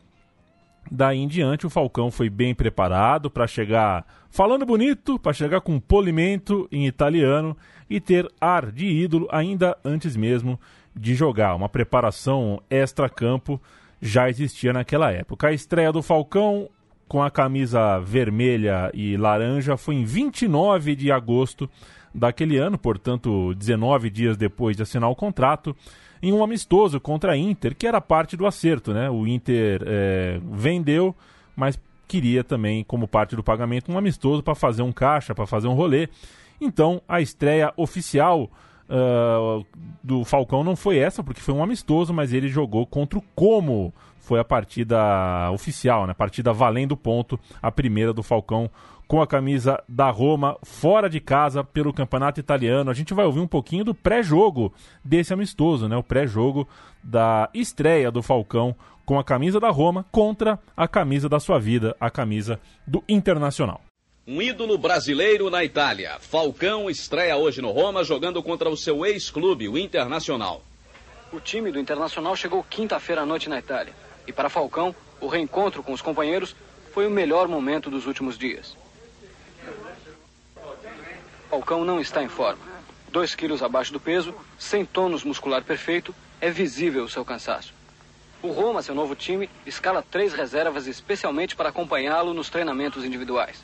Daí 0.90 1.18
em 1.18 1.28
diante, 1.28 1.66
o 1.66 1.70
Falcão 1.70 2.10
foi 2.10 2.28
bem 2.28 2.54
preparado 2.54 3.30
para 3.30 3.46
chegar 3.46 4.04
falando 4.30 4.66
bonito, 4.66 5.18
para 5.18 5.32
chegar 5.32 5.60
com 5.60 5.78
polimento 5.78 6.68
em 6.72 6.86
italiano 6.86 7.56
e 7.88 8.00
ter 8.00 8.28
ar 8.40 8.70
de 8.70 8.86
ídolo 8.86 9.28
ainda 9.30 9.76
antes 9.84 10.16
mesmo 10.16 10.58
de 10.94 11.14
jogar. 11.14 11.54
Uma 11.54 11.68
preparação 11.68 12.60
extra-campo 12.68 13.60
já 14.00 14.28
existia 14.28 14.72
naquela 14.72 15.10
época. 15.12 15.48
A 15.48 15.52
estreia 15.52 15.92
do 15.92 16.02
Falcão 16.02 16.68
com 17.06 17.22
a 17.22 17.30
camisa 17.30 17.98
vermelha 18.00 18.90
e 18.94 19.16
laranja 19.16 19.76
foi 19.76 19.96
em 19.96 20.04
29 20.04 20.96
de 20.96 21.12
agosto 21.12 21.68
daquele 22.14 22.56
ano, 22.56 22.78
portanto, 22.78 23.54
19 23.54 24.10
dias 24.10 24.36
depois 24.36 24.76
de 24.76 24.82
assinar 24.82 25.10
o 25.10 25.16
contrato 25.16 25.76
em 26.22 26.32
um 26.32 26.44
amistoso 26.44 27.00
contra 27.00 27.32
a 27.32 27.36
Inter, 27.36 27.74
que 27.74 27.86
era 27.86 28.00
parte 28.00 28.36
do 28.36 28.46
acerto, 28.46 28.94
né? 28.94 29.10
O 29.10 29.26
Inter 29.26 29.82
é, 29.84 30.40
vendeu, 30.44 31.14
mas 31.56 31.78
queria 32.06 32.44
também, 32.44 32.84
como 32.84 33.08
parte 33.08 33.34
do 33.34 33.42
pagamento, 33.42 33.90
um 33.90 33.98
amistoso 33.98 34.42
para 34.42 34.54
fazer 34.54 34.82
um 34.82 34.92
caixa, 34.92 35.34
para 35.34 35.46
fazer 35.46 35.66
um 35.66 35.74
rolê. 35.74 36.08
Então, 36.60 37.02
a 37.08 37.20
estreia 37.20 37.72
oficial 37.76 38.50
uh, 38.88 39.66
do 40.02 40.24
Falcão 40.24 40.62
não 40.62 40.76
foi 40.76 40.98
essa, 40.98 41.24
porque 41.24 41.40
foi 41.40 41.54
um 41.54 41.62
amistoso, 41.62 42.12
mas 42.12 42.32
ele 42.32 42.48
jogou 42.48 42.86
contra 42.86 43.18
o 43.18 43.24
Como. 43.34 43.92
Foi 44.20 44.38
a 44.38 44.44
partida 44.44 45.50
oficial, 45.52 46.06
né? 46.06 46.14
Partida 46.14 46.52
valendo 46.52 46.96
ponto, 46.96 47.40
a 47.60 47.72
primeira 47.72 48.12
do 48.12 48.22
Falcão 48.22 48.70
com 49.12 49.20
a 49.20 49.26
camisa 49.26 49.84
da 49.86 50.08
Roma 50.08 50.56
fora 50.62 51.06
de 51.06 51.20
casa 51.20 51.62
pelo 51.62 51.92
Campeonato 51.92 52.40
Italiano. 52.40 52.90
A 52.90 52.94
gente 52.94 53.12
vai 53.12 53.26
ouvir 53.26 53.40
um 53.40 53.46
pouquinho 53.46 53.84
do 53.84 53.94
pré-jogo 53.94 54.72
desse 55.04 55.34
amistoso, 55.34 55.86
né? 55.86 55.94
O 55.94 56.02
pré-jogo 56.02 56.66
da 57.04 57.50
estreia 57.52 58.10
do 58.10 58.22
Falcão 58.22 58.74
com 59.04 59.18
a 59.18 59.22
camisa 59.22 59.60
da 59.60 59.68
Roma 59.68 60.06
contra 60.10 60.58
a 60.74 60.88
camisa 60.88 61.28
da 61.28 61.38
sua 61.38 61.58
vida, 61.58 61.94
a 62.00 62.08
camisa 62.08 62.58
do 62.86 63.04
Internacional. 63.06 63.82
Um 64.26 64.40
ídolo 64.40 64.78
brasileiro 64.78 65.50
na 65.50 65.62
Itália. 65.62 66.16
Falcão 66.18 66.88
estreia 66.88 67.36
hoje 67.36 67.60
no 67.60 67.70
Roma 67.70 68.02
jogando 68.02 68.42
contra 68.42 68.70
o 68.70 68.78
seu 68.78 69.04
ex-clube, 69.04 69.68
o 69.68 69.76
Internacional. 69.76 70.62
O 71.30 71.38
time 71.38 71.70
do 71.70 71.78
Internacional 71.78 72.34
chegou 72.34 72.64
quinta-feira 72.64 73.20
à 73.20 73.26
noite 73.26 73.50
na 73.50 73.58
Itália. 73.58 73.92
E 74.26 74.32
para 74.32 74.48
Falcão, 74.48 74.96
o 75.20 75.26
reencontro 75.26 75.82
com 75.82 75.92
os 75.92 76.00
companheiros 76.00 76.56
foi 76.94 77.06
o 77.06 77.10
melhor 77.10 77.46
momento 77.46 77.90
dos 77.90 78.06
últimos 78.06 78.38
dias. 78.38 78.80
Falcão 81.52 81.84
não 81.84 82.00
está 82.00 82.22
em 82.22 82.28
forma. 82.28 82.62
Dois 83.10 83.34
quilos 83.34 83.62
abaixo 83.62 83.92
do 83.92 84.00
peso, 84.00 84.34
sem 84.58 84.86
tônus 84.86 85.22
muscular 85.22 85.62
perfeito, 85.62 86.14
é 86.40 86.48
visível 86.48 87.04
o 87.04 87.08
seu 87.10 87.26
cansaço. 87.26 87.74
O 88.42 88.48
Roma, 88.48 88.80
seu 88.80 88.94
novo 88.94 89.14
time, 89.14 89.50
escala 89.66 90.02
três 90.02 90.32
reservas 90.32 90.86
especialmente 90.86 91.54
para 91.54 91.68
acompanhá-lo 91.68 92.32
nos 92.32 92.48
treinamentos 92.48 93.04
individuais. 93.04 93.62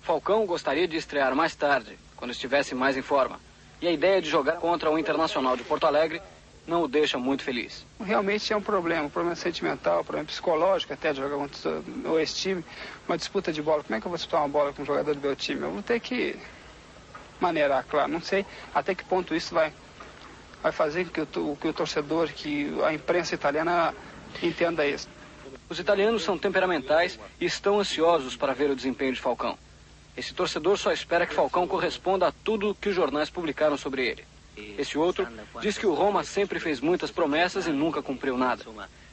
Falcão 0.00 0.46
gostaria 0.46 0.86
de 0.86 0.96
estrear 0.96 1.34
mais 1.34 1.56
tarde, 1.56 1.98
quando 2.14 2.30
estivesse 2.30 2.72
mais 2.72 2.96
em 2.96 3.02
forma. 3.02 3.40
E 3.82 3.88
a 3.88 3.90
ideia 3.90 4.22
de 4.22 4.30
jogar 4.30 4.58
contra 4.58 4.88
o 4.88 4.96
Internacional 4.96 5.56
de 5.56 5.64
Porto 5.64 5.88
Alegre 5.88 6.22
não 6.68 6.84
o 6.84 6.88
deixa 6.88 7.18
muito 7.18 7.42
feliz. 7.42 7.84
Realmente 8.00 8.52
é 8.52 8.56
um 8.56 8.62
problema, 8.62 9.06
um 9.06 9.10
problema 9.10 9.34
sentimental, 9.34 10.02
um 10.02 10.04
problema 10.04 10.28
psicológico 10.28 10.92
até 10.92 11.12
de 11.12 11.18
jogar 11.18 11.36
contra 11.36 11.82
o 12.08 12.16
ex-time, 12.16 12.64
uma 13.08 13.18
disputa 13.18 13.52
de 13.52 13.60
bola. 13.60 13.82
Como 13.82 13.96
é 13.96 14.00
que 14.00 14.06
eu 14.06 14.10
vou 14.10 14.16
disputar 14.16 14.40
uma 14.40 14.48
bola 14.48 14.72
com 14.72 14.82
um 14.82 14.86
jogador 14.86 15.16
do 15.16 15.20
meu 15.20 15.34
time? 15.34 15.62
Eu 15.62 15.72
vou 15.72 15.82
ter 15.82 15.98
que 15.98 16.38
maneirar, 17.44 17.84
claro. 17.88 18.10
Não 18.10 18.20
sei 18.20 18.44
até 18.74 18.94
que 18.94 19.04
ponto 19.04 19.34
isso 19.34 19.54
vai, 19.54 19.72
vai 20.62 20.72
fazer 20.72 21.06
que 21.08 21.20
o, 21.20 21.56
que 21.56 21.68
o 21.68 21.72
torcedor, 21.72 22.28
que 22.28 22.74
a 22.84 22.92
imprensa 22.92 23.34
italiana 23.34 23.94
entenda 24.42 24.86
isso. 24.86 25.08
Os 25.68 25.78
italianos 25.78 26.22
são 26.22 26.38
temperamentais 26.38 27.18
e 27.40 27.44
estão 27.44 27.80
ansiosos 27.80 28.36
para 28.36 28.52
ver 28.52 28.70
o 28.70 28.76
desempenho 28.76 29.12
de 29.12 29.20
Falcão. 29.20 29.58
Esse 30.16 30.32
torcedor 30.32 30.78
só 30.78 30.92
espera 30.92 31.26
que 31.26 31.34
Falcão 31.34 31.66
corresponda 31.66 32.28
a 32.28 32.32
tudo 32.32 32.76
que 32.80 32.88
os 32.88 32.94
jornais 32.94 33.30
publicaram 33.30 33.76
sobre 33.76 34.06
ele. 34.06 34.24
Esse 34.78 34.96
outro 34.96 35.26
diz 35.60 35.76
que 35.76 35.86
o 35.86 35.94
Roma 35.94 36.22
sempre 36.22 36.60
fez 36.60 36.80
muitas 36.80 37.10
promessas 37.10 37.66
e 37.66 37.70
nunca 37.70 38.00
cumpriu 38.00 38.36
nada. 38.36 38.64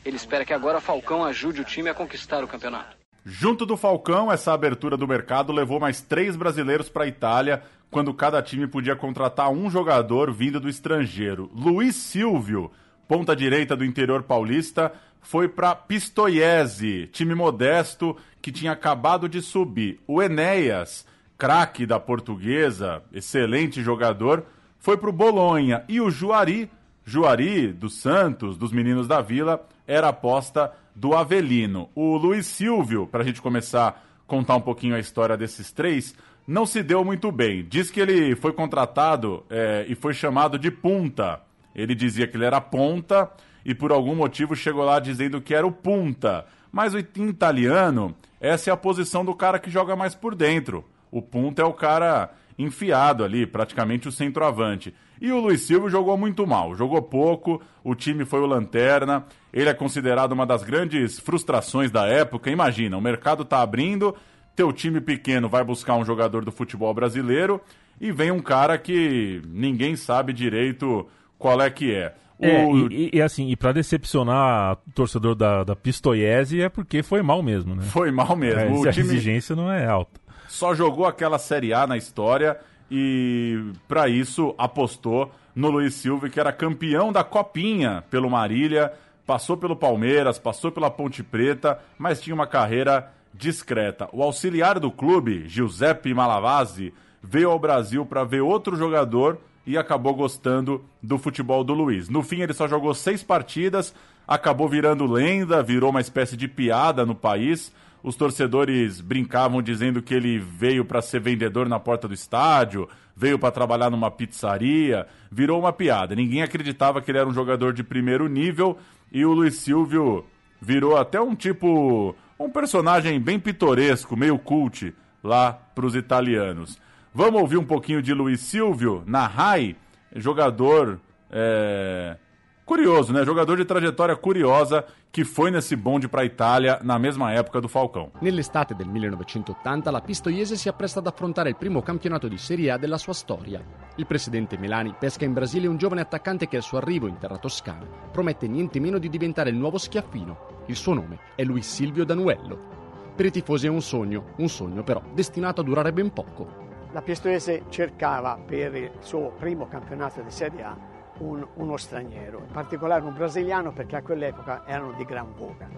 Ele 0.05 0.15
espera 0.15 0.45
que 0.45 0.53
agora 0.53 0.79
Falcão 0.79 1.23
ajude 1.25 1.61
o 1.61 1.65
time 1.65 1.89
a 1.89 1.93
conquistar 1.93 2.43
o 2.43 2.47
campeonato. 2.47 2.95
Junto 3.25 3.65
do 3.65 3.77
Falcão, 3.77 4.31
essa 4.31 4.51
abertura 4.51 4.97
do 4.97 5.07
mercado 5.07 5.51
levou 5.51 5.79
mais 5.79 6.01
três 6.01 6.35
brasileiros 6.35 6.89
para 6.89 7.03
a 7.03 7.07
Itália, 7.07 7.63
quando 7.91 8.13
cada 8.13 8.41
time 8.41 8.65
podia 8.65 8.95
contratar 8.95 9.51
um 9.51 9.69
jogador 9.69 10.31
vindo 10.31 10.61
do 10.61 10.69
estrangeiro. 10.69 11.51
Luiz 11.53 11.95
Silvio, 11.97 12.71
ponta 13.05 13.35
direita 13.35 13.75
do 13.75 13.83
interior 13.83 14.23
paulista, 14.23 14.93
foi 15.19 15.49
para 15.49 15.75
Pistoiese, 15.75 17.07
time 17.11 17.35
modesto 17.35 18.15
que 18.41 18.51
tinha 18.51 18.71
acabado 18.71 19.27
de 19.27 19.41
subir. 19.41 19.99
O 20.07 20.23
Enéas, 20.23 21.05
craque 21.37 21.85
da 21.85 21.99
portuguesa, 21.99 23.03
excelente 23.11 23.83
jogador, 23.83 24.45
foi 24.79 24.95
para 24.97 25.09
o 25.09 25.13
Bolonha. 25.13 25.83
E 25.89 25.99
o 25.99 26.09
Juari, 26.09 26.71
Juari 27.05 27.73
dos 27.73 27.95
Santos, 27.95 28.57
dos 28.57 28.71
meninos 28.71 29.07
da 29.07 29.21
Vila, 29.21 29.67
era 29.85 30.07
aposta 30.07 30.71
do 30.95 31.13
Avelino. 31.13 31.89
O 31.93 32.15
Luiz 32.15 32.45
Silvio, 32.47 33.05
para 33.05 33.21
a 33.21 33.25
gente 33.25 33.41
começar 33.41 33.87
a 33.89 33.95
contar 34.25 34.55
um 34.55 34.61
pouquinho 34.61 34.95
a 34.95 34.99
história 34.99 35.35
desses 35.35 35.71
três, 35.71 36.15
não 36.51 36.65
se 36.65 36.83
deu 36.83 37.03
muito 37.03 37.31
bem. 37.31 37.65
Diz 37.67 37.89
que 37.89 38.01
ele 38.01 38.35
foi 38.35 38.51
contratado 38.51 39.45
é, 39.49 39.85
e 39.87 39.95
foi 39.95 40.13
chamado 40.13 40.59
de 40.59 40.69
punta. 40.69 41.41
Ele 41.73 41.95
dizia 41.95 42.27
que 42.27 42.35
ele 42.35 42.43
era 42.43 42.59
ponta 42.59 43.31
e 43.63 43.73
por 43.73 43.91
algum 43.91 44.13
motivo 44.13 44.53
chegou 44.53 44.83
lá 44.83 44.99
dizendo 44.99 45.39
que 45.39 45.55
era 45.55 45.65
o 45.65 45.71
punta. 45.71 46.45
Mas 46.69 46.93
em 46.93 47.29
italiano, 47.29 48.13
essa 48.39 48.69
é 48.69 48.73
a 48.73 48.77
posição 48.77 49.23
do 49.23 49.33
cara 49.33 49.59
que 49.59 49.71
joga 49.71 49.95
mais 49.95 50.13
por 50.13 50.35
dentro. 50.35 50.83
O 51.09 51.21
punta 51.21 51.61
é 51.61 51.65
o 51.65 51.73
cara 51.73 52.31
enfiado 52.59 53.23
ali, 53.23 53.47
praticamente 53.47 54.09
o 54.09 54.11
centroavante. 54.11 54.93
E 55.21 55.31
o 55.31 55.39
Luiz 55.39 55.61
Silva 55.61 55.89
jogou 55.89 56.17
muito 56.17 56.45
mal, 56.45 56.75
jogou 56.75 57.01
pouco, 57.01 57.61
o 57.83 57.95
time 57.95 58.25
foi 58.25 58.41
o 58.41 58.45
lanterna, 58.45 59.25
ele 59.53 59.69
é 59.69 59.73
considerado 59.73 60.31
uma 60.31 60.45
das 60.45 60.63
grandes 60.63 61.19
frustrações 61.19 61.91
da 61.91 62.07
época. 62.07 62.49
Imagina, 62.49 62.97
o 62.97 63.01
mercado 63.01 63.43
está 63.43 63.61
abrindo, 63.61 64.15
teu 64.61 64.71
time 64.71 65.01
pequeno 65.01 65.49
vai 65.49 65.63
buscar 65.63 65.95
um 65.95 66.05
jogador 66.05 66.45
do 66.45 66.51
futebol 66.51 66.93
brasileiro 66.93 67.59
e 67.99 68.11
vem 68.11 68.29
um 68.29 68.39
cara 68.39 68.77
que 68.77 69.41
ninguém 69.47 69.95
sabe 69.95 70.31
direito 70.31 71.07
qual 71.39 71.59
é 71.59 71.69
que 71.71 71.91
é. 71.91 72.13
É, 72.39 72.63
e, 72.91 73.09
e, 73.13 73.21
assim, 73.21 73.49
e 73.49 73.55
pra 73.55 73.71
decepcionar 73.71 74.73
o 74.87 74.91
torcedor 74.93 75.33
da, 75.33 75.63
da 75.63 75.75
Pistoiese 75.75 76.61
é 76.61 76.69
porque 76.69 77.01
foi 77.01 77.23
mal 77.23 77.41
mesmo, 77.41 77.75
né? 77.75 77.81
Foi 77.83 78.11
mal 78.11 78.35
mesmo. 78.35 78.59
É, 78.59 78.65
o 78.65 78.91
time... 78.91 79.09
A 79.09 79.13
exigência 79.13 79.55
não 79.55 79.71
é 79.71 79.87
alta. 79.87 80.19
Só 80.47 80.75
jogou 80.75 81.07
aquela 81.07 81.39
Série 81.39 81.73
A 81.73 81.87
na 81.87 81.97
história 81.97 82.57
e 82.89 83.63
para 83.87 84.07
isso 84.09 84.53
apostou 84.59 85.31
no 85.55 85.71
Luiz 85.71 85.95
Silva, 85.95 86.29
que 86.29 86.39
era 86.39 86.53
campeão 86.53 87.11
da 87.11 87.23
Copinha 87.23 88.03
pelo 88.11 88.29
Marília, 88.29 88.93
passou 89.25 89.57
pelo 89.57 89.75
Palmeiras, 89.75 90.37
passou 90.37 90.71
pela 90.71 90.91
Ponte 90.91 91.23
Preta, 91.23 91.79
mas 91.97 92.21
tinha 92.21 92.33
uma 92.35 92.45
carreira 92.45 93.11
discreta. 93.33 94.09
O 94.11 94.21
auxiliar 94.23 94.79
do 94.79 94.91
clube, 94.91 95.47
Giuseppe 95.47 96.13
Malavasi, 96.13 96.93
veio 97.23 97.51
ao 97.51 97.59
Brasil 97.59 98.05
para 98.05 98.23
ver 98.23 98.41
outro 98.41 98.75
jogador 98.75 99.39
e 99.65 99.77
acabou 99.77 100.13
gostando 100.13 100.83
do 101.01 101.17
futebol 101.17 101.63
do 101.63 101.73
Luiz. 101.73 102.09
No 102.09 102.23
fim, 102.23 102.41
ele 102.41 102.53
só 102.53 102.67
jogou 102.67 102.93
seis 102.93 103.23
partidas, 103.23 103.93
acabou 104.27 104.67
virando 104.67 105.05
lenda, 105.05 105.61
virou 105.61 105.89
uma 105.89 106.01
espécie 106.01 106.35
de 106.35 106.47
piada 106.47 107.05
no 107.05 107.15
país. 107.15 107.71
Os 108.03 108.15
torcedores 108.15 108.99
brincavam 108.99 109.61
dizendo 109.61 110.01
que 110.01 110.13
ele 110.13 110.39
veio 110.39 110.83
para 110.83 111.01
ser 111.01 111.19
vendedor 111.19 111.69
na 111.69 111.79
porta 111.79 112.07
do 112.07 112.13
estádio, 112.13 112.89
veio 113.15 113.37
para 113.37 113.51
trabalhar 113.51 113.91
numa 113.91 114.09
pizzaria, 114.09 115.05
virou 115.31 115.59
uma 115.59 115.71
piada. 115.71 116.15
Ninguém 116.15 116.41
acreditava 116.41 117.01
que 117.01 117.11
ele 117.11 117.19
era 117.19 117.29
um 117.29 117.33
jogador 117.33 117.73
de 117.73 117.83
primeiro 117.83 118.27
nível 118.27 118.77
e 119.11 119.23
o 119.23 119.33
Luiz 119.33 119.57
Silvio 119.57 120.25
virou 120.59 120.97
até 120.97 121.21
um 121.21 121.35
tipo, 121.35 122.15
um 122.45 122.49
personagem 122.49 123.19
bem 123.19 123.39
pitoresco, 123.39 124.17
meio 124.17 124.37
cult 124.37 124.93
lá 125.23 125.53
para 125.53 125.85
os 125.85 125.95
italianos. 125.95 126.79
Vamos 127.13 127.41
ouvir 127.41 127.57
um 127.57 127.65
pouquinho 127.65 128.01
de 128.01 128.13
Luiz 128.13 128.39
Silvio 128.41 129.03
na 129.05 129.27
RAI, 129.27 129.75
jogador 130.15 130.99
é, 131.29 132.17
curioso, 132.65 133.11
né? 133.11 133.23
Jogador 133.23 133.57
de 133.57 133.65
trajetória 133.65 134.15
curiosa 134.15 134.85
che 135.11 135.23
foi 135.25 135.51
nesse 135.51 135.75
bonde 135.75 136.07
para 136.07 136.21
a 136.21 136.25
Italia 136.25 136.79
na 136.81 136.97
mesma 136.97 137.31
época 137.33 137.59
do 137.59 137.67
Falcão. 137.67 138.11
Nell'estate 138.21 138.73
del 138.75 138.87
1980 138.87 139.91
la 139.91 140.01
Pistoiese 140.01 140.55
si 140.55 140.69
appresta 140.69 140.99
ad 140.99 141.07
affrontare 141.07 141.49
il 141.49 141.57
primo 141.57 141.81
campionato 141.81 142.27
di 142.27 142.37
Serie 142.37 142.71
A 142.71 142.77
della 142.77 142.97
sua 142.97 143.13
storia. 143.13 143.61
Il 143.95 144.05
presidente 144.05 144.57
Melani 144.57 144.95
pesca 144.97 145.25
in 145.25 145.33
Brasile 145.33 145.67
un 145.67 145.77
giovane 145.77 146.01
attaccante 146.01 146.47
che 146.47 146.55
al 146.55 146.63
suo 146.63 146.77
arrivo 146.77 147.07
in 147.07 147.17
terra 147.17 147.37
toscana 147.37 147.85
promette 148.11 148.47
niente 148.47 148.79
meno 148.79 148.97
di 148.97 149.09
diventare 149.09 149.49
il 149.49 149.57
nuovo 149.57 149.77
Schiaffino. 149.77 150.63
Il 150.67 150.75
suo 150.75 150.93
nome 150.93 151.19
è 151.35 151.43
Luis 151.43 151.67
Silvio 151.67 152.05
Danuello. 152.05 152.79
Per 153.15 153.25
i 153.25 153.31
tifosi 153.31 153.67
è 153.67 153.69
un 153.69 153.81
sogno, 153.81 154.33
un 154.37 154.47
sogno 154.47 154.83
però 154.83 155.01
destinato 155.13 155.59
a 155.59 155.63
durare 155.65 155.91
ben 155.91 156.13
poco. 156.13 156.69
La 156.93 157.01
Pistoiese 157.01 157.63
cercava 157.69 158.37
per 158.37 158.75
il 158.75 158.91
suo 158.99 159.33
primo 159.37 159.67
campionato 159.67 160.21
di 160.21 160.31
Serie 160.31 160.63
A 160.63 160.90
un, 161.21 161.45
uno 161.55 161.77
straniero, 161.77 162.39
in 162.39 162.51
particolare 162.51 163.03
un 163.03 163.13
brasiliano 163.13 163.71
perché 163.71 163.97
a 163.97 164.01
quell'epoca 164.01 164.63
erano 164.65 164.93
di 164.93 165.05
gran 165.05 165.33
voga. 165.35 165.69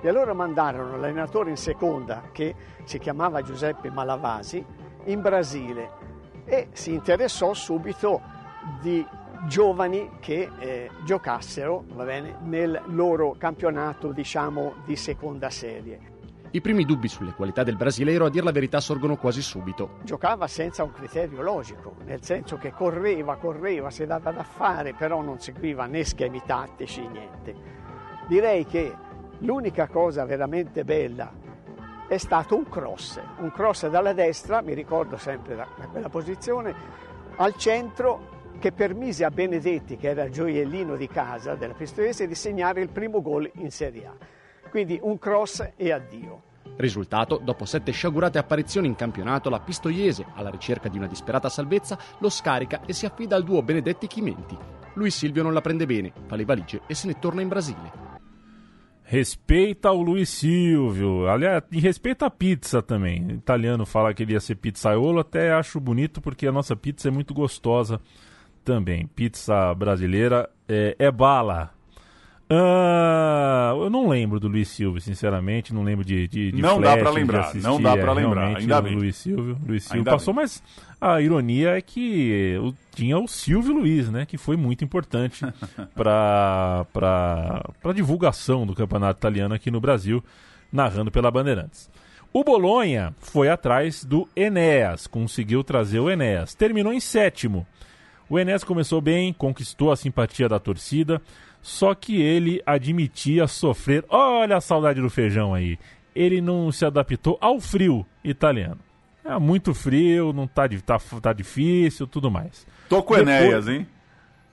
E 0.00 0.08
allora 0.08 0.32
mandarono 0.34 0.96
l'allenatore 0.96 1.50
in 1.50 1.56
seconda, 1.56 2.24
che 2.32 2.54
si 2.84 2.98
chiamava 2.98 3.42
Giuseppe 3.42 3.90
Malavasi, 3.90 4.64
in 5.04 5.20
Brasile 5.20 6.04
e 6.44 6.68
si 6.72 6.92
interessò 6.92 7.54
subito 7.54 8.20
di 8.80 9.04
giovani 9.46 10.16
che 10.20 10.48
eh, 10.58 10.90
giocassero 11.04 11.84
bene, 11.94 12.36
nel 12.42 12.82
loro 12.86 13.34
campionato 13.38 14.12
diciamo, 14.12 14.74
di 14.84 14.96
seconda 14.96 15.50
serie. 15.50 16.15
I 16.56 16.62
primi 16.62 16.86
dubbi 16.86 17.06
sulle 17.06 17.34
qualità 17.34 17.62
del 17.64 17.76
brasileiro, 17.76 18.24
a 18.24 18.30
dir 18.30 18.42
la 18.42 18.50
verità, 18.50 18.80
sorgono 18.80 19.18
quasi 19.18 19.42
subito. 19.42 19.98
Giocava 20.04 20.46
senza 20.46 20.84
un 20.84 20.90
criterio 20.90 21.42
logico, 21.42 21.96
nel 22.06 22.22
senso 22.22 22.56
che 22.56 22.72
correva, 22.72 23.36
correva, 23.36 23.90
si 23.90 24.06
dava 24.06 24.32
da 24.32 24.42
fare, 24.42 24.94
però 24.94 25.20
non 25.20 25.38
seguiva 25.38 25.84
né 25.84 26.02
schemi 26.02 26.40
tattici, 26.46 27.06
niente. 27.06 27.54
Direi 28.26 28.64
che 28.64 28.90
l'unica 29.40 29.86
cosa 29.88 30.24
veramente 30.24 30.82
bella 30.82 31.30
è 32.08 32.16
stato 32.16 32.56
un 32.56 32.66
cross, 32.70 33.20
un 33.40 33.52
cross 33.52 33.86
dalla 33.88 34.14
destra, 34.14 34.62
mi 34.62 34.72
ricordo 34.72 35.18
sempre 35.18 35.56
da 35.56 35.66
quella 35.92 36.08
posizione, 36.08 36.74
al 37.36 37.54
centro 37.56 38.54
che 38.58 38.72
permise 38.72 39.26
a 39.26 39.30
Benedetti, 39.30 39.98
che 39.98 40.08
era 40.08 40.22
il 40.22 40.32
gioiellino 40.32 40.96
di 40.96 41.06
casa 41.06 41.54
della 41.54 41.74
Pistoiese, 41.74 42.26
di 42.26 42.34
segnare 42.34 42.80
il 42.80 42.88
primo 42.88 43.20
gol 43.20 43.50
in 43.56 43.70
Serie 43.70 44.06
A. 44.06 44.14
Quindi 44.70 44.98
un 45.02 45.18
cross 45.18 45.72
e 45.76 45.92
addio. 45.92 46.45
Risultato, 46.76 47.40
dopo 47.42 47.64
sette 47.64 47.92
sciagurate 47.92 48.38
apparizioni 48.38 48.86
in 48.86 48.94
campionato, 48.94 49.48
la 49.48 49.60
Pistoiese, 49.60 50.26
alla 50.34 50.50
ricerca 50.50 50.88
di 50.88 50.98
una 50.98 51.06
disperata 51.06 51.48
salvezza, 51.48 51.98
lo 52.18 52.28
scarica 52.28 52.82
e 52.84 52.92
si 52.92 53.06
affida 53.06 53.36
al 53.36 53.44
duo 53.44 53.62
Benedetti 53.62 54.06
Chimenti. 54.06 54.56
Lui 54.94 55.10
Silvio 55.10 55.42
non 55.42 55.52
la 55.52 55.60
prende 55.60 55.86
bene, 55.86 56.12
fa 56.26 56.36
le 56.36 56.44
valigie 56.44 56.82
e 56.86 56.94
se 56.94 57.06
ne 57.06 57.18
torna 57.18 57.40
in 57.40 57.48
Brasile. 57.48 58.04
Respeita 59.08 59.92
o 59.92 60.02
Luiz 60.02 60.30
Silvio. 60.30 61.28
Aliás, 61.28 61.62
e 61.70 61.78
respeita 61.78 62.26
a 62.26 62.30
pizza 62.30 62.82
também. 62.82 63.24
O 63.24 63.32
italiano 63.34 63.86
fala 63.86 64.12
que 64.12 64.24
ele 64.24 64.32
ia 64.32 64.40
ser 64.40 64.56
pizzaiolo, 64.56 65.20
até 65.20 65.52
acho 65.52 65.78
bonito 65.78 66.20
porque 66.20 66.44
a 66.44 66.50
nossa 66.50 66.74
pizza 66.74 67.06
é 67.06 67.10
muito 67.10 67.32
gostosa 67.32 68.00
também. 68.64 69.06
Pizza 69.06 69.72
brasileira 69.74 70.50
é, 70.68 70.96
é 70.98 71.10
bala. 71.12 71.75
Uh, 72.48 73.82
eu 73.82 73.90
não 73.90 74.08
lembro 74.08 74.38
do 74.38 74.46
Luiz 74.46 74.68
Silva, 74.68 75.00
sinceramente, 75.00 75.74
não 75.74 75.82
lembro 75.82 76.04
de, 76.04 76.28
de, 76.28 76.52
de 76.52 76.62
Não 76.62 76.80
dá 76.80 76.96
para 76.96 77.10
lembrar, 77.10 77.52
não 77.56 77.80
dá 77.80 77.96
para 77.96 78.12
lembrar, 78.12 78.56
ainda 78.56 78.80
bem. 78.80 78.94
Luiz 78.94 79.16
Silvio, 79.16 79.58
Luiz 79.66 79.82
Silvio 79.82 80.04
passou, 80.04 80.32
bem. 80.32 80.44
mas 80.44 80.62
a 81.00 81.20
ironia 81.20 81.76
é 81.76 81.80
que 81.80 82.56
tinha 82.94 83.18
o 83.18 83.26
Silvio 83.26 83.74
Luiz, 83.74 84.08
né, 84.10 84.24
que 84.24 84.38
foi 84.38 84.56
muito 84.56 84.84
importante 84.84 85.44
para 85.92 86.86
para 86.92 87.92
divulgação 87.92 88.64
do 88.64 88.76
campeonato 88.76 89.18
italiano 89.18 89.52
aqui 89.52 89.68
no 89.68 89.80
Brasil, 89.80 90.22
narrando 90.72 91.10
pela 91.10 91.32
Bandeirantes. 91.32 91.90
O 92.32 92.44
Bolonha 92.44 93.12
foi 93.18 93.48
atrás 93.48 94.04
do 94.04 94.28
Enéas, 94.36 95.08
conseguiu 95.08 95.64
trazer 95.64 95.98
o 95.98 96.08
Enéas, 96.08 96.54
terminou 96.54 96.92
em 96.92 97.00
sétimo. 97.00 97.66
O 98.28 98.38
Enes 98.38 98.62
começou 98.62 99.00
bem, 99.00 99.32
conquistou 99.32 99.90
a 99.90 99.96
simpatia 99.96 100.48
da 100.48 100.58
torcida, 100.58 101.20
só 101.66 101.96
que 101.96 102.22
ele 102.22 102.62
admitia 102.64 103.48
sofrer. 103.48 104.04
Olha 104.08 104.56
a 104.56 104.60
saudade 104.60 105.00
do 105.00 105.10
feijão 105.10 105.52
aí. 105.52 105.76
Ele 106.14 106.40
não 106.40 106.70
se 106.70 106.86
adaptou 106.86 107.36
ao 107.40 107.58
frio 107.58 108.06
italiano. 108.22 108.78
É 109.24 109.36
muito 109.36 109.74
frio, 109.74 110.32
não 110.32 110.46
tá, 110.46 110.68
tá, 110.86 110.96
tá 111.20 111.32
difícil, 111.32 112.06
tudo 112.06 112.30
mais. 112.30 112.64
Tô 112.88 113.02
com 113.02 113.16
Depois... 113.16 113.36
Enéas, 113.36 113.66
hein? 113.66 113.84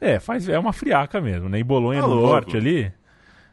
É, 0.02 0.19
faz, 0.19 0.49
é 0.49 0.58
uma 0.58 0.73
friaca 0.73 1.21
mesmo, 1.21 1.47
né? 1.47 1.60
Em 1.60 1.63
Bolonha, 1.63 2.02
tá 2.02 2.08
no 2.08 2.15
louco. 2.15 2.30
norte 2.30 2.58
ali, 2.58 2.91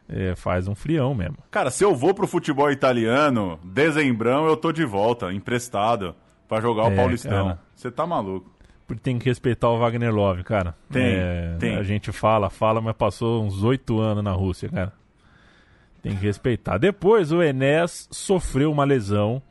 é, 0.08 0.34
faz 0.34 0.66
um 0.66 0.74
frião 0.74 1.14
mesmo. 1.14 1.36
Cara, 1.50 1.70
se 1.70 1.84
eu 1.84 1.94
vou 1.94 2.14
pro 2.14 2.26
futebol 2.26 2.70
italiano, 2.70 3.60
dezembrão 3.62 4.46
eu 4.46 4.56
tô 4.56 4.72
de 4.72 4.86
volta, 4.86 5.30
emprestado, 5.34 6.16
para 6.48 6.62
jogar 6.62 6.84
o 6.84 6.92
é, 6.92 6.96
Paulistão. 6.96 7.58
Você 7.76 7.90
tá 7.90 8.06
maluco. 8.06 8.50
Tem 8.96 9.18
que 9.18 9.26
respeitar 9.26 9.68
o 9.68 9.78
Wagner 9.78 10.14
Love, 10.14 10.42
cara. 10.44 10.74
Tem, 10.90 11.02
é, 11.04 11.56
tem. 11.58 11.76
A 11.76 11.82
gente 11.82 12.12
fala, 12.12 12.50
fala, 12.50 12.80
mas 12.80 12.96
passou 12.96 13.44
uns 13.44 13.62
oito 13.62 14.00
anos 14.00 14.24
na 14.24 14.32
Rússia, 14.32 14.68
cara. 14.68 14.92
Tem 16.02 16.16
que 16.16 16.24
respeitar. 16.24 16.78
Depois 16.78 17.30
o 17.30 17.42
Enes 17.42 18.08
sofreu 18.10 18.72
uma 18.72 18.84
lesão 18.84 19.42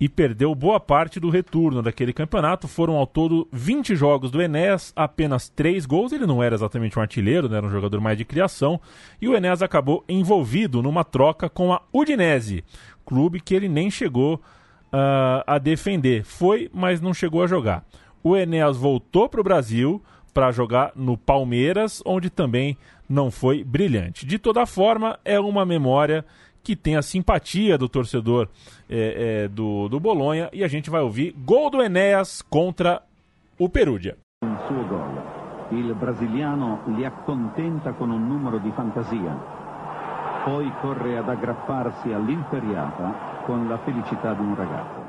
e 0.00 0.08
perdeu 0.08 0.54
boa 0.54 0.78
parte 0.78 1.18
do 1.18 1.28
retorno 1.28 1.82
daquele 1.82 2.12
campeonato. 2.12 2.68
Foram 2.68 2.94
ao 2.96 3.06
todo 3.06 3.48
20 3.52 3.96
jogos 3.96 4.30
do 4.30 4.40
Enes, 4.40 4.92
apenas 4.94 5.48
3 5.48 5.84
gols. 5.86 6.12
Ele 6.12 6.26
não 6.26 6.42
era 6.42 6.54
exatamente 6.54 6.98
um 6.98 7.02
artilheiro, 7.02 7.48
né? 7.48 7.56
era 7.56 7.66
um 7.66 7.70
jogador 7.70 8.00
mais 8.00 8.16
de 8.16 8.24
criação. 8.24 8.80
E 9.20 9.28
o 9.28 9.36
Enes 9.36 9.60
acabou 9.60 10.04
envolvido 10.08 10.82
numa 10.82 11.04
troca 11.04 11.48
com 11.48 11.72
a 11.72 11.82
Udinese, 11.92 12.64
clube 13.04 13.40
que 13.40 13.54
ele 13.54 13.68
nem 13.68 13.90
chegou 13.90 14.36
uh, 14.36 15.42
a 15.46 15.58
defender. 15.58 16.24
Foi, 16.24 16.70
mas 16.72 17.00
não 17.00 17.12
chegou 17.12 17.42
a 17.42 17.46
jogar. 17.46 17.84
O 18.22 18.36
Enes 18.36 18.76
voltou 18.76 19.28
para 19.28 19.40
o 19.40 19.44
Brasil 19.44 20.02
para 20.34 20.52
jogar 20.52 20.92
no 20.94 21.16
Palmeiras, 21.16 22.02
onde 22.04 22.30
também 22.30 22.76
não 23.08 23.30
foi 23.30 23.64
brilhante. 23.64 24.26
De 24.26 24.38
toda 24.38 24.66
forma, 24.66 25.18
é 25.24 25.40
uma 25.40 25.64
memória 25.64 26.24
que 26.62 26.76
tem 26.76 26.96
a 26.96 27.02
simpatia 27.02 27.78
do 27.78 27.88
torcedor 27.88 28.48
é, 28.88 29.44
é, 29.44 29.48
do, 29.48 29.88
do 29.88 29.98
Bolonha 29.98 30.50
e 30.52 30.62
a 30.62 30.68
gente 30.68 30.90
vai 30.90 31.00
ouvir 31.00 31.32
gol 31.32 31.70
do 31.70 31.82
Enéas 31.82 32.42
contra 32.42 33.02
o 33.58 33.68
Perugia. 33.68 34.16
Suo 34.66 34.84
gol. 34.86 35.38
Il 35.70 35.94
brasiliano 35.94 36.82
li 36.96 37.04
accontenta 37.04 37.92
con 37.92 38.10
un 38.10 38.26
numero 38.26 38.58
di 38.58 38.70
fantasia. 38.72 39.36
Poi 40.44 40.70
corre 40.80 41.18
ad 41.18 41.28
aggrapparsi 41.28 42.12
all'inferiata 42.12 43.42
con 43.44 43.68
la 43.68 43.78
felicità 43.78 44.34
di 44.34 44.40
un 44.40 44.54
ragazzo. 44.54 45.07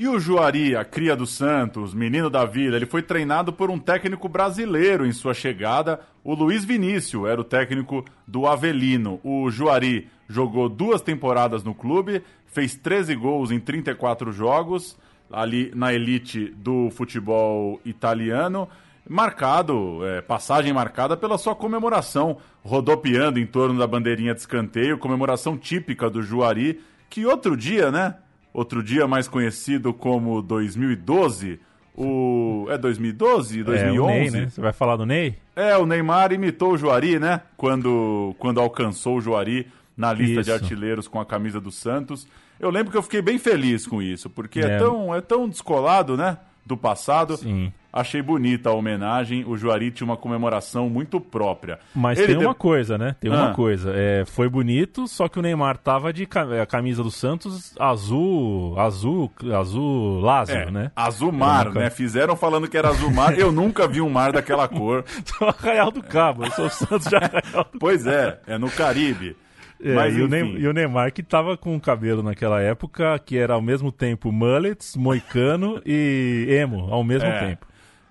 E 0.00 0.06
o 0.06 0.20
Juari, 0.20 0.76
a 0.76 0.84
cria 0.84 1.16
do 1.16 1.26
Santos, 1.26 1.92
menino 1.92 2.30
da 2.30 2.44
vila, 2.44 2.76
ele 2.76 2.86
foi 2.86 3.02
treinado 3.02 3.52
por 3.52 3.68
um 3.68 3.80
técnico 3.80 4.28
brasileiro 4.28 5.04
em 5.04 5.10
sua 5.10 5.34
chegada. 5.34 5.98
O 6.22 6.34
Luiz 6.34 6.64
Vinícius 6.64 7.26
era 7.26 7.40
o 7.40 7.42
técnico 7.42 8.04
do 8.24 8.46
Avelino. 8.46 9.18
O 9.24 9.50
Juari 9.50 10.08
jogou 10.28 10.68
duas 10.68 11.02
temporadas 11.02 11.64
no 11.64 11.74
clube, 11.74 12.22
fez 12.46 12.76
13 12.76 13.16
gols 13.16 13.50
em 13.50 13.58
34 13.58 14.30
jogos, 14.30 14.96
ali 15.32 15.72
na 15.74 15.92
elite 15.92 16.54
do 16.56 16.90
futebol 16.92 17.80
italiano. 17.84 18.68
Marcado, 19.04 20.06
é, 20.06 20.20
passagem 20.20 20.72
marcada 20.72 21.16
pela 21.16 21.36
sua 21.36 21.56
comemoração, 21.56 22.36
rodopiando 22.62 23.40
em 23.40 23.46
torno 23.46 23.76
da 23.76 23.86
bandeirinha 23.88 24.32
de 24.32 24.38
escanteio, 24.38 24.96
comemoração 24.96 25.58
típica 25.58 26.08
do 26.08 26.22
Juari, 26.22 26.80
que 27.10 27.26
outro 27.26 27.56
dia, 27.56 27.90
né? 27.90 28.14
Outro 28.58 28.82
dia 28.82 29.06
mais 29.06 29.28
conhecido 29.28 29.94
como 29.94 30.42
2012. 30.42 31.60
O... 31.96 32.66
É 32.68 32.78
2012? 32.78 33.64
2011? 33.64 33.88
É, 33.88 34.00
o 34.00 34.06
Ney, 34.06 34.30
né? 34.30 34.48
Você 34.48 34.60
vai 34.60 34.72
falar 34.72 34.96
do 34.96 35.06
Ney? 35.06 35.36
É, 35.54 35.76
o 35.76 35.86
Neymar 35.86 36.32
imitou 36.32 36.72
o 36.72 36.78
Juari, 36.78 37.18
né? 37.18 37.40
Quando, 37.56 38.34
quando 38.38 38.60
alcançou 38.60 39.16
o 39.16 39.20
Juari 39.20 39.66
na 39.96 40.12
lista 40.12 40.40
isso. 40.40 40.42
de 40.44 40.52
artilheiros 40.52 41.08
com 41.08 41.20
a 41.20 41.26
camisa 41.26 41.60
do 41.60 41.72
Santos. 41.72 42.26
Eu 42.60 42.70
lembro 42.70 42.90
que 42.90 42.98
eu 42.98 43.02
fiquei 43.02 43.22
bem 43.22 43.38
feliz 43.38 43.86
com 43.86 44.00
isso, 44.02 44.28
porque 44.30 44.60
é, 44.60 44.74
é 44.74 44.78
tão, 44.78 45.14
é 45.14 45.20
tão 45.20 45.48
descolado, 45.48 46.16
né? 46.16 46.38
Do 46.64 46.76
passado. 46.76 47.36
Sim. 47.36 47.72
Achei 47.98 48.22
bonita 48.22 48.70
a 48.70 48.72
homenagem. 48.72 49.44
O 49.44 49.56
Juari 49.56 49.90
tinha 49.90 50.04
uma 50.04 50.16
comemoração 50.16 50.88
muito 50.88 51.20
própria. 51.20 51.80
Mas 51.92 52.18
Ele 52.18 52.36
tem 52.36 52.46
uma 52.46 52.54
coisa, 52.54 52.96
né? 52.96 53.16
Tem 53.20 53.28
ah. 53.32 53.34
uma 53.34 53.54
coisa. 53.54 53.92
É, 53.92 54.24
foi 54.24 54.48
bonito, 54.48 55.08
só 55.08 55.28
que 55.28 55.36
o 55.38 55.42
Neymar 55.42 55.78
tava 55.78 56.12
de 56.12 56.28
a 56.62 56.66
camisa 56.66 57.02
do 57.02 57.10
Santos 57.10 57.74
azul, 57.78 58.78
azul, 58.78 59.32
azul 59.52 60.20
Lázaro, 60.20 60.68
é, 60.68 60.70
né? 60.70 60.92
Azul 60.94 61.32
mar, 61.32 61.66
nunca... 61.66 61.80
né? 61.80 61.90
Fizeram 61.90 62.36
falando 62.36 62.68
que 62.68 62.76
era 62.76 62.88
azul 62.88 63.10
mar. 63.10 63.36
Eu 63.36 63.50
nunca 63.50 63.88
vi 63.88 64.00
um 64.00 64.08
mar 64.08 64.32
daquela 64.32 64.66
cor. 64.68 65.04
Sou 65.24 65.48
Arraial 65.48 65.90
do 65.90 66.02
Cabo, 66.02 66.44
eu 66.44 66.50
sou 66.52 66.66
o 66.66 66.70
Santos 66.70 67.08
de 67.08 67.16
Arraial 67.16 67.66
do 67.72 67.78
Pois 67.80 68.06
é, 68.06 68.38
é 68.46 68.58
no 68.58 68.70
Caribe. 68.70 69.36
É, 69.80 69.94
Mas, 69.94 70.16
e, 70.16 70.20
o 70.20 70.28
Neymar, 70.28 70.60
e, 70.60 70.66
o 70.66 70.72
Neymar, 70.72 71.12
que 71.12 71.22
tava 71.22 71.56
com 71.56 71.76
o 71.76 71.80
cabelo 71.80 72.22
naquela 72.22 72.60
época, 72.60 73.18
que 73.18 73.36
era 73.36 73.54
ao 73.54 73.62
mesmo 73.62 73.92
tempo 73.92 74.32
mullets, 74.32 74.96
moicano 74.96 75.80
e 75.86 76.46
emo, 76.48 76.92
ao 76.92 77.04
mesmo 77.04 77.28
é. 77.28 77.48
tempo. 77.48 77.67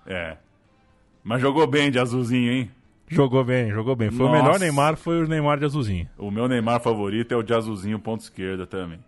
É. 0.08 0.36
Mas 1.22 1.42
jogou 1.42 1.66
bem 1.66 1.90
de 1.90 1.98
azulzinho, 1.98 2.50
hein? 2.50 2.70
Jogou 3.06 3.44
bem, 3.44 3.70
jogou 3.70 3.94
bem. 3.94 4.10
Foi 4.10 4.26
Nossa. 4.26 4.38
o 4.38 4.42
melhor 4.42 4.58
Neymar, 4.58 4.96
foi 4.96 5.22
o 5.22 5.28
Neymar 5.28 5.58
de 5.58 5.66
azulzinho. 5.66 6.08
O 6.16 6.30
meu 6.30 6.48
Neymar 6.48 6.80
favorito 6.80 7.32
é 7.32 7.36
o 7.36 7.42
de 7.42 7.54
azulzinho, 7.54 7.98
ponto 7.98 8.22
esquerda 8.22 8.66
também. 8.66 8.98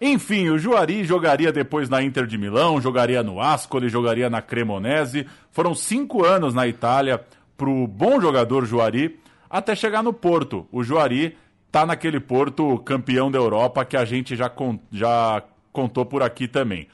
Enfim, 0.00 0.48
o 0.50 0.58
Juari 0.58 1.04
jogaria 1.04 1.50
depois 1.50 1.88
na 1.88 2.02
Inter 2.02 2.26
de 2.26 2.36
Milão, 2.36 2.80
jogaria 2.80 3.22
no 3.22 3.40
Ascoli, 3.40 3.88
jogaria 3.88 4.28
na 4.28 4.42
Cremonese. 4.42 5.26
Foram 5.50 5.74
cinco 5.74 6.24
anos 6.24 6.52
na 6.52 6.66
Itália 6.66 7.22
pro 7.56 7.86
bom 7.86 8.20
jogador 8.20 8.66
Juari, 8.66 9.18
até 9.48 9.74
chegar 9.74 10.02
no 10.02 10.12
Porto. 10.12 10.66
O 10.70 10.84
Juari 10.84 11.36
tá 11.72 11.86
naquele 11.86 12.20
Porto 12.20 12.78
campeão 12.80 13.30
da 13.30 13.38
Europa 13.38 13.86
que 13.86 13.96
a 13.96 14.04
gente 14.04 14.36
já, 14.36 14.52
já 14.92 15.42
contou 15.72 16.04
por 16.04 16.22
aqui 16.22 16.46
também. 16.46 16.88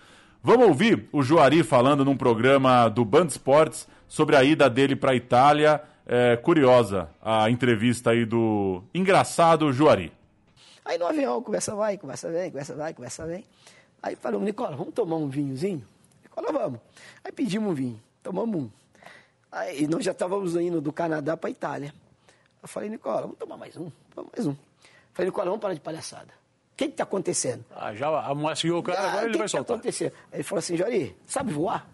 Vamos 0.44 0.66
ouvir 0.66 1.08
o 1.12 1.22
Juari 1.22 1.62
falando 1.62 2.04
num 2.04 2.16
programa 2.16 2.88
do 2.88 3.04
Band 3.04 3.26
Sports 3.26 3.86
sobre 4.08 4.34
a 4.34 4.42
ida 4.42 4.68
dele 4.68 4.96
para 4.96 5.12
a 5.12 5.14
Itália. 5.14 5.80
É, 6.04 6.36
curiosa 6.36 7.08
a 7.22 7.48
entrevista 7.48 8.10
aí 8.10 8.24
do 8.24 8.82
engraçado 8.92 9.72
Juari. 9.72 10.12
Aí 10.84 10.98
no 10.98 11.06
avião, 11.06 11.40
conversa 11.40 11.76
vai, 11.76 11.96
conversa 11.96 12.28
vem, 12.28 12.50
conversa 12.50 12.74
vai, 12.74 12.92
conversa 12.92 13.24
vem. 13.24 13.44
Aí 14.02 14.16
falamos, 14.16 14.44
Nicola, 14.44 14.74
vamos 14.74 14.92
tomar 14.92 15.14
um 15.14 15.28
vinhozinho? 15.28 15.86
Nicola, 16.24 16.50
vamos. 16.50 16.80
Aí 17.22 17.30
pedimos 17.30 17.70
um 17.70 17.74
vinho, 17.74 18.02
tomamos 18.20 18.62
um. 18.62 18.70
Aí 19.52 19.86
nós 19.86 20.04
já 20.04 20.10
estávamos 20.10 20.56
indo 20.56 20.80
do 20.80 20.92
Canadá 20.92 21.36
para 21.36 21.50
a 21.50 21.52
Itália. 21.52 21.94
Eu 22.60 22.66
falei, 22.66 22.88
Nicola, 22.88 23.20
vamos 23.20 23.38
tomar 23.38 23.56
mais 23.56 23.76
um, 23.76 23.88
tomar 24.12 24.28
mais 24.36 24.44
um. 24.44 24.56
falei, 25.12 25.30
Nicola, 25.30 25.46
vamos 25.46 25.60
parar 25.60 25.74
de 25.74 25.80
palhaçada. 25.80 26.41
O 26.72 26.76
que 26.76 26.84
está 26.84 27.04
acontecendo? 27.04 27.64
Ah, 27.70 27.94
já 27.94 28.08
amaciou 28.26 28.80
o 28.80 28.82
cara, 28.82 29.00
ah, 29.00 29.08
agora 29.10 29.26
ele 29.26 29.36
vai 29.36 29.46
que 29.46 29.50
soltar. 29.50 29.76
O 29.76 29.80
que 29.80 29.88
está 29.88 30.04
acontecendo? 30.06 30.32
Ele 30.32 30.42
falou 30.42 30.58
assim, 30.58 30.76
Jori, 30.76 31.16
sabe 31.26 31.52
voar? 31.52 31.86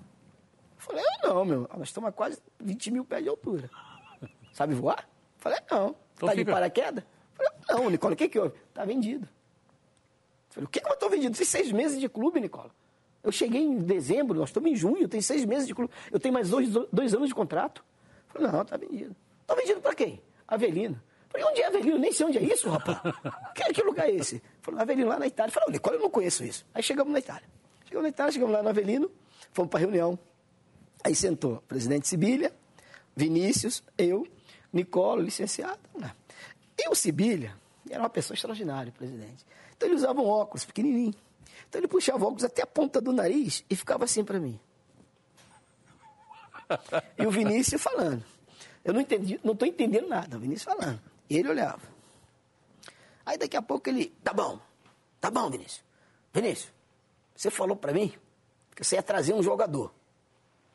Eu 0.76 0.82
falei, 0.82 1.04
eu 1.04 1.28
não, 1.34 1.44
meu. 1.44 1.68
Nós 1.76 1.88
estamos 1.88 2.08
a 2.08 2.12
quase 2.12 2.38
20 2.60 2.90
mil 2.92 3.04
pés 3.04 3.22
de 3.22 3.28
altura. 3.28 3.68
Sabe 4.52 4.74
voar? 4.74 5.00
Eu 5.00 5.40
falei, 5.40 5.58
não. 5.70 5.96
Então 6.14 6.28
tá 6.28 6.34
fica... 6.34 6.44
de 6.44 6.50
paraquedas? 6.50 7.04
Eu 7.04 7.44
falei, 7.44 7.52
não, 7.68 7.90
Nicola, 7.90 8.14
o 8.14 8.16
que 8.16 8.28
que 8.28 8.38
houve? 8.38 8.54
Tá 8.72 8.84
vendido. 8.84 9.26
Eu 9.26 10.54
falei, 10.54 10.66
o 10.66 10.68
que 10.68 10.80
que 10.80 10.88
eu 10.88 10.94
estou 10.94 11.10
vendido? 11.10 11.36
Tem 11.36 11.44
seis 11.44 11.70
meses 11.72 12.00
de 12.00 12.08
clube, 12.08 12.40
Nicola. 12.40 12.70
Eu 13.22 13.32
cheguei 13.32 13.60
em 13.60 13.78
dezembro, 13.78 14.38
nós 14.38 14.48
estamos 14.48 14.70
em 14.70 14.76
junho, 14.76 15.08
tenho 15.08 15.22
seis 15.22 15.44
meses 15.44 15.66
de 15.66 15.74
clube. 15.74 15.92
Eu 16.10 16.18
tenho 16.18 16.32
mais 16.32 16.48
dois, 16.50 16.70
dois 16.92 17.12
anos 17.12 17.28
de 17.28 17.34
contrato. 17.34 17.84
Eu 18.28 18.40
falei, 18.40 18.52
não, 18.52 18.64
tá 18.64 18.76
vendido. 18.76 19.14
Tá 19.46 19.54
vendido 19.54 19.80
para 19.80 19.94
quem? 19.94 20.22
Avelino. 20.46 21.00
Falei, 21.30 21.46
onde 21.46 21.60
é 21.60 21.66
Avelino? 21.66 21.98
Nem 21.98 22.12
sei 22.12 22.26
onde 22.26 22.38
é 22.38 22.42
isso, 22.42 22.68
rapaz. 22.68 22.98
Que, 23.54 23.72
que 23.72 23.82
lugar 23.82 24.08
é 24.08 24.12
esse? 24.12 24.42
Falei, 24.62 24.80
Avelino, 24.80 25.08
lá 25.08 25.18
na 25.18 25.26
Itália. 25.26 25.52
Falei, 25.52 25.70
Nicole, 25.72 25.96
eu 25.96 26.02
não 26.02 26.10
conheço 26.10 26.44
isso. 26.44 26.64
Aí 26.74 26.82
chegamos 26.82 27.12
na 27.12 27.18
Itália. 27.18 27.48
Chegamos 27.84 28.02
na 28.04 28.08
Itália, 28.08 28.32
chegamos 28.32 28.54
lá 28.54 28.62
no 28.62 28.68
Avelino, 28.68 29.10
fomos 29.52 29.70
para 29.70 29.80
a 29.80 29.82
reunião. 29.82 30.18
Aí 31.02 31.14
sentou 31.14 31.54
o 31.54 31.60
presidente 31.62 32.08
Sibília, 32.08 32.52
Vinícius, 33.16 33.82
eu, 33.96 34.26
Nicolo, 34.72 35.22
licenciado. 35.22 35.80
Né? 35.98 36.12
E 36.78 36.88
o 36.88 36.94
Sibília 36.94 37.54
era 37.90 38.00
uma 38.02 38.10
pessoa 38.10 38.34
extraordinária, 38.34 38.92
presidente. 38.92 39.44
Então 39.76 39.88
ele 39.88 39.96
usava 39.96 40.20
um 40.20 40.26
óculos 40.26 40.64
pequenininho. 40.64 41.14
Então 41.68 41.80
ele 41.80 41.88
puxava 41.88 42.18
o 42.18 42.26
óculos 42.26 42.44
até 42.44 42.62
a 42.62 42.66
ponta 42.66 43.00
do 43.00 43.12
nariz 43.12 43.64
e 43.68 43.76
ficava 43.76 44.04
assim 44.04 44.24
para 44.24 44.38
mim. 44.38 44.58
E 47.18 47.26
o 47.26 47.30
Vinícius 47.30 47.80
falando. 47.80 48.24
Eu 48.84 48.92
não 48.92 49.00
entendi, 49.00 49.40
não 49.42 49.52
estou 49.52 49.66
entendendo 49.66 50.08
nada. 50.08 50.36
O 50.36 50.40
Vinícius 50.40 50.64
falando. 50.74 51.00
E 51.28 51.36
ele 51.36 51.48
olhava. 51.48 51.82
Aí 53.24 53.36
daqui 53.36 53.56
a 53.56 53.62
pouco 53.62 53.88
ele, 53.88 54.14
tá 54.22 54.32
bom, 54.32 54.58
tá 55.20 55.30
bom, 55.30 55.50
Vinícius. 55.50 55.84
Vinícius, 56.32 56.72
você 57.34 57.50
falou 57.50 57.76
para 57.76 57.92
mim 57.92 58.12
que 58.74 58.84
você 58.84 58.96
ia 58.96 59.02
trazer 59.02 59.34
um 59.34 59.42
jogador. 59.42 59.92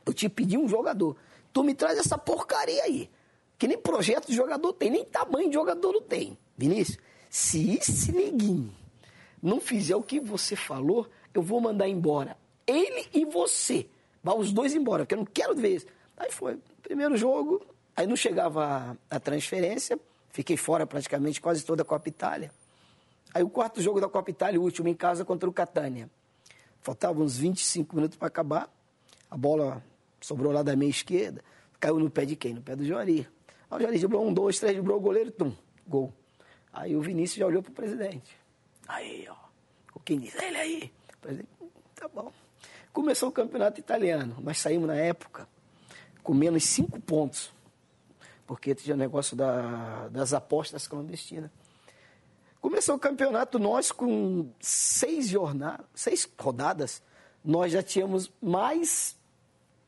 Eu 0.05 0.13
te 0.13 0.29
pedi 0.29 0.57
um 0.57 0.67
jogador. 0.67 1.15
Tu 1.51 1.63
me 1.63 1.73
traz 1.73 1.97
essa 1.97 2.17
porcaria 2.17 2.83
aí. 2.83 3.09
Que 3.57 3.67
nem 3.67 3.77
projeto 3.77 4.27
de 4.27 4.35
jogador 4.35 4.73
tem, 4.73 4.89
nem 4.89 5.05
tamanho 5.05 5.47
de 5.47 5.53
jogador 5.53 5.93
não 5.93 6.01
tem. 6.01 6.37
Vinícius, 6.57 6.97
se 7.29 7.77
esse 7.77 8.11
neguinho 8.11 8.73
não 9.41 9.59
fizer 9.59 9.95
o 9.95 10.03
que 10.03 10.19
você 10.19 10.55
falou, 10.55 11.09
eu 11.33 11.41
vou 11.41 11.59
mandar 11.59 11.87
embora. 11.87 12.37
Ele 12.67 13.07
e 13.13 13.25
você. 13.25 13.87
Vá 14.23 14.33
os 14.33 14.53
dois 14.53 14.73
embora, 14.73 15.03
porque 15.03 15.15
eu 15.15 15.19
não 15.19 15.25
quero 15.25 15.55
ver 15.55 15.85
Aí 16.15 16.31
foi. 16.31 16.57
Primeiro 16.81 17.17
jogo, 17.17 17.65
aí 17.95 18.07
não 18.07 18.15
chegava 18.15 18.97
a, 19.09 19.15
a 19.15 19.19
transferência, 19.19 19.99
fiquei 20.33 20.57
fora 20.57 20.85
praticamente 20.85 21.39
quase 21.39 21.63
toda 21.63 21.83
a 21.83 21.85
Copa 21.85 22.09
Itália. 22.09 22.51
Aí 23.33 23.43
o 23.43 23.49
quarto 23.49 23.81
jogo 23.81 24.01
da 24.01 24.09
Copa 24.09 24.31
Itália, 24.31 24.59
o 24.59 24.63
último 24.63 24.89
em 24.89 24.95
casa 24.95 25.23
contra 25.23 25.47
o 25.47 25.53
Catania. 25.53 26.09
Faltavam 26.81 27.23
uns 27.23 27.37
25 27.37 27.95
minutos 27.95 28.17
para 28.17 28.27
acabar. 28.27 28.69
A 29.29 29.37
bola 29.37 29.81
sobrou 30.19 30.51
lá 30.51 30.61
da 30.61 30.75
meia 30.75 30.89
esquerda. 30.89 31.41
Caiu 31.79 31.99
no 31.99 32.09
pé 32.09 32.25
de 32.25 32.35
quem? 32.35 32.53
No 32.53 32.61
pé 32.61 32.75
do 32.75 32.83
Juari. 32.83 33.27
Aí 33.69 33.77
o 33.77 33.79
Juari 33.79 33.99
driblou 33.99 34.27
um, 34.27 34.33
dois, 34.33 34.59
três, 34.59 34.73
driblou 34.73 34.97
o 34.97 35.01
goleiro, 35.01 35.31
tum, 35.31 35.55
gol. 35.87 36.11
Aí 36.71 36.95
o 36.95 37.01
Vinícius 37.01 37.37
já 37.37 37.45
olhou 37.45 37.61
pro 37.61 37.71
presidente. 37.71 38.35
Aí, 38.87 39.27
ó. 39.29 39.35
O 39.93 39.99
quem 39.99 40.19
diz? 40.19 40.35
Ele 40.35 40.57
aí. 40.57 40.93
O 41.13 41.17
presidente, 41.19 41.49
tá 41.95 42.07
bom. 42.07 42.31
Começou 42.91 43.29
o 43.29 43.31
campeonato 43.31 43.79
italiano. 43.79 44.37
Nós 44.41 44.59
saímos 44.59 44.87
na 44.87 44.95
época 44.95 45.47
com 46.23 46.33
menos 46.33 46.63
cinco 46.63 46.99
pontos. 46.99 47.52
Porque 48.45 48.75
tinha 48.75 48.95
o 48.95 48.97
negócio 48.97 49.35
da, 49.35 50.07
das 50.09 50.33
apostas 50.33 50.87
clandestinas. 50.87 51.49
Começou 52.59 52.95
o 52.95 52.99
campeonato, 52.99 53.59
nós 53.59 53.91
com 53.91 54.49
seis 54.59 55.27
jornadas, 55.29 55.85
seis 55.93 56.29
rodadas, 56.39 57.01
nós 57.43 57.71
já 57.71 57.83
tínhamos 57.83 58.31
mais 58.41 59.17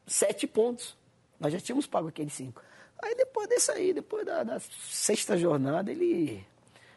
sete 0.05 0.45
pontos. 0.45 0.97
Nós 1.39 1.53
já 1.53 1.59
tínhamos 1.59 1.87
pago 1.87 2.07
aqueles 2.07 2.33
cinco. 2.33 2.61
Aí 3.01 3.15
depois 3.15 3.47
desse 3.47 3.71
aí, 3.71 3.93
depois 3.93 4.25
da, 4.25 4.43
da 4.43 4.59
sexta 4.59 5.37
jornada, 5.37 5.91
ele 5.91 6.45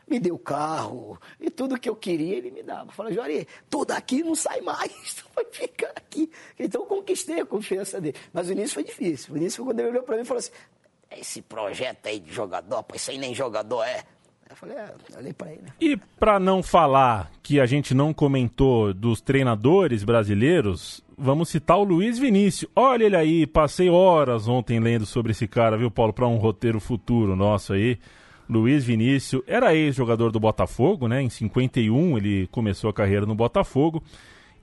me 0.09 0.19
deu 0.19 0.39
carro 0.39 1.21
e 1.39 1.51
tudo 1.51 1.79
que 1.79 1.89
eu 1.89 1.95
queria 1.95 2.37
ele 2.37 2.51
me 2.51 2.63
dava. 2.63 2.91
Falei, 2.93 3.13
Jori, 3.13 3.47
tudo 3.69 3.87
daqui 3.87 4.23
não 4.23 4.35
sai 4.35 4.61
mais, 4.61 5.15
tu 5.15 5.27
vai 5.35 5.45
ficar 5.45 5.93
aqui. 5.95 6.31
Então 6.59 6.83
eu 6.83 6.87
conquistei 6.87 7.41
a 7.41 7.47
confiança 7.47 8.01
dele. 8.01 8.17
Mas 8.33 8.49
o 8.49 8.53
início 8.53 8.75
foi 8.75 8.85
difícil. 8.85 9.35
O 9.35 9.37
início 9.37 9.59
foi 9.59 9.73
quando 9.73 9.81
ele 9.81 9.91
olhou 9.91 10.03
para 10.03 10.17
mim 10.17 10.23
e 10.23 10.25
falou 10.25 10.39
assim: 10.39 10.53
esse 11.11 11.43
projeto 11.43 12.07
aí 12.07 12.21
de 12.21 12.33
jogador, 12.33 12.83
pô, 12.83 12.95
isso 12.95 13.11
aí 13.11 13.19
nem 13.19 13.35
jogador 13.35 13.83
é. 13.85 14.05
Eu 14.49 14.57
falei, 14.57 14.77
é, 14.77 14.95
olhei 15.17 15.33
pra 15.33 15.53
ele. 15.53 15.65
E 15.81 15.97
para 16.19 16.41
não 16.41 16.63
falar 16.63 17.31
que 17.43 17.61
a 17.61 17.67
gente 17.67 17.95
não 17.95 18.15
comentou 18.15 18.95
dos 18.95 19.21
treinadores 19.21 20.03
brasileiros, 20.03 21.05
vamos 21.17 21.51
citar 21.51 21.79
o 21.79 21.85
Luiz 21.85 22.19
Vinícius. 22.19 22.71
Olha 22.75 23.05
ele 23.05 23.17
aí, 23.17 23.47
passei 23.47 23.91
horas 23.91 24.49
ontem 24.49 24.81
lendo 24.81 25.05
sobre 25.05 25.33
esse 25.33 25.47
cara, 25.47 25.77
viu, 25.77 25.91
Paulo, 25.91 26.15
para 26.15 26.27
um 26.27 26.39
roteiro 26.39 26.81
futuro 26.81 27.37
nosso 27.37 27.75
aí. 27.75 27.99
Luiz 28.49 28.83
Vinícius 28.83 29.43
era 29.47 29.75
ex-jogador 29.75 30.33
do 30.33 30.41
Botafogo, 30.41 31.07
né? 31.07 31.21
Em 31.21 31.29
51 31.29 32.17
ele 32.17 32.47
começou 32.47 32.89
a 32.89 32.95
carreira 32.95 33.27
no 33.27 33.35
Botafogo. 33.35 34.03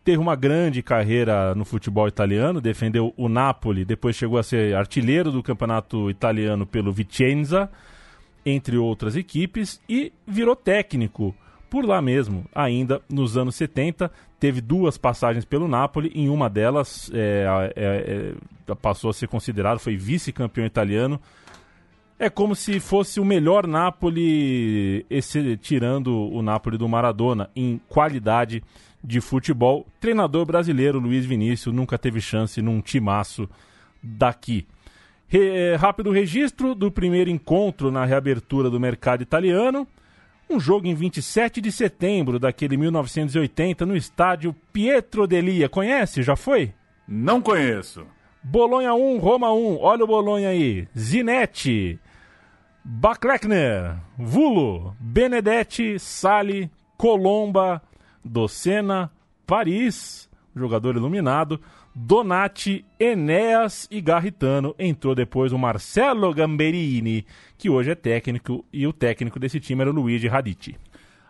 Teve 0.06 0.20
uma 0.20 0.36
grande 0.36 0.84
carreira 0.84 1.56
no 1.56 1.66
futebol 1.66 2.08
italiano, 2.08 2.62
defendeu 2.62 3.12
o 3.18 3.28
Napoli, 3.28 3.84
depois 3.84 4.16
chegou 4.16 4.38
a 4.38 4.44
ser 4.44 4.76
artilheiro 4.76 5.32
do 5.32 5.42
campeonato 5.42 6.12
italiano 6.12 6.66
pelo 6.66 6.94
Vicenza 6.94 7.70
entre 8.46 8.78
outras 8.78 9.16
equipes, 9.16 9.82
e 9.90 10.14
virou 10.28 10.56
técnico 10.56 11.36
por 11.72 11.84
lá 11.84 12.02
mesmo, 12.02 12.46
ainda 12.54 13.02
nos 13.10 13.36
anos 13.36 13.56
70. 13.56 14.12
Teve 14.40 14.62
duas 14.62 14.98
passagens 14.98 15.44
pelo 15.44 15.68
Napoli, 15.68 16.12
em 16.14 16.30
uma 16.30 16.48
delas 16.48 17.10
é, 17.12 17.74
é, 17.76 18.34
é, 18.72 18.76
passou 18.76 19.10
a 19.10 19.14
ser 19.14 19.28
considerado, 19.28 19.80
foi 19.80 19.98
vice-campeão 19.98 20.68
italiano. 20.68 21.20
É 22.20 22.30
como 22.30 22.56
se 22.56 22.80
fosse 22.80 23.20
o 23.20 23.26
melhor 23.26 23.66
Napoli, 23.66 25.04
esse, 25.10 25.58
tirando 25.58 26.16
o 26.16 26.42
Napoli 26.44 26.78
do 26.78 26.88
Maradona, 26.88 27.50
em 27.56 27.82
qualidade 27.90 28.64
de 29.06 29.22
futebol. 29.22 29.86
Treinador 30.00 30.46
brasileiro, 30.46 31.00
Luiz 31.00 31.26
Vinícius, 31.26 31.74
nunca 31.74 31.98
teve 31.98 32.20
chance 32.20 32.62
num 32.62 32.82
timaço 32.82 33.50
daqui. 34.02 34.68
Re, 35.28 35.76
rápido 35.76 36.12
registro 36.12 36.76
do 36.76 36.92
primeiro 36.92 37.30
encontro 37.30 37.92
na 37.92 38.06
reabertura 38.06 38.70
do 38.70 38.80
mercado 38.80 39.22
italiano. 39.22 39.88
Um 40.50 40.60
jogo 40.60 40.86
em 40.88 40.94
27 40.94 41.60
de 41.60 41.72
setembro 41.72 42.38
daquele 42.38 42.78
1980 42.78 43.86
no 43.86 43.96
estádio 43.96 44.56
Pietro 44.72 45.26
Delia. 45.26 45.68
Conhece? 45.68 46.22
Já 46.22 46.36
foi? 46.36 46.74
Não 47.08 47.42
conheço. 47.42 48.06
Bolonha 48.44 48.94
1, 48.94 49.18
Roma 49.18 49.52
1. 49.52 49.78
Olha 49.80 50.04
o 50.04 50.08
Bolonha 50.08 50.50
aí. 50.50 50.88
Zinetti, 50.96 52.00
Baclekner, 52.84 53.98
Vulo, 54.16 54.96
Benedetti, 55.00 55.98
Sali, 55.98 56.70
Colomba, 56.96 57.82
Docena, 58.26 59.12
Paris, 59.46 60.28
jogador 60.56 60.96
iluminado. 60.96 61.62
Donati, 61.98 62.84
Enéas 63.00 63.88
e 63.90 64.02
Garritano. 64.02 64.76
Entrou 64.78 65.16
depois 65.16 65.54
o 65.54 65.58
Marcelo 65.58 66.34
Gamberini, 66.34 67.26
que 67.58 67.70
hoje 67.70 67.92
é 67.92 67.96
técnico, 67.96 68.66
e 68.74 68.86
o 68.86 68.92
técnico 68.92 69.40
desse 69.40 69.62
time 69.62 69.82
era 69.82 69.90
o 69.90 69.94
Luigi 69.94 70.28
Radici. 70.28 70.76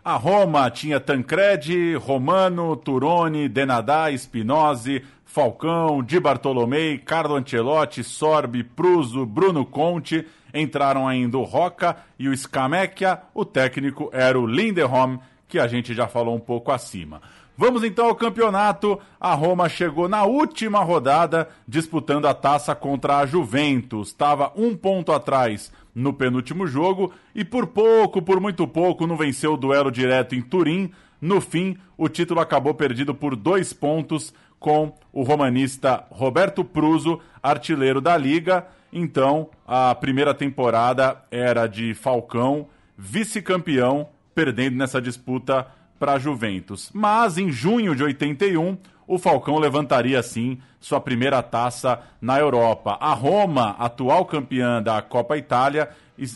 A 0.04 0.16
Roma 0.16 0.70
tinha 0.72 1.00
Tancredi, 1.00 1.96
Romano, 1.96 2.76
Turoni, 2.76 3.50
Denadá, 3.50 4.12
Spinozzi, 4.12 5.04
Falcão, 5.24 6.04
Di 6.04 6.20
Bartolomei, 6.20 6.98
Carlo 7.00 7.36
Ancelotti, 7.36 8.04
Sorbi, 8.04 8.64
Pruso, 8.64 9.26
Bruno 9.26 9.66
Conte. 9.66 10.26
Entraram 10.54 11.08
ainda 11.08 11.38
o 11.38 11.44
Roca 11.44 11.98
e 12.18 12.30
o 12.30 12.38
Scamecchia. 12.38 13.20
O 13.34 13.44
técnico 13.44 14.10
era 14.14 14.40
o 14.40 14.48
Linderholm, 14.48 15.18
que 15.56 15.60
a 15.60 15.68
gente 15.68 15.94
já 15.94 16.06
falou 16.06 16.36
um 16.36 16.40
pouco 16.40 16.70
acima. 16.70 17.22
Vamos 17.58 17.82
então 17.86 18.08
ao 18.08 18.16
campeonato. 18.16 19.00
A 19.18 19.34
Roma 19.34 19.70
chegou 19.70 20.10
na 20.10 20.26
última 20.26 20.84
rodada 20.84 21.48
disputando 21.66 22.26
a 22.26 22.34
taça 22.34 22.76
contra 22.76 23.20
a 23.20 23.26
Juventus. 23.26 24.10
Estava 24.10 24.52
um 24.58 24.76
ponto 24.76 25.14
atrás 25.14 25.72
no 25.96 26.12
penúltimo 26.12 26.68
jogo 26.68 27.14
e 27.34 27.46
por 27.46 27.68
pouco, 27.68 28.22
por 28.22 28.42
muito 28.42 28.68
pouco, 28.68 29.08
não 29.08 29.16
venceu 29.16 29.54
o 29.54 29.58
duelo 29.58 29.90
direto 29.90 30.36
em 30.36 30.42
Turim. 30.42 30.92
No 31.22 31.40
fim, 31.40 31.78
o 31.98 32.10
título 32.10 32.42
acabou 32.42 32.74
perdido 32.74 33.16
por 33.16 33.34
dois 33.34 33.72
pontos 33.72 34.34
com 34.60 34.94
o 35.14 35.24
romanista 35.24 36.04
Roberto 36.10 36.66
Pruso, 36.66 37.22
artilheiro 37.42 38.02
da 38.02 38.18
liga. 38.18 38.68
Então, 38.92 39.50
a 39.66 39.96
primeira 39.96 40.34
temporada 40.34 41.24
era 41.32 41.66
de 41.66 41.94
Falcão, 41.94 42.68
vice-campeão, 42.98 44.10
perdendo 44.36 44.76
nessa 44.76 45.02
disputa 45.02 45.66
para 45.98 46.14
a 46.14 46.20
Juventus. 46.20 46.92
Mas 46.94 47.38
em 47.38 47.50
junho 47.52 47.96
de 47.96 48.04
81, 48.04 48.78
o 49.08 49.18
Falcão 49.18 49.58
levantaria 49.58 50.22
sim 50.22 50.60
sua 50.80 51.00
primeira 51.00 51.42
taça 51.42 52.00
na 52.22 52.38
Europa. 52.38 52.98
A 53.00 53.14
Roma, 53.14 53.76
atual 53.80 54.26
campeã 54.26 54.84
da 54.84 55.02
Copa 55.02 55.38
Itália, 55.38 55.90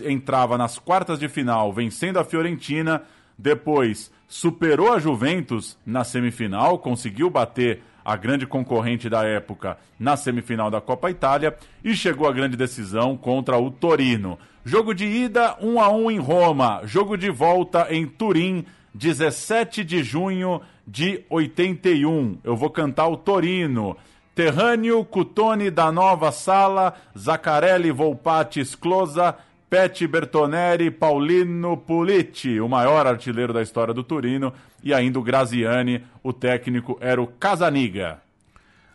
entrava 0.06 0.58
nas 0.58 0.80
quartas 0.80 1.20
de 1.20 1.28
final 1.28 1.72
vencendo 1.74 2.18
a 2.18 2.24
Fiorentina, 2.24 3.04
depois 3.38 4.12
superou 4.28 4.94
a 4.94 5.00
Juventus 5.00 5.78
na 5.86 6.04
semifinal, 6.04 6.80
conseguiu 6.80 7.30
bater 7.30 7.82
a 8.04 8.16
grande 8.16 8.48
concorrente 8.48 9.10
da 9.10 9.24
época 9.24 9.78
na 10.00 10.16
semifinal 10.16 10.72
da 10.72 10.82
Copa 10.82 11.12
Itália 11.12 11.56
e 11.84 11.94
chegou 11.96 12.28
à 12.28 12.32
grande 12.32 12.58
decisão 12.58 13.16
contra 13.16 13.58
o 13.58 13.70
Torino. 13.70 14.38
Jogo 14.66 14.94
de 14.94 15.06
ida 15.06 15.56
1 15.62 15.82
a 15.82 15.90
1 15.90 16.12
em 16.12 16.20
Roma, 16.20 16.82
jogo 16.84 17.18
de 17.18 17.30
volta 17.30 17.88
em 17.90 18.06
Turim 18.06 18.66
17 18.94 19.84
de 19.84 20.04
junho 20.04 20.62
de 20.86 21.24
81. 21.30 22.38
Eu 22.44 22.56
vou 22.56 22.70
cantar 22.70 23.08
o 23.08 23.18
Torino. 23.18 23.96
Terrâneo, 24.36 25.04
Cutone 25.04 25.70
da 25.70 25.92
Nova 25.92 26.32
Sala, 26.32 26.94
Zaccarelli 27.18 27.92
Volpati 27.92 28.64
Sclosa, 28.64 29.36
Peti 29.70 30.08
Bertoneri, 30.08 30.90
Paulino 30.90 31.78
Pulitti, 31.78 32.60
o 32.60 32.68
maior 32.68 33.06
artilheiro 33.06 33.54
da 33.54 33.62
história 33.62 33.94
do 33.94 34.04
Turino, 34.04 34.54
e 34.84 34.94
ainda 34.94 35.20
o 35.20 35.24
Graziani, 35.24 36.04
o 36.24 36.34
técnico 36.34 36.98
era 37.02 37.22
o 37.22 37.28
Casaniga. 37.28 38.20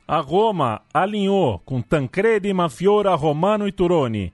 A 0.07 0.19
Roma 0.19 0.83
alinhou 0.93 1.61
com 1.65 1.81
Tancredi, 1.81 2.53
Mafiora, 2.53 3.15
Romano 3.15 3.69
e 3.69 3.73
Turoni. 3.73 4.33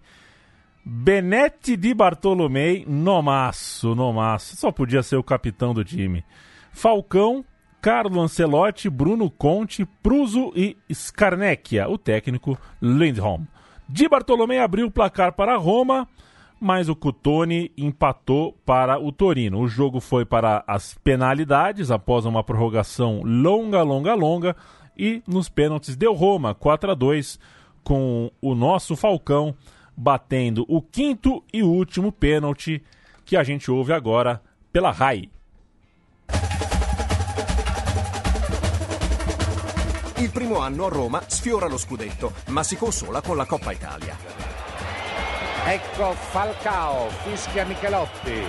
Benetti 0.85 1.76
di 1.76 1.93
Bartolomei, 1.93 2.85
nomaço, 2.89 3.95
nomaço. 3.95 4.57
Só 4.57 4.72
podia 4.72 5.03
ser 5.03 5.16
o 5.16 5.22
capitão 5.22 5.74
do 5.74 5.85
time. 5.85 6.24
Falcão, 6.72 7.45
Carlo 7.81 8.20
Ancelotti, 8.20 8.89
Bruno 8.89 9.31
Conte, 9.31 9.85
Pruso 10.03 10.53
e 10.55 10.76
Scarnecchia, 10.93 11.89
o 11.89 11.99
técnico 11.99 12.59
Lindholm. 12.81 13.45
Di 13.89 14.09
Bartolomei 14.09 14.59
abriu 14.59 14.87
o 14.87 14.91
placar 14.91 15.33
para 15.33 15.57
Roma, 15.57 16.09
mas 16.61 16.89
o 16.89 16.97
Cutone 16.97 17.72
empatou 17.76 18.53
para 18.64 18.99
o 18.99 19.11
Torino. 19.11 19.61
O 19.61 19.68
jogo 19.68 20.01
foi 20.01 20.24
para 20.24 20.62
as 20.66 20.95
penalidades 21.03 21.91
após 21.91 22.24
uma 22.24 22.45
prorrogação 22.45 23.22
longa, 23.22 23.83
longa, 23.83 24.14
longa 24.14 24.57
e 24.97 25.22
nos 25.26 25.49
pênaltis 25.49 25.97
deu 25.97 26.12
Roma 26.12 26.55
4 26.55 26.91
a 26.91 26.95
2 26.95 27.39
com 27.83 28.31
o 28.41 28.55
nosso 28.55 28.95
Falcão 28.95 29.55
batendo 30.01 30.64
o 30.66 30.80
quinto 30.80 31.44
e 31.53 31.62
último 31.62 32.11
pênalti 32.11 32.82
que 33.22 33.36
a 33.36 33.42
gente 33.42 33.70
ouve 33.70 33.92
agora 33.92 34.40
pela 34.72 34.92
RAI. 34.92 35.28
Il 40.16 40.30
primo 40.30 40.59
anno 40.59 40.86
a 40.86 40.88
Roma 40.88 41.22
sfiora 41.26 41.66
lo 41.66 41.76
scudetto, 41.76 42.32
ma 42.48 42.62
si 42.62 42.76
consola 42.76 43.20
con 43.20 43.36
la 43.36 43.44
Coppa 43.44 43.72
Italia. 43.72 44.16
Ecco 45.66 46.12
Falcao, 46.12 47.11
fischia 47.24 47.66
Michelotti. 47.66 48.40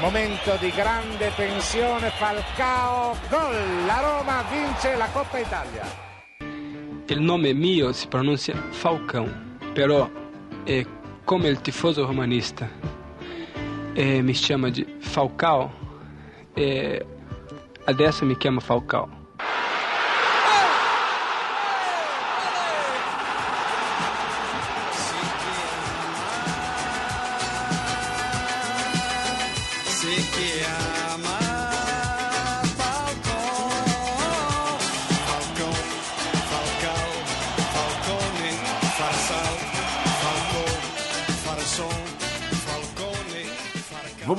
Momento 0.00 0.56
di 0.58 0.70
grande 0.70 1.30
tensione, 1.34 2.08
Falcao, 2.10 3.14
gol! 3.28 3.84
La 3.84 4.00
Roma 4.00 4.42
vince 4.50 4.96
la 4.96 5.08
Coppa 5.12 5.38
Italia. 5.38 5.84
Il 7.06 7.20
nome 7.20 7.52
mio 7.52 7.92
si 7.92 8.08
pronuncia 8.08 8.54
Falcão, 8.70 9.30
però 9.74 10.08
è 10.64 10.84
come 11.24 11.48
il 11.48 11.60
tifoso 11.62 12.04
romanista 12.04 12.68
e 13.94 14.20
mi 14.20 14.32
chiama 14.32 14.68
di 14.68 14.84
Falcao 14.98 15.72
e 16.52 17.06
adesso 17.84 18.24
mi 18.24 18.36
chiama 18.36 18.60
Falcao. 18.60 19.23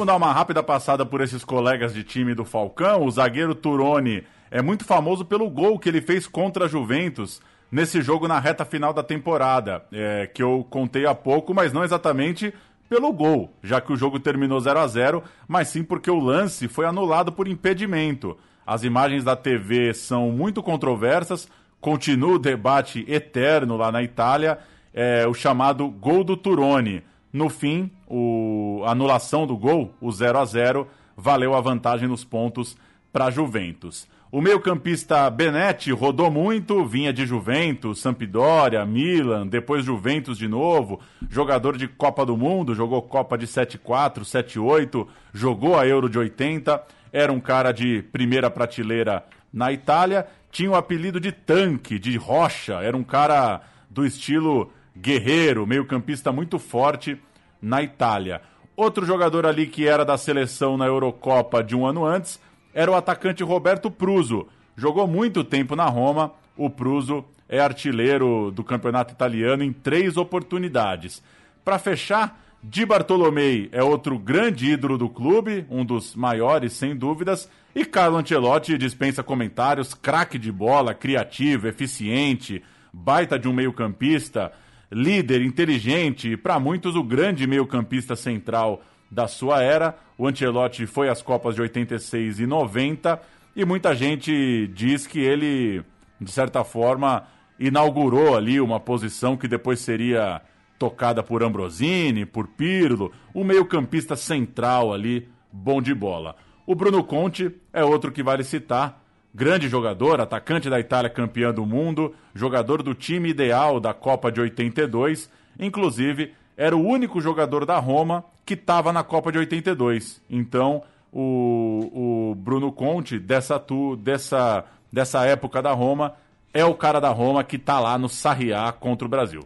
Vamos 0.06 0.22
dar 0.22 0.24
uma 0.28 0.32
rápida 0.32 0.62
passada 0.62 1.04
por 1.04 1.20
esses 1.20 1.44
colegas 1.44 1.92
de 1.92 2.04
time 2.04 2.36
do 2.36 2.46
Falcão. 2.46 3.04
O 3.04 3.10
zagueiro 3.10 3.56
Turoni 3.56 4.24
é 4.52 4.62
muito 4.62 4.86
famoso 4.86 5.26
pelo 5.26 5.50
gol 5.50 5.80
que 5.80 5.90
ele 5.90 6.00
fez 6.00 6.28
contra 6.28 6.66
a 6.66 6.68
Juventus 6.68 7.42
nesse 7.72 8.04
jogo 8.04 8.28
na 8.28 8.40
reta 8.40 8.64
final 8.64 8.94
da 8.94 9.02
temporada, 9.02 9.84
é, 9.92 10.28
que 10.32 10.44
eu 10.44 10.64
contei 10.70 11.08
há 11.08 11.16
pouco, 11.16 11.56
mas 11.56 11.74
não 11.74 11.84
exatamente 11.84 12.54
pelo 12.88 13.12
gol, 13.12 13.52
já 13.64 13.82
que 13.82 13.92
o 13.92 13.98
jogo 13.98 14.20
terminou 14.20 14.60
0 14.60 14.80
a 14.80 14.86
0 14.86 15.24
mas 15.48 15.70
sim 15.70 15.84
porque 15.84 16.12
o 16.12 16.20
lance 16.20 16.68
foi 16.68 16.86
anulado 16.86 17.32
por 17.32 17.48
impedimento. 17.48 18.38
As 18.64 18.84
imagens 18.84 19.24
da 19.24 19.36
TV 19.36 19.92
são 19.92 20.30
muito 20.30 20.62
controversas, 20.62 21.50
continua 21.82 22.36
o 22.36 22.40
debate 22.40 23.04
eterno 23.08 23.76
lá 23.76 23.92
na 23.92 24.04
Itália, 24.04 24.60
é, 24.94 25.26
o 25.26 25.34
chamado 25.34 25.90
gol 25.90 26.24
do 26.24 26.38
Turoni. 26.38 27.02
No 27.36 27.50
fim, 27.50 27.92
o, 28.08 28.82
a 28.86 28.92
anulação 28.92 29.46
do 29.46 29.58
gol, 29.58 29.94
o 30.00 30.10
0 30.10 30.40
a 30.40 30.46
0 30.46 30.88
valeu 31.18 31.54
a 31.54 31.60
vantagem 31.60 32.08
nos 32.08 32.24
pontos 32.24 32.78
para 33.12 33.30
Juventus. 33.30 34.08
O 34.32 34.40
meio-campista 34.40 35.30
Benetti 35.30 35.92
rodou 35.92 36.32
muito, 36.32 36.86
vinha 36.86 37.12
de 37.12 37.26
Juventus, 37.26 38.00
Sampdoria, 38.00 38.86
Milan, 38.86 39.48
depois 39.48 39.84
Juventus 39.84 40.38
de 40.38 40.48
novo, 40.48 41.02
jogador 41.30 41.76
de 41.76 41.90
Copa 41.90 42.26
do 42.26 42.38
Mundo, 42.38 42.74
jogou 42.74 43.02
Copa 43.02 43.38
de 43.38 43.48
7-4, 43.48 44.22
7-8, 44.22 45.06
jogou 45.34 45.78
a 45.78 45.86
Euro 45.86 46.10
de 46.10 46.18
80, 46.18 46.82
era 47.12 47.34
um 47.34 47.42
cara 47.42 47.74
de 47.74 48.02
primeira 48.14 48.50
prateleira 48.50 49.26
na 49.52 49.74
Itália, 49.74 50.26
tinha 50.54 50.72
o 50.72 50.76
apelido 50.76 51.20
de 51.20 51.34
tanque, 51.34 52.00
de 52.00 52.16
rocha, 52.16 52.76
era 52.76 52.96
um 52.96 53.04
cara 53.04 53.60
do 53.90 54.06
estilo 54.06 54.72
guerreiro, 54.98 55.66
meio-campista 55.66 56.32
muito 56.32 56.58
forte 56.60 57.18
na 57.62 57.82
Itália. 57.82 58.42
Outro 58.76 59.06
jogador 59.06 59.46
ali 59.46 59.68
que 59.68 59.88
era 59.88 60.04
da 60.04 60.18
seleção 60.18 60.78
na 60.78 60.86
Eurocopa 60.86 61.64
de 61.64 61.76
um 61.76 61.86
ano 61.86 62.06
antes 62.06 62.40
era 62.74 62.92
o 62.92 62.96
atacante 62.96 63.44
Roberto 63.44 63.90
Pruso. 63.90 64.48
Jogou 64.76 65.08
muito 65.08 65.44
tempo 65.44 65.76
na 65.76 65.86
Roma. 65.86 66.34
O 66.58 66.70
Pruso 66.70 67.24
é 67.48 67.60
artilheiro 67.60 68.52
do 68.52 68.64
campeonato 68.64 69.14
italiano 69.14 69.64
em 69.64 69.72
três 69.72 70.18
oportunidades. 70.18 71.24
Para 71.64 71.80
fechar, 71.80 72.40
Di 72.68 72.84
Bartolomei 72.84 73.70
é 73.72 73.84
outro 73.84 74.18
grande 74.18 74.72
ídolo 74.72 74.98
do 74.98 75.08
clube, 75.08 75.68
um 75.70 75.86
dos 75.86 76.16
maiores, 76.16 76.74
sem 76.74 76.96
dúvidas. 76.96 77.48
E 77.76 77.86
Carlo 77.86 78.18
Ancelotti 78.18 78.76
dispensa 78.76 79.22
comentários, 79.22 79.94
craque 79.94 80.40
de 80.40 80.52
bola, 80.52 80.96
criativo, 80.96 81.68
eficiente, 81.68 82.64
baita 82.92 83.38
de 83.38 83.48
um 83.48 83.54
meio-campista, 83.54 84.52
líder, 84.92 85.42
inteligente 85.42 86.32
e, 86.32 86.38
para 86.38 86.60
muitos, 86.60 86.96
o 86.96 87.04
grande 87.04 87.48
meio-campista 87.48 88.16
central 88.16 88.82
da 89.10 89.28
sua 89.28 89.62
era. 89.62 89.98
O 90.18 90.28
Ancelotti 90.28 90.86
foi 90.86 91.10
às 91.10 91.22
Copas 91.22 91.56
de 91.56 91.62
86 91.62 92.40
e 92.40 92.46
90 92.46 93.22
e 93.56 93.64
muita 93.66 93.96
gente 93.96 94.68
diz 94.74 95.08
que 95.08 95.20
ele, 95.20 95.84
de 96.20 96.32
certa 96.32 96.64
forma, 96.64 97.24
inaugurou 97.60 98.36
ali 98.36 98.60
uma 98.60 98.80
posição 98.80 99.38
que 99.38 99.48
depois 99.48 99.80
seria 99.80 100.42
tocada 100.78 101.24
por 101.24 101.42
Ambrosini, 101.42 102.26
por 102.26 102.48
Pirlo, 102.48 103.12
o 103.34 103.44
meio-campista 103.44 104.16
central 104.16 104.94
ali, 104.94 105.30
bom 105.52 105.82
de 105.82 105.94
bola. 105.94 106.36
O 106.66 106.76
Bruno 106.76 107.04
Conte 107.04 107.52
é 107.72 107.84
outro 107.84 108.12
que 108.12 108.24
vale 108.24 108.44
citar, 108.44 109.05
grande 109.36 109.68
jogador, 109.68 110.22
atacante 110.22 110.70
da 110.70 110.80
Itália 110.80 111.10
campeã 111.10 111.54
do 111.54 111.66
mundo, 111.66 112.16
jogador 112.34 112.82
do 112.82 112.96
time 112.96 113.30
ideal 113.30 113.82
da 113.82 113.94
Copa 113.94 114.32
de 114.32 114.40
82, 114.40 115.30
inclusive 115.60 116.34
era 116.56 116.76
o 116.76 116.82
único 116.82 117.20
jogador 117.20 117.66
da 117.66 117.78
Roma 117.78 118.24
que 118.46 118.54
estava 118.54 118.94
na 118.94 119.04
Copa 119.04 119.34
de 119.34 119.38
82. 119.38 120.22
Então, 120.30 120.84
o, 121.12 122.32
o 122.32 122.36
Bruno 122.36 122.72
Conte, 122.72 123.20
dessa, 123.20 123.60
tu, 123.60 123.98
dessa, 123.98 124.64
dessa 124.90 125.26
época 125.26 125.62
da 125.62 125.74
Roma, 125.74 126.14
é 126.54 126.64
o 126.64 126.74
cara 126.74 127.02
da 127.02 127.10
Roma 127.10 127.44
que 127.44 127.58
está 127.58 127.78
lá 127.78 127.98
no 127.98 128.08
Sarriá 128.08 128.72
contra 128.72 129.06
o 129.06 129.10
Brasil. 129.10 129.42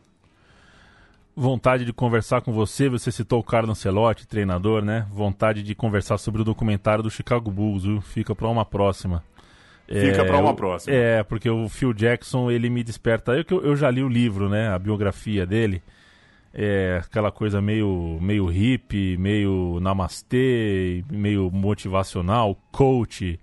Vontade 1.36 1.84
de 1.84 1.94
conversar 1.94 2.42
com 2.42 2.52
você, 2.52 2.90
você 2.90 3.12
citou 3.12 3.40
o 3.40 3.44
Carlo 3.44 3.72
Ancelotti, 3.72 4.28
treinador, 4.28 4.84
né? 4.84 5.08
Vontade 5.10 5.64
de 5.64 5.74
conversar 5.74 6.20
sobre 6.20 6.42
o 6.42 6.46
documentário 6.46 7.02
do 7.02 7.10
Chicago 7.10 7.50
Bulls, 7.50 7.86
viu? 7.86 8.02
Fica 8.02 8.36
para 8.36 8.48
uma 8.48 8.66
próxima. 8.66 9.24
Fica 9.90 10.22
é, 10.22 10.24
para 10.24 10.38
uma 10.38 10.52
eu- 10.52 10.56
próxima. 10.56 10.96
É, 10.96 11.24
porque 11.24 11.50
o 11.50 11.68
Phil 11.68 11.94
Jackson, 11.94 12.52
ele 12.52 12.70
me 12.70 12.84
desperta. 12.84 13.34
Eu, 13.34 13.62
eu, 13.64 13.76
já 13.76 13.90
li 13.90 14.04
o 14.04 14.08
livro, 14.10 14.48
né? 14.48 14.70
A 14.70 14.78
biografia 14.78 15.46
dele. 15.46 15.82
É 16.54 17.02
aquela 17.04 17.32
coisa 17.32 17.62
meio, 17.62 18.18
meio 18.22 18.46
hippie, 18.48 19.18
meio 19.18 19.80
namastê, 19.82 21.04
meio 21.12 21.50
motivacional, 21.52 22.58
coach. 22.72 23.40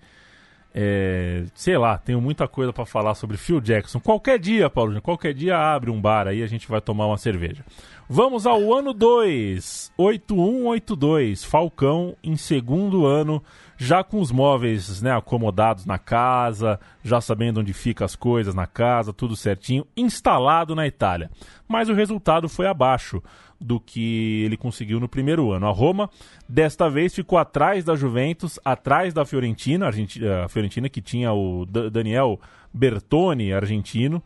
É, 0.78 1.44
sei 1.55 1.78
lá, 1.78 1.97
tenho 1.97 2.20
muita 2.20 2.47
coisa 2.47 2.70
para 2.72 2.84
falar 2.84 3.14
sobre 3.14 3.36
Phil 3.36 3.61
Jackson. 3.61 3.99
Qualquer 3.99 4.38
dia, 4.38 4.68
Paulo, 4.68 5.01
qualquer 5.01 5.32
dia 5.32 5.57
abre 5.57 5.90
um 5.90 6.01
bar 6.01 6.26
aí, 6.28 6.42
a 6.42 6.47
gente 6.47 6.68
vai 6.68 6.80
tomar 6.82 7.07
uma 7.07 7.16
cerveja. 7.16 7.64
Vamos 8.09 8.47
ao 8.47 8.74
ano 8.74 8.92
2, 8.92 9.90
8182, 9.97 11.44
Falcão 11.44 12.14
em 12.22 12.36
segundo 12.36 13.07
ano, 13.07 13.42
já 13.76 14.02
com 14.02 14.20
os 14.20 14.30
móveis 14.32 15.02
né, 15.02 15.12
acomodados 15.14 15.84
na 15.84 15.98
casa, 15.98 16.78
já 17.04 17.20
sabendo 17.20 17.60
onde 17.60 17.72
fica 17.72 18.04
as 18.04 18.16
coisas 18.16 18.54
na 18.54 18.66
casa, 18.66 19.12
tudo 19.12 19.36
certinho, 19.36 19.86
instalado 19.96 20.74
na 20.74 20.86
Itália. 20.86 21.30
Mas 21.68 21.88
o 21.88 21.94
resultado 21.94 22.48
foi 22.48 22.66
abaixo 22.66 23.22
do 23.60 23.80
que 23.80 24.42
ele 24.44 24.56
conseguiu 24.56 25.00
no 25.00 25.08
primeiro 25.08 25.50
ano. 25.50 25.66
A 25.66 25.70
Roma, 25.70 26.10
desta 26.48 26.88
vez, 26.90 27.14
ficou 27.14 27.38
atrás 27.38 27.84
da 27.84 27.94
Juventus, 27.96 28.58
atrás 28.64 29.14
da 29.14 29.24
Fiorentina, 29.24 29.86
a 29.86 29.88
Argenti- 29.88 30.26
a 30.26 30.48
Fiorentina 30.48 30.88
que 30.88 31.00
tinha 31.00 31.32
o 31.32 31.64
Da- 31.66 31.88
Daniel 31.88 32.38
Bertoni, 32.72 33.52
argentino, 33.54 34.22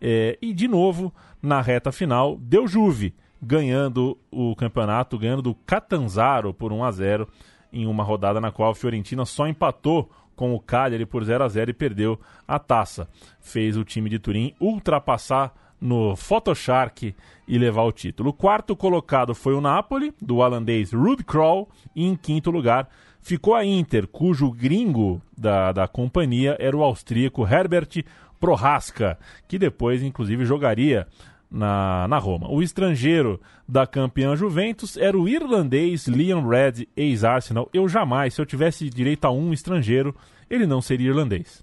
é, 0.00 0.36
e 0.42 0.52
de 0.52 0.66
novo, 0.66 1.14
na 1.40 1.60
reta 1.60 1.92
final, 1.92 2.36
deu 2.40 2.66
Juve, 2.66 3.14
ganhando 3.40 4.18
o 4.30 4.54
campeonato, 4.56 5.16
ganhando 5.18 5.42
do 5.42 5.54
Catanzaro 5.54 6.52
por 6.52 6.72
1 6.72 6.84
a 6.84 6.90
0 6.90 7.28
em 7.72 7.86
uma 7.86 8.04
rodada 8.04 8.40
na 8.40 8.52
qual 8.52 8.70
a 8.70 8.74
Fiorentina 8.74 9.24
só 9.24 9.46
empatou 9.46 10.10
com 10.34 10.54
o 10.54 10.60
Cagliari 10.60 11.06
por 11.06 11.24
0 11.24 11.44
a 11.44 11.48
0 11.48 11.70
e 11.70 11.74
perdeu 11.74 12.18
a 12.46 12.58
taça. 12.58 13.08
Fez 13.40 13.76
o 13.76 13.84
time 13.84 14.10
de 14.10 14.18
Turim 14.18 14.54
ultrapassar 14.60 15.54
no 15.80 16.14
Photoshark 16.14 17.14
e 17.46 17.58
levar 17.58 17.82
o 17.82 17.92
título. 17.92 18.30
O 18.30 18.32
quarto 18.32 18.76
colocado 18.76 19.34
foi 19.34 19.54
o 19.54 19.60
Napoli, 19.60 20.14
do 20.20 20.36
holandês 20.36 20.92
Ruud 20.92 21.24
Krol, 21.24 21.68
e 21.94 22.06
em 22.06 22.14
quinto 22.14 22.50
lugar 22.50 22.88
ficou 23.20 23.54
a 23.54 23.64
Inter, 23.64 24.06
cujo 24.06 24.50
gringo 24.50 25.20
da, 25.36 25.72
da 25.72 25.88
companhia 25.88 26.56
era 26.58 26.76
o 26.76 26.84
austríaco 26.84 27.46
Herbert 27.46 28.04
Prohaska, 28.38 29.18
que 29.46 29.58
depois, 29.58 30.02
inclusive, 30.02 30.44
jogaria 30.44 31.06
na, 31.52 32.08
na 32.08 32.18
Roma. 32.18 32.50
O 32.50 32.62
estrangeiro 32.62 33.40
da 33.68 33.86
campeã 33.86 34.34
Juventus 34.34 34.96
era 34.96 35.16
o 35.16 35.28
irlandês 35.28 36.08
Liam 36.08 36.48
Red, 36.48 36.88
ex-Arsenal. 36.96 37.68
Eu 37.72 37.88
jamais, 37.88 38.34
se 38.34 38.40
eu 38.40 38.46
tivesse 38.46 38.88
direito 38.88 39.26
a 39.26 39.30
um 39.30 39.52
estrangeiro, 39.52 40.16
ele 40.48 40.66
não 40.66 40.80
seria 40.80 41.10
irlandês. 41.10 41.62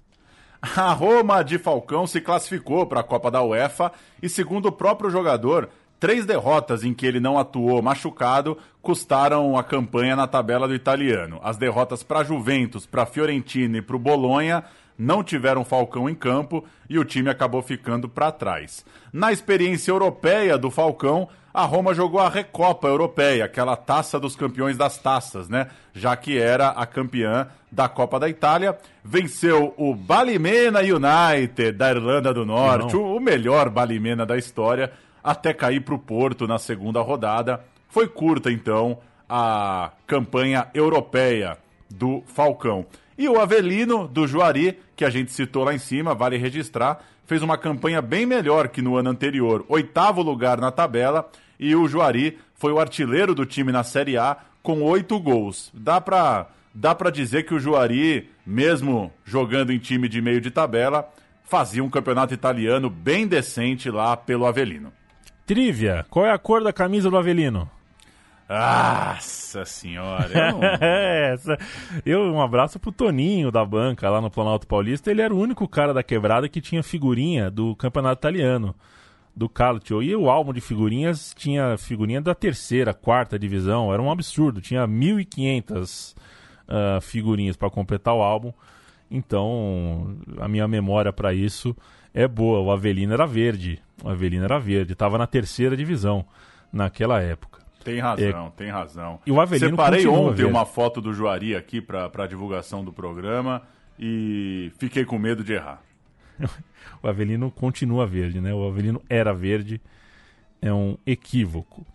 A 0.62 0.92
Roma 0.92 1.42
de 1.42 1.58
Falcão 1.58 2.06
se 2.06 2.20
classificou 2.20 2.86
para 2.86 3.00
a 3.00 3.04
Copa 3.04 3.30
da 3.30 3.42
UEFA 3.42 3.90
e, 4.22 4.28
segundo 4.28 4.66
o 4.66 4.72
próprio 4.72 5.10
jogador, 5.10 5.68
Três 6.00 6.24
derrotas 6.24 6.82
em 6.82 6.94
que 6.94 7.04
ele 7.04 7.20
não 7.20 7.38
atuou 7.38 7.82
machucado 7.82 8.56
custaram 8.80 9.58
a 9.58 9.62
campanha 9.62 10.16
na 10.16 10.26
tabela 10.26 10.66
do 10.66 10.74
italiano. 10.74 11.38
As 11.42 11.58
derrotas 11.58 12.02
para 12.02 12.24
Juventus, 12.24 12.86
para 12.86 13.04
Fiorentina 13.04 13.76
e 13.76 13.82
para 13.82 13.96
o 13.96 13.98
Bolonha 13.98 14.64
não 15.00 15.24
tiveram 15.24 15.64
Falcão 15.64 16.10
em 16.10 16.14
campo 16.14 16.62
e 16.88 16.98
o 16.98 17.04
time 17.06 17.30
acabou 17.30 17.62
ficando 17.62 18.06
para 18.06 18.30
trás. 18.30 18.84
Na 19.10 19.32
experiência 19.32 19.90
europeia 19.90 20.58
do 20.58 20.70
Falcão, 20.70 21.26
a 21.54 21.64
Roma 21.64 21.94
jogou 21.94 22.20
a 22.20 22.28
Recopa 22.28 22.86
Europeia, 22.86 23.46
aquela 23.46 23.76
taça 23.76 24.20
dos 24.20 24.36
campeões 24.36 24.76
das 24.76 24.98
taças, 24.98 25.48
né? 25.48 25.68
Já 25.94 26.14
que 26.14 26.38
era 26.38 26.68
a 26.68 26.84
campeã 26.84 27.48
da 27.72 27.88
Copa 27.88 28.20
da 28.20 28.28
Itália. 28.28 28.76
Venceu 29.02 29.72
o 29.78 29.94
Balimena 29.94 30.80
United 30.80 31.72
da 31.72 31.90
Irlanda 31.90 32.34
do 32.34 32.44
Norte, 32.44 32.94
o 32.94 33.18
melhor 33.18 33.70
Balimena 33.70 34.26
da 34.26 34.36
história, 34.36 34.92
até 35.24 35.54
cair 35.54 35.80
para 35.80 35.94
o 35.94 35.98
Porto 35.98 36.46
na 36.46 36.58
segunda 36.58 37.00
rodada. 37.00 37.64
Foi 37.88 38.06
curta, 38.06 38.52
então, 38.52 38.98
a 39.26 39.92
campanha 40.06 40.68
europeia 40.74 41.56
do 41.88 42.22
Falcão. 42.26 42.84
E 43.20 43.28
o 43.28 43.38
Avelino, 43.38 44.08
do 44.08 44.26
Juari, 44.26 44.78
que 44.96 45.04
a 45.04 45.10
gente 45.10 45.30
citou 45.30 45.62
lá 45.62 45.74
em 45.74 45.78
cima, 45.78 46.14
vale 46.14 46.38
registrar, 46.38 47.04
fez 47.26 47.42
uma 47.42 47.58
campanha 47.58 48.00
bem 48.00 48.24
melhor 48.24 48.68
que 48.68 48.80
no 48.80 48.96
ano 48.96 49.10
anterior. 49.10 49.62
Oitavo 49.68 50.22
lugar 50.22 50.58
na 50.58 50.70
tabela 50.70 51.30
e 51.58 51.76
o 51.76 51.86
Juari 51.86 52.38
foi 52.54 52.72
o 52.72 52.80
artilheiro 52.80 53.34
do 53.34 53.44
time 53.44 53.70
na 53.70 53.84
Série 53.84 54.16
A 54.16 54.38
com 54.62 54.80
oito 54.80 55.20
gols. 55.20 55.70
Dá 55.74 56.00
pra, 56.00 56.46
dá 56.74 56.94
pra 56.94 57.10
dizer 57.10 57.42
que 57.42 57.52
o 57.52 57.58
Juari, 57.58 58.30
mesmo 58.46 59.12
jogando 59.22 59.70
em 59.70 59.78
time 59.78 60.08
de 60.08 60.22
meio 60.22 60.40
de 60.40 60.50
tabela, 60.50 61.06
fazia 61.44 61.84
um 61.84 61.90
campeonato 61.90 62.32
italiano 62.32 62.88
bem 62.88 63.26
decente 63.26 63.90
lá 63.90 64.16
pelo 64.16 64.46
Avelino. 64.46 64.90
Trivia, 65.44 66.06
qual 66.08 66.24
é 66.24 66.32
a 66.32 66.38
cor 66.38 66.64
da 66.64 66.72
camisa 66.72 67.10
do 67.10 67.18
Avelino? 67.18 67.70
Nossa 68.50 69.64
senhora. 69.64 70.28
Eu, 70.36 70.58
não... 70.58 71.56
Eu 72.04 72.34
um 72.34 72.42
abraço 72.42 72.80
pro 72.80 72.90
Toninho 72.90 73.52
da 73.52 73.64
banca 73.64 74.10
lá 74.10 74.20
no 74.20 74.28
Planalto 74.28 74.66
Paulista. 74.66 75.08
Ele 75.08 75.22
era 75.22 75.32
o 75.32 75.38
único 75.38 75.68
cara 75.68 75.94
da 75.94 76.02
quebrada 76.02 76.48
que 76.48 76.60
tinha 76.60 76.82
figurinha 76.82 77.48
do 77.48 77.76
campeonato 77.76 78.18
italiano, 78.18 78.74
do 79.36 79.48
Calcio. 79.48 80.02
E 80.02 80.16
o 80.16 80.28
álbum 80.28 80.52
de 80.52 80.60
figurinhas 80.60 81.32
tinha 81.32 81.78
figurinha 81.78 82.20
da 82.20 82.34
terceira, 82.34 82.92
quarta 82.92 83.38
divisão. 83.38 83.92
Era 83.94 84.02
um 84.02 84.10
absurdo. 84.10 84.60
Tinha 84.60 84.84
1.500 84.84 86.16
uh, 86.16 87.00
figurinhas 87.00 87.56
para 87.56 87.70
completar 87.70 88.14
o 88.14 88.22
álbum. 88.22 88.52
Então, 89.08 90.16
a 90.40 90.48
minha 90.48 90.66
memória 90.66 91.12
para 91.12 91.32
isso 91.32 91.76
é 92.12 92.26
boa. 92.26 92.58
O 92.58 92.72
Avelino 92.72 93.12
era 93.12 93.26
verde. 93.26 93.80
O 94.02 94.08
Avelino 94.08 94.44
era 94.44 94.58
verde. 94.58 94.96
Tava 94.96 95.16
na 95.16 95.26
terceira 95.28 95.76
divisão 95.76 96.24
naquela 96.72 97.20
época. 97.20 97.59
Tem 97.82 97.98
razão, 97.98 98.46
é... 98.46 98.50
tem 98.56 98.70
razão. 98.70 99.20
E 99.26 99.32
o 99.32 99.40
Avelino 99.40 99.70
Separei 99.70 100.06
ontem 100.06 100.44
uma 100.44 100.66
foto 100.66 101.00
do 101.00 101.12
Juari 101.12 101.56
aqui 101.56 101.80
para 101.80 102.26
divulgação 102.26 102.84
do 102.84 102.92
programa 102.92 103.62
e 103.98 104.70
fiquei 104.78 105.04
com 105.04 105.18
medo 105.18 105.42
de 105.42 105.54
errar. 105.54 105.82
o 107.02 107.08
Avelino 107.08 107.50
continua 107.50 108.06
verde, 108.06 108.40
né? 108.40 108.52
O 108.54 108.66
Avelino 108.66 109.02
era 109.08 109.32
verde. 109.32 109.80
É 110.62 110.72
um 110.72 110.96
equívoco. 111.06 111.86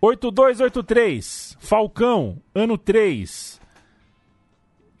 8283, 0.00 1.56
Falcão, 1.60 2.40
ano 2.54 2.78
3. 2.78 3.60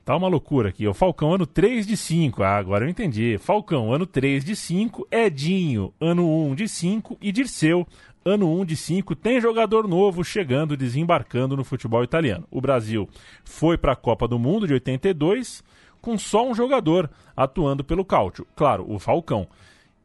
Tá 0.04 0.16
uma 0.16 0.26
loucura 0.26 0.70
aqui. 0.70 0.88
O 0.88 0.94
Falcão, 0.94 1.34
ano 1.34 1.46
3 1.46 1.86
de 1.86 1.96
5. 1.96 2.42
Ah, 2.42 2.56
agora 2.56 2.84
eu 2.84 2.88
entendi. 2.88 3.36
Falcão, 3.38 3.92
ano 3.92 4.06
3 4.06 4.44
de 4.44 4.56
5. 4.56 5.06
Edinho, 5.10 5.92
ano 6.00 6.26
1 6.48 6.54
de 6.54 6.66
5. 6.66 7.18
E 7.20 7.30
Dirceu, 7.30 7.86
ano 8.28 8.50
1 8.60 8.64
de 8.64 8.76
5, 8.76 9.16
tem 9.16 9.40
jogador 9.40 9.88
novo 9.88 10.22
chegando, 10.22 10.76
desembarcando 10.76 11.56
no 11.56 11.64
futebol 11.64 12.04
italiano. 12.04 12.46
O 12.50 12.60
Brasil 12.60 13.08
foi 13.44 13.78
para 13.78 13.92
a 13.92 13.96
Copa 13.96 14.28
do 14.28 14.38
Mundo 14.38 14.66
de 14.66 14.74
82 14.74 15.64
com 16.00 16.16
só 16.16 16.48
um 16.48 16.54
jogador 16.54 17.10
atuando 17.36 17.82
pelo 17.82 18.04
Cáutio. 18.04 18.46
Claro, 18.54 18.84
o 18.88 18.98
Falcão. 18.98 19.48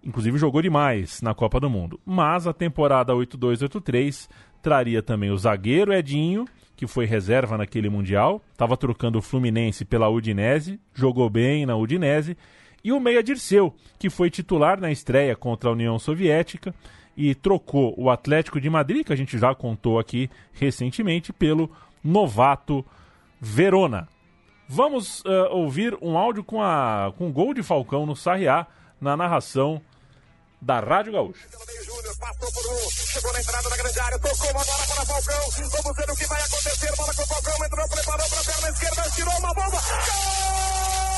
Inclusive 0.03 0.37
jogou 0.37 0.61
demais 0.61 1.21
na 1.21 1.33
Copa 1.33 1.59
do 1.59 1.69
Mundo. 1.69 1.99
Mas 2.05 2.47
a 2.47 2.53
temporada 2.53 3.13
82-83 3.13 4.29
traria 4.61 5.01
também 5.01 5.29
o 5.29 5.37
zagueiro 5.37 5.93
Edinho, 5.93 6.45
que 6.75 6.87
foi 6.87 7.05
reserva 7.05 7.57
naquele 7.57 7.89
Mundial, 7.89 8.41
estava 8.51 8.75
trocando 8.75 9.19
o 9.19 9.21
Fluminense 9.21 9.85
pela 9.85 10.09
Udinese, 10.09 10.79
jogou 10.93 11.29
bem 11.29 11.65
na 11.65 11.75
Udinese, 11.75 12.35
e 12.83 12.91
o 12.91 12.99
Meia 12.99 13.23
Dirceu, 13.23 13.73
que 13.97 14.09
foi 14.09 14.29
titular 14.29 14.79
na 14.79 14.91
estreia 14.91 15.35
contra 15.35 15.69
a 15.69 15.73
União 15.73 15.97
Soviética 15.97 16.73
e 17.15 17.35
trocou 17.35 17.93
o 17.97 18.09
Atlético 18.09 18.59
de 18.59 18.69
Madrid, 18.69 19.05
que 19.05 19.13
a 19.13 19.15
gente 19.15 19.37
já 19.37 19.53
contou 19.53 19.99
aqui 19.99 20.29
recentemente, 20.51 21.31
pelo 21.31 21.69
novato 22.03 22.85
Verona. 23.39 24.07
Vamos 24.67 25.21
uh, 25.21 25.49
ouvir 25.51 25.97
um 26.01 26.17
áudio 26.17 26.43
com, 26.43 26.61
a, 26.61 27.13
com 27.17 27.27
o 27.27 27.31
gol 27.31 27.53
de 27.53 27.61
Falcão 27.61 28.05
no 28.05 28.15
Sarriá, 28.15 28.65
na 28.99 29.15
narração 29.15 29.81
da 30.61 30.79
Rádio 30.79 31.13
Gaúcha. 31.13 31.47
Chegou 32.89 33.33
na 33.33 33.41
entrada 33.41 33.69
da 33.69 33.77
grande 33.77 33.99
área, 33.99 34.19
tocou 34.19 34.49
uma 34.49 34.63
bola 34.63 34.87
para 34.95 35.05
Falcão. 35.05 35.69
Vamos 35.83 35.97
ver 35.97 36.09
o 36.09 36.15
que 36.15 36.25
vai 36.25 36.41
acontecer. 36.41 36.95
Bola 36.95 37.13
com 37.13 37.25
Falcão, 37.27 37.65
entrou, 37.65 37.89
preparou 37.89 38.29
para 38.29 38.39
a 38.39 38.43
perna 38.43 38.69
esquerda, 38.69 39.11
tirou 39.11 39.37
uma 39.37 39.53
bomba. 39.53 39.71
Gol! 39.71 41.12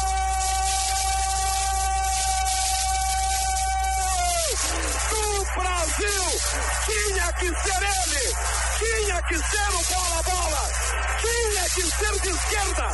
Do 5.10 5.62
Brasil! 5.62 6.26
Tinha 6.86 7.34
que 7.34 7.48
ser 7.48 7.82
ele! 7.82 8.26
Tinha 8.80 9.22
que 9.24 9.38
ser 9.38 9.70
o 9.70 9.84
bola-bola! 9.94 10.70
Tinha 11.22 11.64
que 11.64 11.82
ser 11.82 12.22
de 12.22 12.30
esquerda! 12.30 12.88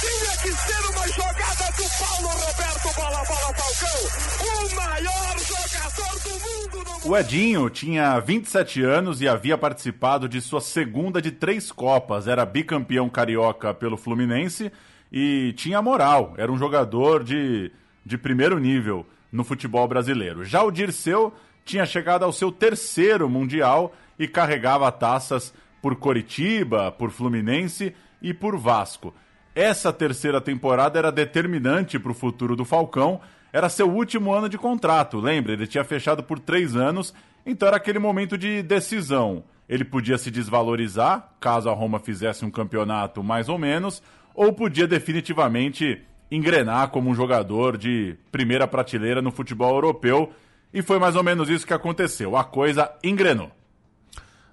Tinha 0.00 0.36
que 0.42 0.52
ser 0.52 0.80
uma 0.90 1.08
jogada 1.08 1.72
do 1.76 1.88
Paulo 1.98 2.28
Roberto 2.28 2.94
Bola-Bola 2.96 3.54
Falcão! 3.54 4.00
O 4.40 4.76
maior 4.76 5.38
jogador 5.38 6.20
do 6.22 6.30
mundo! 6.30 7.00
No... 7.04 7.10
O 7.10 7.16
Edinho 7.16 7.70
tinha 7.70 8.18
27 8.18 8.82
anos 8.82 9.20
e 9.20 9.28
havia 9.28 9.56
participado 9.56 10.28
de 10.28 10.40
sua 10.40 10.60
segunda 10.60 11.22
de 11.22 11.30
três 11.30 11.70
Copas. 11.70 12.26
Era 12.26 12.44
bicampeão 12.44 13.08
carioca 13.08 13.72
pelo 13.72 13.96
Fluminense 13.96 14.72
e 15.12 15.54
tinha 15.56 15.80
moral. 15.80 16.34
Era 16.36 16.50
um 16.50 16.58
jogador 16.58 17.22
de, 17.24 17.70
de 18.04 18.18
primeiro 18.18 18.58
nível 18.58 19.06
no 19.30 19.44
futebol 19.44 19.86
brasileiro. 19.86 20.44
Já 20.44 20.62
o 20.62 20.70
Dirceu 20.70 21.32
tinha 21.64 21.84
chegado 21.84 22.24
ao 22.24 22.32
seu 22.32 22.50
terceiro 22.50 23.28
Mundial 23.28 23.94
e 24.18 24.26
carregava 24.26 24.90
taças 24.90 25.52
por 25.82 25.96
Coritiba, 25.96 26.90
por 26.90 27.10
Fluminense 27.10 27.94
e 28.20 28.32
por 28.32 28.56
Vasco. 28.56 29.14
Essa 29.54 29.92
terceira 29.92 30.40
temporada 30.40 30.98
era 30.98 31.12
determinante 31.12 31.98
para 31.98 32.12
o 32.12 32.14
futuro 32.14 32.56
do 32.56 32.64
Falcão. 32.64 33.20
Era 33.52 33.68
seu 33.68 33.90
último 33.90 34.32
ano 34.32 34.48
de 34.48 34.56
contrato, 34.56 35.18
lembra? 35.18 35.52
Ele 35.52 35.66
tinha 35.66 35.84
fechado 35.84 36.22
por 36.22 36.38
três 36.38 36.76
anos, 36.76 37.14
então 37.44 37.68
era 37.68 37.76
aquele 37.76 37.98
momento 37.98 38.38
de 38.38 38.62
decisão. 38.62 39.44
Ele 39.68 39.84
podia 39.84 40.16
se 40.16 40.30
desvalorizar, 40.30 41.32
caso 41.40 41.68
a 41.68 41.74
Roma 41.74 41.98
fizesse 41.98 42.44
um 42.44 42.50
campeonato 42.50 43.22
mais 43.22 43.48
ou 43.48 43.58
menos, 43.58 44.02
ou 44.34 44.52
podia 44.52 44.86
definitivamente 44.86 46.02
engrenar 46.30 46.88
como 46.88 47.10
um 47.10 47.14
jogador 47.14 47.76
de 47.76 48.16
primeira 48.30 48.66
prateleira 48.66 49.22
no 49.22 49.30
futebol 49.30 49.74
europeu. 49.74 50.32
E 50.72 50.82
foi 50.82 50.98
mais 50.98 51.16
ou 51.16 51.22
menos 51.22 51.48
isso 51.48 51.66
que 51.66 51.72
aconteceu. 51.72 52.36
A 52.36 52.44
coisa 52.44 52.92
engrenou. 53.02 53.50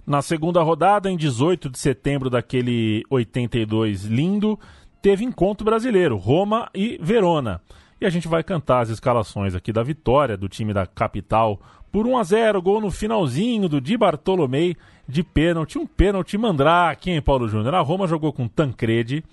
Na 0.06 0.22
segunda 0.22 0.62
rodada, 0.62 1.10
em 1.10 1.18
18 1.18 1.70
de 1.70 1.80
setembro 1.80 2.30
daquele 2.30 3.04
82 3.10 4.04
lindo, 4.04 4.60
teve 5.02 5.26
encontro 5.26 5.66
brasileiro, 5.66 6.16
Roma 6.16 6.70
e 6.76 7.00
Verona. 7.02 7.60
E 8.00 8.06
a 8.06 8.10
gente 8.10 8.28
vai 8.28 8.44
cantar 8.44 8.82
as 8.82 8.90
escalações 8.90 9.56
aqui 9.56 9.74
da 9.74 9.82
vitória 9.82 10.38
do 10.38 10.48
time 10.48 10.74
da 10.74 10.86
capital 10.86 11.60
por 11.92 12.06
1 12.06 12.18
a 12.18 12.24
0 12.24 12.62
gol 12.62 12.82
no 12.82 12.92
finalzinho 12.92 13.68
do 13.68 13.82
Di 13.82 13.98
Bartolomei 13.98 14.76
de 15.08 15.24
pênalti, 15.24 15.78
um 15.78 15.88
pênalti 15.88 16.38
mandrake, 16.38 17.10
hein, 17.10 17.22
Paulo 17.22 17.48
Júnior? 17.48 17.74
A 17.74 17.80
Roma 17.80 18.06
jogou 18.06 18.34
com 18.34 18.48
Tancredi, 18.48 19.24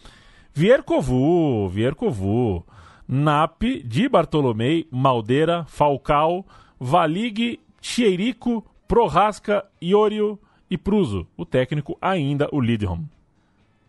Viercovu, 0.55 1.69
Viercovu, 1.69 2.65
Nape, 3.09 3.83
Di 3.83 4.09
Bartolomei, 4.09 4.87
Maldeira, 4.91 5.65
Falcal, 5.67 6.45
Valig, 6.79 7.59
Chierico, 7.81 8.65
Prorasca, 8.87 9.65
Iorio 9.81 10.39
e 10.71 10.77
Pruso. 10.77 11.27
O 11.37 11.47
técnico 11.47 11.97
ainda 12.01 12.49
o 12.53 12.61
Lidholm. 12.61 13.05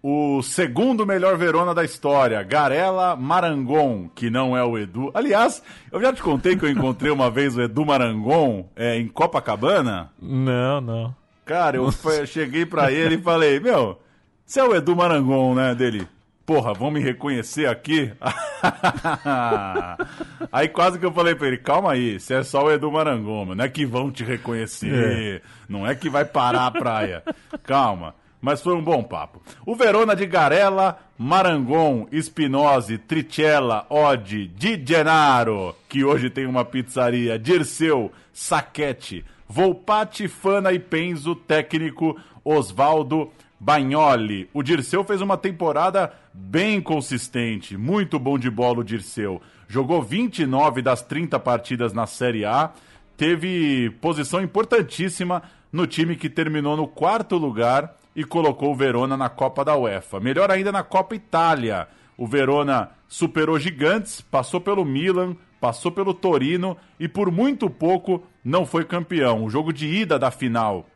O 0.01 0.41
segundo 0.41 1.05
melhor 1.05 1.37
Verona 1.37 1.73
da 1.73 1.83
história, 1.83 2.43
Garela 2.43 3.15
Marangon, 3.15 4.09
que 4.13 4.29
não 4.29 4.55
é 4.55 4.63
o 4.63 4.77
Edu. 4.77 5.11
Aliás, 5.13 5.63
eu 5.91 6.01
já 6.01 6.11
te 6.11 6.21
contei 6.21 6.57
que 6.57 6.65
eu 6.65 6.69
encontrei 6.69 7.09
uma 7.11 7.29
vez 7.29 7.55
o 7.55 7.61
Edu 7.61 7.85
Marangon 7.85 8.67
é, 8.75 8.97
em 8.97 9.07
Copacabana. 9.07 10.11
Não, 10.21 10.81
não. 10.81 11.15
Cara, 11.45 11.77
eu 11.77 11.89
cheguei 12.25 12.65
pra 12.65 12.91
ele 12.91 13.15
e 13.15 13.21
falei, 13.21 13.59
meu, 13.59 13.97
você 14.45 14.59
é 14.59 14.63
o 14.63 14.75
Edu 14.75 14.95
Marangon, 14.95 15.55
né, 15.55 15.73
dele? 15.73 16.05
Porra, 16.45 16.73
vão 16.73 16.91
me 16.91 16.99
reconhecer 16.99 17.67
aqui? 17.67 18.11
aí 20.51 20.67
quase 20.69 20.99
que 20.99 21.05
eu 21.05 21.11
falei 21.11 21.35
pra 21.35 21.47
ele, 21.47 21.57
calma 21.57 21.93
aí, 21.93 22.19
você 22.19 22.35
é 22.35 22.43
só 22.43 22.65
o 22.65 22.71
Edu 22.71 22.91
Marangoma, 22.91 23.55
não 23.55 23.63
é 23.63 23.69
que 23.69 23.85
vão 23.85 24.11
te 24.11 24.23
reconhecer, 24.23 25.41
não 25.67 25.87
é 25.87 25.95
que 25.95 26.09
vai 26.09 26.25
parar 26.25 26.67
a 26.67 26.71
praia. 26.71 27.23
Calma. 27.63 28.15
Mas 28.41 28.61
foi 28.61 28.75
um 28.75 28.83
bom 28.83 29.01
papo. 29.01 29.41
O 29.65 29.73
Verona 29.73 30.17
de 30.17 30.25
Garella, 30.25 30.99
Marangon, 31.17 32.07
Spinozzi, 32.11 32.97
Tricella, 32.97 33.85
Odi, 33.89 34.47
Di 34.47 34.83
Gennaro, 34.85 35.73
que 35.87 36.03
hoje 36.03 36.29
tem 36.29 36.45
uma 36.45 36.65
pizzaria, 36.65 37.39
Dirceu, 37.39 38.11
Saquete, 38.33 39.23
Volpati, 39.47 40.27
Fana 40.27 40.73
e 40.73 40.79
Penzo, 40.79 41.35
técnico 41.35 42.19
Osvaldo 42.43 43.31
Bagnoli. 43.57 44.49
O 44.53 44.61
Dirceu 44.61 45.05
fez 45.05 45.21
uma 45.21 45.37
temporada 45.37 46.11
bem 46.33 46.81
consistente, 46.81 47.77
muito 47.77 48.17
bom 48.17 48.37
de 48.37 48.49
bola 48.49 48.79
o 48.79 48.83
Dirceu. 48.83 49.41
Jogou 49.67 50.01
29 50.01 50.81
das 50.81 51.01
30 51.01 51.39
partidas 51.39 51.93
na 51.93 52.07
Série 52.07 52.43
A, 52.43 52.71
teve 53.15 53.91
posição 54.01 54.41
importantíssima 54.41 55.43
no 55.71 55.85
time 55.85 56.15
que 56.15 56.29
terminou 56.29 56.75
no 56.75 56.87
quarto 56.87 57.37
lugar 57.37 57.95
e 58.15 58.23
colocou 58.23 58.71
o 58.71 58.75
Verona 58.75 59.15
na 59.15 59.29
Copa 59.29 59.63
da 59.63 59.75
UEFA. 59.75 60.19
Melhor 60.19 60.51
ainda 60.51 60.71
na 60.71 60.83
Copa 60.83 61.15
Itália. 61.15 61.87
O 62.17 62.27
Verona 62.27 62.91
superou 63.07 63.59
gigantes, 63.59 64.21
passou 64.21 64.61
pelo 64.61 64.85
Milan, 64.85 65.35
passou 65.59 65.91
pelo 65.91 66.13
Torino 66.13 66.77
e 66.99 67.07
por 67.07 67.31
muito 67.31 67.69
pouco 67.69 68.23
não 68.43 68.65
foi 68.65 68.85
campeão. 68.85 69.43
O 69.43 69.49
jogo 69.49 69.73
de 69.73 69.87
ida 69.87 70.19
da 70.19 70.29
final 70.29 70.87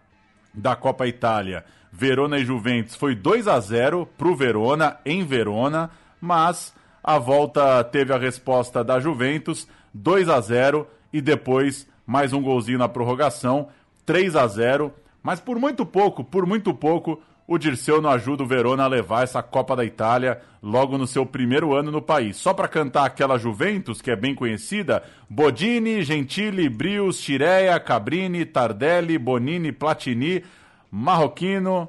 da 0.53 0.75
Copa 0.75 1.07
Itália, 1.07 1.63
Verona 1.91 2.37
e 2.37 2.45
Juventus, 2.45 2.95
foi 2.95 3.15
2 3.15 3.47
a 3.47 3.59
0 3.59 4.07
para 4.17 4.27
o 4.27 4.35
Verona 4.35 4.97
em 5.05 5.23
Verona, 5.25 5.89
mas 6.19 6.73
a 7.03 7.17
volta 7.17 7.83
teve 7.83 8.13
a 8.13 8.17
resposta 8.17 8.83
da 8.83 8.99
Juventus, 8.99 9.67
2 9.93 10.29
a 10.29 10.39
0 10.41 10.87
e 11.11 11.21
depois 11.21 11.87
mais 12.05 12.33
um 12.33 12.41
golzinho 12.41 12.77
na 12.77 12.87
prorrogação, 12.87 13.69
3 14.05 14.35
a 14.35 14.47
0 14.47 14.93
mas 15.27 15.41
por 15.41 15.59
muito 15.59 15.85
pouco, 15.85 16.23
por 16.23 16.45
muito 16.45 16.73
pouco, 16.73 17.21
o 17.47 17.57
Dirceu 17.57 18.01
não 18.01 18.09
ajuda 18.09 18.43
o 18.43 18.47
Verona 18.47 18.83
a 18.83 18.87
levar 18.87 19.23
essa 19.23 19.41
Copa 19.41 19.75
da 19.75 19.83
Itália 19.85 20.41
logo 20.61 20.97
no 20.97 21.07
seu 21.07 21.25
primeiro 21.25 21.73
ano 21.73 21.91
no 21.91 22.01
país. 22.01 22.37
Só 22.37 22.53
para 22.53 22.67
cantar 22.67 23.05
aquela 23.05 23.37
Juventus, 23.37 24.01
que 24.01 24.11
é 24.11 24.15
bem 24.15 24.35
conhecida, 24.35 25.03
Bodini, 25.29 26.01
Gentili, 26.01 26.67
Brios, 26.67 27.19
Chireia, 27.19 27.79
Cabrini, 27.79 28.45
Tardelli, 28.45 29.17
Bonini, 29.17 29.71
Platini, 29.71 30.43
Marroquino, 30.91 31.87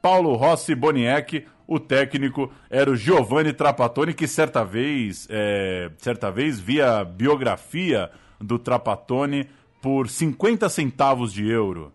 Paulo 0.00 0.34
Rossi, 0.34 0.74
Boniek, 0.74 1.46
o 1.66 1.78
técnico 1.78 2.50
era 2.70 2.90
o 2.90 2.96
Giovanni 2.96 3.52
Trapattoni, 3.52 4.14
que 4.14 4.26
certa 4.26 4.64
vez, 4.64 5.26
é, 5.30 5.90
certa 5.98 6.30
vez 6.30 6.58
via 6.58 7.04
biografia 7.04 8.10
do 8.40 8.58
Trapattoni 8.58 9.48
por 9.82 10.08
50 10.08 10.68
centavos 10.68 11.32
de 11.32 11.48
euro. 11.48 11.92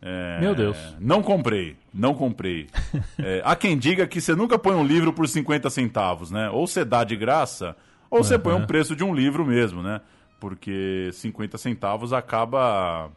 É, 0.00 0.38
Meu 0.40 0.54
Deus. 0.54 0.76
Não 1.00 1.22
comprei, 1.22 1.76
não 1.92 2.14
comprei. 2.14 2.68
É, 3.20 3.42
há 3.44 3.56
quem 3.56 3.76
diga 3.76 4.06
que 4.06 4.20
você 4.20 4.32
nunca 4.34 4.56
põe 4.58 4.74
um 4.76 4.84
livro 4.86 5.12
por 5.12 5.26
50 5.28 5.68
centavos, 5.70 6.30
né? 6.30 6.48
Ou 6.50 6.66
você 6.68 6.84
dá 6.84 7.02
de 7.02 7.16
graça, 7.16 7.76
ou 8.08 8.22
você 8.22 8.36
Uhum. 8.36 8.40
põe 8.40 8.54
um 8.54 8.64
preço 8.66 8.94
de 8.94 9.02
um 9.02 9.12
livro 9.12 9.44
mesmo, 9.44 9.82
né? 9.82 10.00
Porque 10.38 11.10
50 11.12 11.58
centavos 11.58 12.12
acaba. 12.12 13.10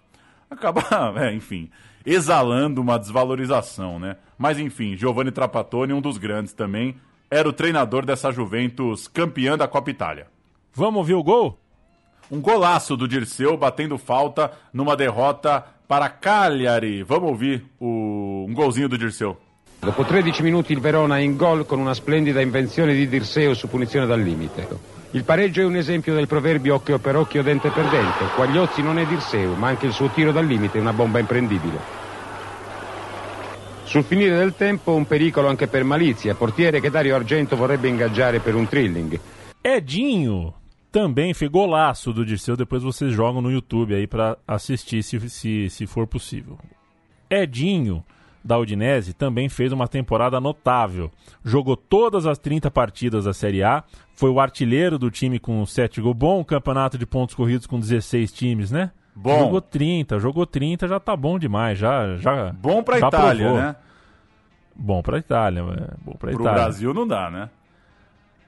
Acaba, 0.50 0.82
é, 1.24 1.32
enfim, 1.34 1.70
exalando 2.06 2.82
uma 2.82 2.98
desvalorização, 2.98 4.00
né? 4.00 4.18
Mas 4.38 4.60
enfim, 4.60 4.96
Giovanni 4.96 5.32
Trapattoni, 5.32 5.94
um 5.94 6.02
dos 6.02 6.18
grandes 6.18 6.54
também, 6.54 6.96
era 7.30 7.48
o 7.48 7.54
treinador 7.54 8.06
dessa 8.06 8.32
Juventus 8.32 9.08
campeã 9.08 9.58
da 9.58 9.68
Copa 9.68 9.90
Itália. 9.90 10.28
Vamos 10.74 10.98
ouvir 10.98 11.14
o 11.14 11.24
gol? 11.24 11.58
Um 12.30 12.40
golaço 12.40 12.96
do 12.96 13.08
Dirceu 13.08 13.58
batendo 13.58 13.98
falta 13.98 14.52
numa 14.74 14.96
derrota 14.96 15.66
para 15.88 16.10
Cagliari. 16.10 17.04
Vamos 17.04 17.30
ouvir 17.30 17.66
o... 17.80 18.46
um 18.48 18.54
golzinho 18.54 18.88
do 18.88 18.98
Dirceu. 18.98 19.38
Dopo 19.82 20.06
13 20.06 20.44
minuti 20.44 20.74
il 20.74 20.80
Verona 20.80 21.18
è 21.18 21.22
in 21.22 21.36
gol 21.36 21.66
con 21.66 21.80
una 21.80 21.94
splendida 21.94 22.40
invenzione 22.40 22.94
di 22.94 23.08
Dirseo 23.08 23.56
su 23.56 23.68
punizione 23.68 24.06
dal 24.06 24.22
limite. 24.22 24.68
Il 25.14 25.26
pareggio 25.26 25.60
è 25.60 25.66
un 25.66 25.76
esempio 25.76 26.14
del 26.14 26.26
proverbio 26.26 26.76
occhio 26.76 26.98
per 26.98 27.18
occhio, 27.18 27.44
dente 27.44 27.70
per 27.70 27.86
dente. 27.90 28.26
Quagliozzi 28.34 28.82
non 28.82 28.98
è 28.98 29.06
Dirseo, 29.06 29.56
ma 29.56 29.68
anche 29.68 29.86
il 29.86 29.92
suo 29.92 30.08
tiro 30.08 30.32
dal 30.32 30.46
limite 30.46 30.78
è 30.78 30.82
una 30.82 30.94
bomba 30.94 31.20
imprendibile. 31.20 32.00
Sul 33.84 34.06
finire 34.06 34.38
del 34.38 34.56
tempo 34.56 34.94
un 34.94 35.06
pericolo 35.06 35.50
anche 35.50 35.68
per 35.68 35.84
Malizia, 35.84 36.34
portiere 36.34 36.80
che 36.80 36.90
Dario 36.90 37.14
Argento 37.16 37.58
vorrebbe 37.58 37.90
ingaggiare 37.90 38.40
per 38.40 38.56
un 38.56 38.70
trilling. 38.70 39.20
Edinho 39.62 40.54
também 40.90 41.34
fez 41.34 41.52
golaço 41.52 42.14
do 42.14 42.26
Dirceu. 42.26 42.56
Depois 42.56 42.82
vocês 42.82 43.14
jogam 43.14 43.42
no 43.42 43.52
YouTube 43.52 43.94
aí 43.94 44.08
pra 44.08 44.38
assistir, 44.48 45.04
se, 45.04 45.30
se, 45.30 45.70
se 45.70 45.86
for 45.88 46.08
possível. 46.08 46.58
Edinho, 47.30 48.02
da 48.44 48.58
Udinese, 48.58 49.14
também 49.14 49.48
fez 49.48 49.72
uma 49.72 49.88
temporada 49.88 50.40
notável. 50.40 51.12
Jogou 51.44 51.76
todas 51.76 52.26
as 52.26 52.38
30 52.38 52.72
partidas 52.72 53.26
da 53.26 53.34
Série 53.34 53.64
A. 53.64 53.84
Foi 54.22 54.30
o 54.30 54.40
artilheiro 54.40 55.00
do 55.00 55.10
time 55.10 55.40
com 55.40 55.66
7 55.66 56.00
gols. 56.00 56.16
Bom 56.16 56.44
campeonato 56.44 56.96
de 56.96 57.08
pontos 57.08 57.34
corridos 57.34 57.66
com 57.66 57.80
16 57.80 58.32
times, 58.32 58.70
né? 58.70 58.92
Bom. 59.16 59.40
Jogou 59.40 59.60
30, 59.60 60.20
jogou 60.20 60.46
30, 60.46 60.88
já 60.88 61.00
tá 61.00 61.16
bom 61.16 61.40
demais. 61.40 61.80
Já, 61.80 62.18
já, 62.18 62.52
Bom 62.54 62.84
pra 62.84 63.00
já 63.00 63.08
Itália, 63.08 63.46
provou. 63.48 63.62
né? 63.64 63.76
Bom 64.76 65.02
pra 65.02 65.18
Itália, 65.18 65.62
é, 65.62 65.94
bom 66.06 66.12
pra 66.14 66.32
Pro 66.32 66.42
Itália. 66.44 66.52
Brasil 66.54 66.94
não 66.94 67.08
dá, 67.08 67.32
né? 67.32 67.50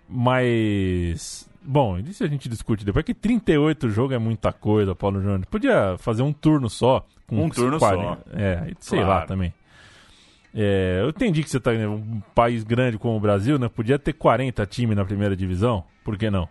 Mas. 0.08 1.50
Bom, 1.62 1.98
isso 1.98 2.24
a 2.24 2.28
gente 2.28 2.48
discute 2.48 2.86
depois. 2.86 3.04
Que 3.04 3.14
38 3.16 3.90
jogos 3.90 4.16
é 4.16 4.20
muita 4.20 4.52
coisa, 4.54 4.94
Paulo 4.94 5.22
Júnior. 5.22 5.46
Podia 5.48 5.96
fazer 5.98 6.22
um 6.22 6.32
turno 6.34 6.70
só. 6.70 7.04
Com 7.26 7.46
Um 7.46 7.50
turno 7.50 7.80
40. 7.80 8.06
só. 8.06 8.18
É, 8.38 8.72
sei 8.80 9.00
Claro. 9.00 9.10
lá 9.22 9.26
também. 9.26 9.54
É, 10.56 11.00
eu 11.02 11.10
entendi 11.10 11.44
que 11.44 11.50
você 11.50 11.60
tá 11.60 11.74
em 11.74 11.86
um 11.88 12.22
país 12.36 12.64
grande 12.64 12.98
como 12.98 13.18
o 13.18 13.20
Brasil, 13.20 13.58
né? 13.58 13.68
Podia 13.68 13.98
ter 13.98 14.14
40 14.14 14.66
times 14.68 14.96
na 14.96 15.04
primeira 15.04 15.36
divisão. 15.36 15.84
Por 16.04 16.18
que 16.18 16.30
não? 16.30 16.48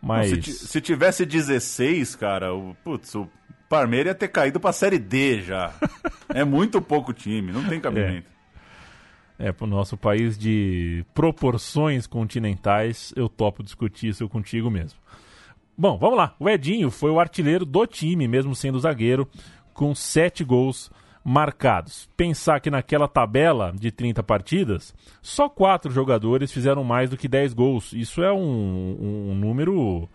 Mas. 0.00 0.32
Não, 0.32 0.42
se, 0.42 0.52
se 0.52 0.80
tivesse 0.80 1.26
16, 1.26 2.16
cara, 2.16 2.54
o, 2.54 2.74
putz, 2.82 3.14
o 3.14 3.28
Parmeira 3.68 4.10
ia 4.10 4.14
ter 4.14 4.28
caído 4.28 4.58
pra 4.58 4.72
Série 4.72 4.98
D 4.98 5.42
já. 5.42 5.74
é 6.34 6.44
muito 6.44 6.80
pouco 6.80 7.12
time, 7.12 7.52
não 7.52 7.64
tem 7.64 7.80
cabimento. 7.80 8.26
É, 9.38 9.52
pro 9.52 9.66
nosso 9.66 9.96
país 9.96 10.36
de 10.36 11.04
proporções 11.14 12.06
continentais, 12.06 13.12
eu 13.14 13.28
topo 13.28 13.62
discutir 13.62 14.08
isso 14.08 14.28
contigo 14.28 14.68
mesmo. 14.70 14.98
Bom, 15.76 15.96
vamos 15.96 16.16
lá. 16.16 16.34
O 16.40 16.48
Edinho 16.48 16.90
foi 16.90 17.10
o 17.10 17.20
artilheiro 17.20 17.64
do 17.64 17.86
time, 17.86 18.26
mesmo 18.26 18.52
sendo 18.52 18.80
zagueiro, 18.80 19.28
com 19.72 19.94
sete 19.94 20.42
gols 20.42 20.90
marcados. 21.28 22.08
Pensar 22.16 22.58
que 22.58 22.70
naquela 22.70 23.06
tabela 23.06 23.70
de 23.78 23.90
30 23.92 24.22
partidas, 24.22 24.94
só 25.20 25.46
quatro 25.46 25.92
jogadores 25.92 26.50
fizeram 26.50 26.82
mais 26.82 27.10
do 27.10 27.18
que 27.18 27.28
10 27.28 27.52
gols. 27.52 27.92
Isso 27.92 28.22
é 28.22 28.32
um, 28.32 28.38
um- 29.30 29.34
número. 29.34 30.08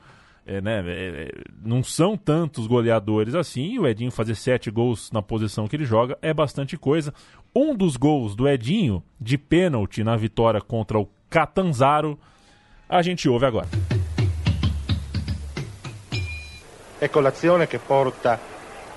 é, 0.45 0.59
né, 0.59 0.83
é, 0.85 0.91
é, 1.25 1.31
não 1.63 1.83
são 1.83 2.17
tantos 2.17 2.65
goleadores 2.65 3.35
assim. 3.35 3.77
O 3.77 3.87
Edinho 3.87 4.09
fazer 4.11 4.33
sete 4.35 4.71
gols 4.71 5.11
na 5.11 5.21
posição 5.21 5.67
que 5.67 5.75
ele 5.75 5.85
joga 5.85 6.17
é 6.19 6.33
bastante 6.33 6.75
coisa. 6.77 7.13
Um 7.55 7.75
dos 7.75 7.95
gols 7.95 8.35
do 8.35 8.49
Edinho, 8.49 9.03
de 9.21 9.37
pênalti 9.37 10.03
na 10.03 10.17
vitória 10.17 10.59
contra 10.59 10.97
o 10.99 11.07
Catanzaro, 11.29 12.17
a 12.89 13.03
gente 13.03 13.29
ouve 13.29 13.45
agora. 13.45 13.67
Ecco 16.99 17.19
l'azione 17.19 17.67
che 17.67 17.77
porta 17.77 18.39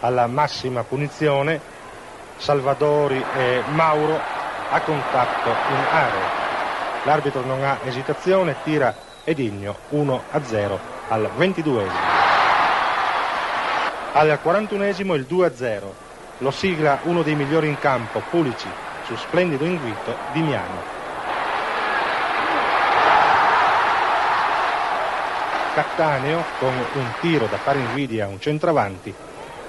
alla 0.01 0.27
massima 0.27 0.83
punizione 0.85 1.61
Salvadori 2.37 3.25
e 3.37 3.63
Mauro 3.71 4.21
a 4.71 4.81
contatto 4.81 5.49
in 5.49 5.85
area. 5.91 6.45
L'arbitro 7.05 7.45
non 7.45 7.65
ha 7.65 7.79
esitazione, 7.85 8.57
tira 8.63 8.95
Edigno 9.25 9.77
1 9.91 10.23
a 10.31 10.45
0 10.45 10.79
al 11.09 11.31
22esimo. 11.39 12.15
Al 14.13 14.39
41esimo 14.43 15.15
il 15.15 15.25
2 15.25 15.47
a 15.47 15.55
0. 15.55 15.95
Lo 16.39 16.51
sigla 16.51 16.99
uno 17.05 17.23
dei 17.23 17.35
migliori 17.35 17.69
in 17.69 17.79
campo, 17.79 18.23
Pulici, 18.31 18.69
su 19.07 19.17
splendido 19.17 19.65
invito 19.65 20.15
di 20.33 20.43
Miano. 20.43 20.95
Cattaneo, 25.75 26.45
con 26.59 26.73
un 26.95 27.13
tiro 27.21 27.47
da 27.47 27.59
fare 27.59 27.79
invidia 27.79 28.25
a 28.25 28.29
un 28.29 28.41
centravanti, 28.41 29.15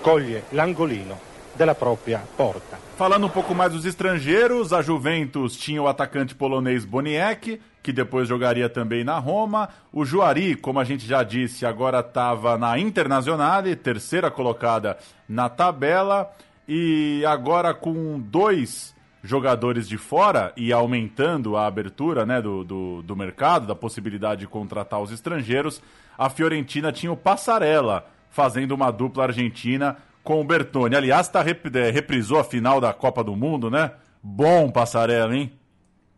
coglie 0.01 0.45
l'angolino 0.49 1.26
della 1.57 1.75
propria 1.75 2.21
porta. 2.37 2.77
Falando 2.97 3.27
um 3.27 3.29
pouco 3.29 3.53
mais 3.53 3.73
dos 3.73 3.85
estrangeiros, 3.85 4.73
a 4.73 4.81
Juventus 4.81 5.55
tinha 5.55 5.81
o 5.81 5.87
atacante 5.87 6.33
polonês 6.33 6.85
Boniek, 6.85 7.59
que 7.83 7.93
depois 7.93 8.27
jogaria 8.27 8.69
também 8.69 9.03
na 9.03 9.19
Roma. 9.19 9.69
O 9.93 10.03
Juari, 10.03 10.55
como 10.55 10.79
a 10.79 10.83
gente 10.83 11.05
já 11.05 11.23
disse, 11.23 11.65
agora 11.65 11.99
estava 11.99 12.57
na 12.57 12.77
Internazionale, 12.79 13.75
terceira 13.75 14.31
colocada 14.31 14.97
na 15.27 15.47
tabela. 15.49 16.31
E 16.67 17.23
agora 17.25 17.73
com 17.73 18.19
dois 18.19 18.95
jogadores 19.23 19.87
de 19.87 19.97
fora 19.97 20.53
e 20.55 20.73
aumentando 20.73 21.55
a 21.55 21.67
abertura 21.67 22.25
né, 22.25 22.41
do, 22.41 22.63
do, 22.63 23.01
do 23.03 23.15
mercado, 23.15 23.67
da 23.67 23.75
possibilidade 23.75 24.41
de 24.41 24.47
contratar 24.47 25.01
os 25.01 25.11
estrangeiros, 25.11 25.81
a 26.17 26.29
Fiorentina 26.29 26.91
tinha 26.91 27.11
o 27.11 27.17
Passarella 27.17 28.05
fazendo 28.29 28.73
uma 28.73 28.91
dupla 28.91 29.23
argentina 29.23 29.97
com 30.27 30.41
o 30.41 30.43
Bertoni. 30.43 30.93
Aliás, 30.93 31.29
tá, 31.29 31.41
rep- 31.41 31.73
é, 31.73 31.89
reprisou 31.89 32.37
a 32.37 32.43
final 32.43 32.81
da 32.81 32.91
Copa 32.91 33.23
do 33.23 33.33
Mundo, 33.33 33.71
né? 33.71 33.91
Bom 34.21 34.69
Passarella, 34.69 35.33
hein? 35.33 35.53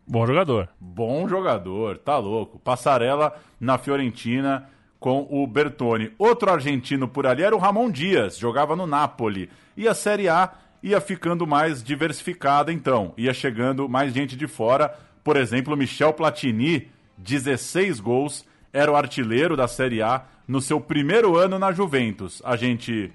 Bom 0.04 0.26
jogador. 0.26 0.68
Bom 0.80 1.28
jogador, 1.28 1.96
tá 1.98 2.18
louco. 2.18 2.58
Passarela 2.58 3.32
na 3.60 3.78
Fiorentina 3.78 4.68
com 4.98 5.28
o 5.30 5.46
Bertoni. 5.46 6.10
Outro 6.18 6.50
argentino 6.50 7.06
por 7.06 7.24
ali 7.24 7.44
era 7.44 7.54
o 7.54 7.58
Ramon 7.60 7.88
Dias, 7.88 8.36
jogava 8.36 8.74
no 8.74 8.84
Napoli. 8.84 9.48
E 9.76 9.86
a 9.86 9.94
Série 9.94 10.28
A 10.28 10.54
ia 10.82 11.00
ficando 11.00 11.46
mais 11.46 11.80
diversificada 11.80 12.72
então, 12.72 13.14
ia 13.16 13.32
chegando 13.32 13.88
mais 13.88 14.12
gente 14.12 14.34
de 14.36 14.48
fora. 14.48 14.92
Por 15.22 15.36
exemplo, 15.36 15.76
Michel 15.76 16.12
Platini, 16.14 16.88
16 17.16 18.00
gols, 18.00 18.44
era 18.72 18.90
o 18.90 18.96
artilheiro 18.96 19.56
da 19.56 19.68
Série 19.68 20.02
A 20.02 20.24
no 20.48 20.60
seu 20.60 20.80
primeiro 20.80 21.36
ano 21.36 21.60
na 21.60 21.70
Juventus. 21.70 22.42
A 22.44 22.56
gente 22.56 23.12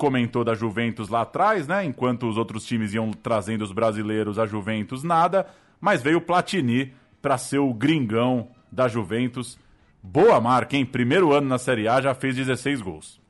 comentou 0.00 0.42
da 0.42 0.54
Juventus 0.54 1.10
lá 1.10 1.20
atrás, 1.20 1.68
né? 1.68 1.84
Enquanto 1.84 2.26
os 2.26 2.38
outros 2.38 2.64
times 2.64 2.94
iam 2.94 3.10
trazendo 3.10 3.60
os 3.60 3.70
brasileiros, 3.70 4.38
a 4.38 4.46
Juventus 4.46 5.04
nada, 5.04 5.46
mas 5.78 6.02
veio 6.02 6.16
o 6.16 6.22
Platini 6.22 6.94
para 7.20 7.36
ser 7.36 7.58
o 7.58 7.74
gringão 7.74 8.48
da 8.72 8.88
Juventus. 8.88 9.58
Boa 10.02 10.40
marca, 10.40 10.74
hein? 10.74 10.86
Primeiro 10.86 11.34
ano 11.34 11.46
na 11.46 11.58
Série 11.58 11.86
A 11.86 12.00
já 12.00 12.14
fez 12.14 12.34
16 12.34 12.80
gols. 12.80 13.20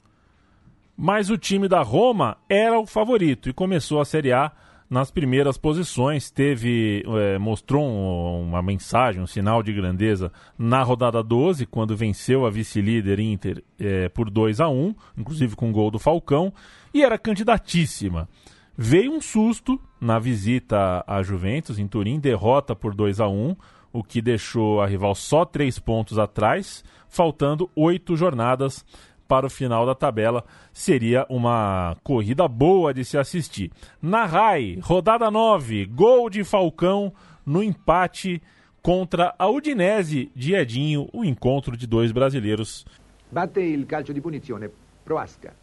Mas 0.97 1.29
o 1.29 1.37
time 1.37 1.67
da 1.67 1.83
Roma 1.83 2.37
era 2.49 2.79
o 2.79 2.87
favorito 2.87 3.49
e 3.49 3.53
começou 3.53 4.01
a 4.01 4.05
Série 4.05 4.33
A 4.33 4.53
nas 4.91 5.11
primeiras 5.11 5.57
posições. 5.57 6.31
Teve, 6.31 7.05
eh, 7.07 7.39
mostrou 7.39 7.83
um- 7.89 8.43
uma 8.43 8.61
mensagem, 8.61 9.23
um 9.23 9.27
sinal 9.27 9.63
de 9.63 9.73
grandeza 9.73 10.33
na 10.59 10.83
rodada 10.83 11.23
12, 11.23 11.65
quando 11.65 11.97
venceu 11.97 12.45
a 12.45 12.51
vice-líder 12.51 13.21
Inter 13.21 13.63
eh, 13.79 14.09
por 14.09 14.29
2 14.29 14.61
a 14.61 14.69
1 14.69 14.93
inclusive 15.17 15.55
com 15.55 15.71
gol 15.73 15.91
do 15.91 15.99
Falcão, 16.01 16.53
e 16.93 17.03
era 17.05 17.17
candidatíssima. 17.17 18.29
Veio 18.77 19.13
um 19.13 19.21
susto 19.21 19.81
na 20.01 20.19
visita 20.19 21.05
à 21.07 21.23
Juventus 21.23 21.79
em 21.79 21.87
Turim, 21.87 22.19
derrota 22.19 22.75
por 22.75 22.95
2 22.95 23.21
a 23.21 23.29
1 23.29 23.55
o 23.93 24.03
que 24.03 24.23
deixou 24.23 24.81
a 24.81 24.87
rival 24.87 25.15
só 25.15 25.45
três 25.45 25.79
pontos 25.79 26.19
atrás, 26.19 26.85
faltando 27.09 27.69
oito 27.75 28.17
jornadas 28.17 28.85
para 29.31 29.47
o 29.47 29.51
final 29.51 29.87
da 29.87 29.95
tabela. 29.95 30.45
Seria 30.73 31.25
uma 31.31 31.97
corrida 32.03 32.49
boa 32.49 32.93
de 32.93 33.05
se 33.05 33.17
assistir. 33.17 33.71
Na 34.03 34.27
RAI, 34.27 34.81
rodada 34.83 35.31
9, 35.31 35.87
gol 35.87 36.29
de 36.29 36.43
Falcão 36.43 37.13
no 37.47 37.63
empate 37.63 38.43
contra 38.83 39.33
a 39.39 39.49
Udinese 39.49 40.33
de 40.35 40.57
Edinho, 40.57 41.09
o 41.13 41.25
encontro 41.25 41.77
de 41.77 41.87
dois 41.87 42.11
brasileiros. 42.11 42.85
Batte 43.31 43.61
il 43.61 43.87
calcio 43.87 44.13
di 44.13 44.21
punizione, 44.21 44.69
Proasca. 45.05 45.55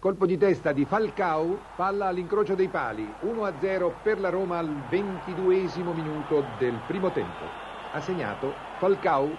Colpo 0.00 0.26
di 0.26 0.36
testa 0.36 0.72
di 0.72 0.84
Falcao, 0.84 1.60
palla 1.76 2.08
all'incrocio 2.08 2.56
dei 2.56 2.66
pali. 2.66 3.08
1 3.20 3.44
a 3.44 3.52
0 3.60 3.94
per 4.02 4.18
la 4.18 4.30
Roma 4.30 4.58
al 4.58 4.68
22 4.90 5.68
minuto 5.94 6.44
del 6.58 6.74
primo 6.88 7.12
tempo. 7.12 7.44
Ha 7.92 8.00
segnato 8.00 8.52
Falcao 8.78 9.30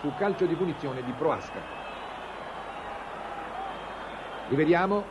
su 0.00 0.12
calcio 0.16 0.46
di 0.46 0.54
punizione 0.54 1.02
di 1.02 1.10
Proasca. 1.18 1.81
Rivediamo. 4.52 5.02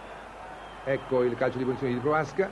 Ecco 0.84 1.24
il 1.24 1.36
calcio 1.36 1.58
di 1.58 1.64
punizione 1.64 1.94
di 1.94 2.00
Proasca. 2.00 2.48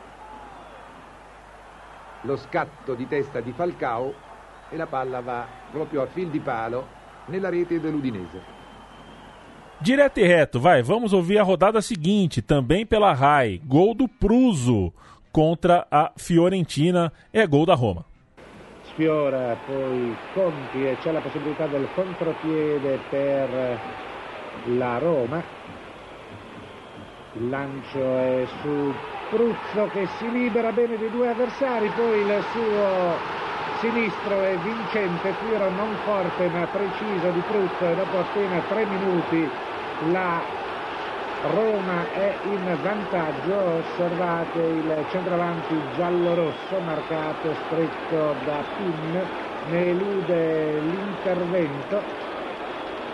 Lo 2.22 2.36
scatto 2.36 2.96
di 2.96 3.08
testa 3.08 3.42
di 3.42 3.52
Falcao 3.52 4.12
e 4.70 4.76
la 4.76 4.88
palla 4.88 5.22
va 5.22 5.46
proprio 5.70 6.02
a 6.02 6.08
fil 6.08 6.30
di 6.30 6.40
palo 6.40 6.88
nella 7.28 7.50
rete 7.50 7.80
dell'Udinese. 7.80 8.58
Direto 9.78 10.20
e 10.20 10.26
reto, 10.26 10.60
vai, 10.60 10.82
vamos 10.82 11.14
ouvir 11.14 11.38
a 11.38 11.44
rodada 11.44 11.80
seguinte, 11.80 12.42
também 12.42 12.88
pela 12.88 13.14
RAI. 13.14 13.62
Gol 13.64 13.94
do 13.94 14.08
Pruso 14.08 14.92
contra 15.32 15.86
a 15.92 16.12
Fiorentina, 16.18 17.14
é 17.32 17.46
gol 17.46 17.68
da 17.68 17.76
Roma. 17.76 18.04
Sfiora 18.86 19.56
poi 19.68 20.18
Conti 20.34 20.88
e 20.88 20.98
c'è 21.02 21.12
la 21.12 21.22
possibilità 21.22 21.68
del 21.68 21.88
contropiede 21.94 23.00
per 23.12 23.80
la 24.66 24.98
Roma. 24.98 25.44
Il 27.40 27.50
lancio 27.50 28.18
è 28.18 28.46
su 28.62 28.94
Pruzzo 29.30 29.88
che 29.94 30.08
si 30.18 30.30
libera 30.30 30.72
bene 30.74 30.98
dei 30.98 31.10
due 31.10 31.30
avversari, 31.30 31.88
poi 31.96 32.20
il 32.20 32.44
suo 32.52 33.16
sinistro 33.80 34.42
è 34.44 34.58
vincente, 34.58 35.34
tiro 35.40 35.70
non 35.70 35.96
forte 36.04 36.50
ma 36.50 36.68
preciso 36.68 37.30
di 37.32 37.40
Pruzzo 37.48 37.86
e 37.86 37.96
dopo 37.96 38.18
appena 38.18 38.60
tre 38.68 38.86
minuti 38.86 39.50
la 40.12 40.42
Roma 41.56 42.12
è 42.12 42.36
in 42.44 42.78
vantaggio, 42.82 43.56
osservate 43.56 44.60
il 44.60 45.06
centravanti 45.10 45.80
giallo-rosso 45.96 46.80
marcato 46.84 47.56
stretto 47.68 48.36
da 48.44 48.62
Pin, 48.76 49.28
ne 49.70 49.90
elude 49.92 50.80
l'intervento, 50.82 52.04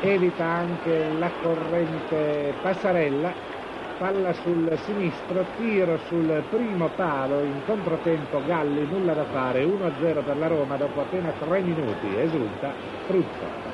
evita 0.01 0.45
anche 0.45 1.11
la 1.19 1.30
corrente 1.41 2.55
Passarella, 2.61 3.53
palla 3.98 4.34
sul 4.43 4.70
sinistro, 4.86 5.46
tiro 5.58 6.00
sul 6.10 6.43
primo 6.50 6.89
palo, 6.89 7.43
in 7.46 7.62
controtempo 7.66 8.41
Galli, 8.46 8.86
nulla 8.86 9.14
da 9.14 9.26
fare, 9.26 9.64
1-0 9.66 10.24
per 10.24 10.38
la 10.38 10.48
Roma 10.48 10.78
dopo 10.78 11.02
appena 11.02 11.32
tre 11.39 11.62
minuti, 11.62 12.08
esulta 12.18 12.74
Pruzzo. 13.08 13.74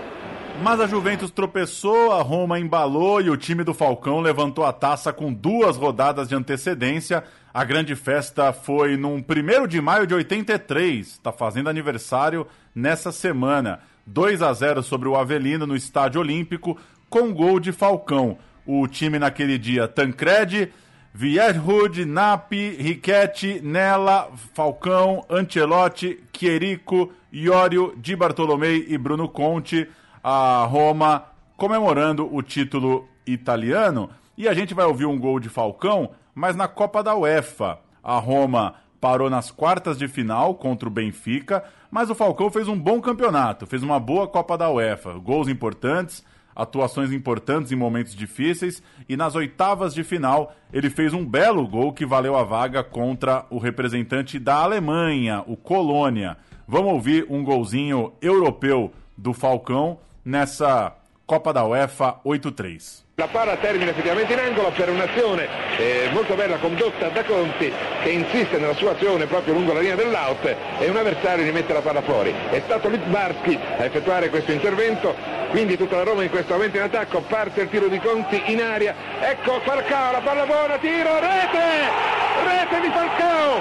Mas 0.62 0.80
a 0.80 0.86
Juventus 0.86 1.32
tropeçou, 1.32 2.12
a 2.12 2.22
Roma 2.22 2.60
embalou 2.60 3.20
e 3.20 3.30
o 3.30 3.38
time 3.38 3.64
do 3.64 3.74
Falcão 3.74 4.20
levantou 4.20 4.64
a 4.64 4.72
taça 4.72 5.12
com 5.12 5.34
duas 5.34 5.76
rodadas 5.76 6.30
de 6.30 6.36
antecedência. 6.36 7.24
A 7.52 7.64
grande 7.64 7.96
festa 7.96 8.54
foi 8.54 8.96
num 8.96 9.16
1 9.16 9.68
de 9.68 9.82
maio 9.82 10.06
de 10.06 10.14
83, 10.14 11.08
está 11.08 11.32
fazendo 11.32 11.70
aniversário 11.70 12.46
nessa 12.76 13.12
semana. 13.12 13.80
2 14.06 14.42
a 14.44 14.54
0 14.54 14.84
sobre 14.84 15.08
o 15.08 15.16
Avelino 15.16 15.66
no 15.66 15.76
Estádio 15.76 16.22
Olímpico, 16.22 16.78
com 17.10 17.34
gol 17.34 17.60
de 17.60 17.72
Falcão. 17.72 18.38
O 18.66 18.88
time 18.88 19.18
naquele 19.18 19.58
dia, 19.58 19.88
Tancredi, 19.88 20.72
Vierhud, 21.14 22.06
Napi, 22.06 22.70
Riquetti, 22.70 23.60
Nella, 23.62 24.30
Falcão, 24.54 25.26
Ancelotti, 25.30 26.24
Chierico, 26.32 27.12
Iorio, 27.34 27.94
Di 27.98 28.16
Bartolomei 28.16 28.86
e 28.88 28.98
Bruno 28.98 29.28
Conte. 29.28 29.90
A 30.24 30.64
Roma 30.70 31.26
comemorando 31.58 32.34
o 32.34 32.42
título 32.42 33.08
italiano. 33.26 34.10
E 34.38 34.48
a 34.48 34.54
gente 34.54 34.74
vai 34.74 34.86
ouvir 34.86 35.06
um 35.06 35.20
gol 35.20 35.40
de 35.40 35.50
Falcão, 35.50 36.12
mas 36.34 36.56
na 36.56 36.68
Copa 36.68 37.04
da 37.04 37.16
UEFA. 37.16 37.80
A 38.04 38.18
Roma 38.18 38.76
parou 39.00 39.30
nas 39.30 39.52
quartas 39.52 39.98
de 39.98 40.08
final 40.08 40.56
contra 40.56 40.88
o 40.88 40.92
Benfica, 40.92 41.64
mas 41.90 42.10
o 42.10 42.16
Falcão 42.16 42.50
fez 42.50 42.68
um 42.68 42.80
bom 42.80 43.02
campeonato, 43.02 43.66
fez 43.66 43.84
uma 43.84 44.00
boa 44.00 44.28
Copa 44.28 44.58
da 44.58 44.70
UEFA, 44.70 45.14
gols 45.14 45.48
importantes, 45.48 46.24
atuações 46.56 47.12
importantes 47.12 47.72
em 47.72 47.76
momentos 47.76 48.16
difíceis 48.16 48.82
e 49.08 49.18
nas 49.18 49.36
oitavas 49.36 49.94
de 49.94 50.04
final 50.04 50.56
ele 50.72 50.90
fez 50.90 51.14
um 51.14 51.26
belo 51.26 51.68
gol 51.68 51.94
que 51.94 52.06
valeu 52.06 52.36
a 52.36 52.44
vaga 52.44 52.84
contra 52.84 53.46
o 53.50 53.58
representante 53.58 54.40
da 54.40 54.56
Alemanha, 54.56 55.44
o 55.48 55.56
Colônia. 55.56 56.38
Vamos 56.68 56.94
ouvir 56.94 57.26
um 57.30 57.44
golzinho 57.44 58.14
europeu 58.22 58.92
do 59.18 59.34
Falcão 59.34 60.00
nessa 60.24 60.96
Copa 61.32 61.54
da 61.54 61.64
UEFA 61.64 62.20
8-3. 62.28 63.04
La 63.16 63.28
palla 63.28 63.56
termina 63.56 63.92
effettivamente 63.92 64.34
in 64.34 64.40
angolo 64.40 64.70
per 64.72 64.90
un'azione 64.90 65.48
eh, 65.78 66.10
molto 66.12 66.36
bella 66.36 66.58
condotta 66.58 67.08
da 67.08 67.24
Conti 67.24 67.72
che 68.04 68.10
insiste 68.10 68.58
nella 68.58 68.74
sua 68.74 68.92
azione 68.92 69.28
proprio 69.28 69.54
lungo 69.54 69.72
la 69.72 69.80
linea 69.80 69.96
dell'out 69.96 70.44
e 70.78 70.90
un 70.90 70.98
avversario 70.98 71.46
gli 71.46 71.54
mette 71.54 71.72
la 71.72 71.80
palla 71.80 72.02
fuori. 72.02 72.36
È 72.50 72.62
stato 72.66 72.90
Litbarski 72.90 73.58
a 73.78 73.86
effettuare 73.86 74.30
questo 74.30 74.52
intervento, 74.52 75.16
quindi 75.52 75.78
tutta 75.78 75.96
la 75.96 76.04
Roma 76.04 76.24
in 76.24 76.30
questo 76.30 76.52
momento 76.52 76.76
in 76.76 76.84
attacco, 76.84 77.22
parte 77.22 77.62
il 77.62 77.70
tiro 77.70 77.88
di 77.88 78.00
Conti 78.00 78.52
in 78.52 78.62
aria, 78.62 78.94
ecco 79.22 79.62
Falcao, 79.62 80.12
la 80.12 80.20
palla 80.20 80.46
buona, 80.46 80.78
tiro, 80.80 81.18
rete! 81.18 82.20
Rete 82.44 82.82
di 82.82 82.92
Falcao! 82.92 83.56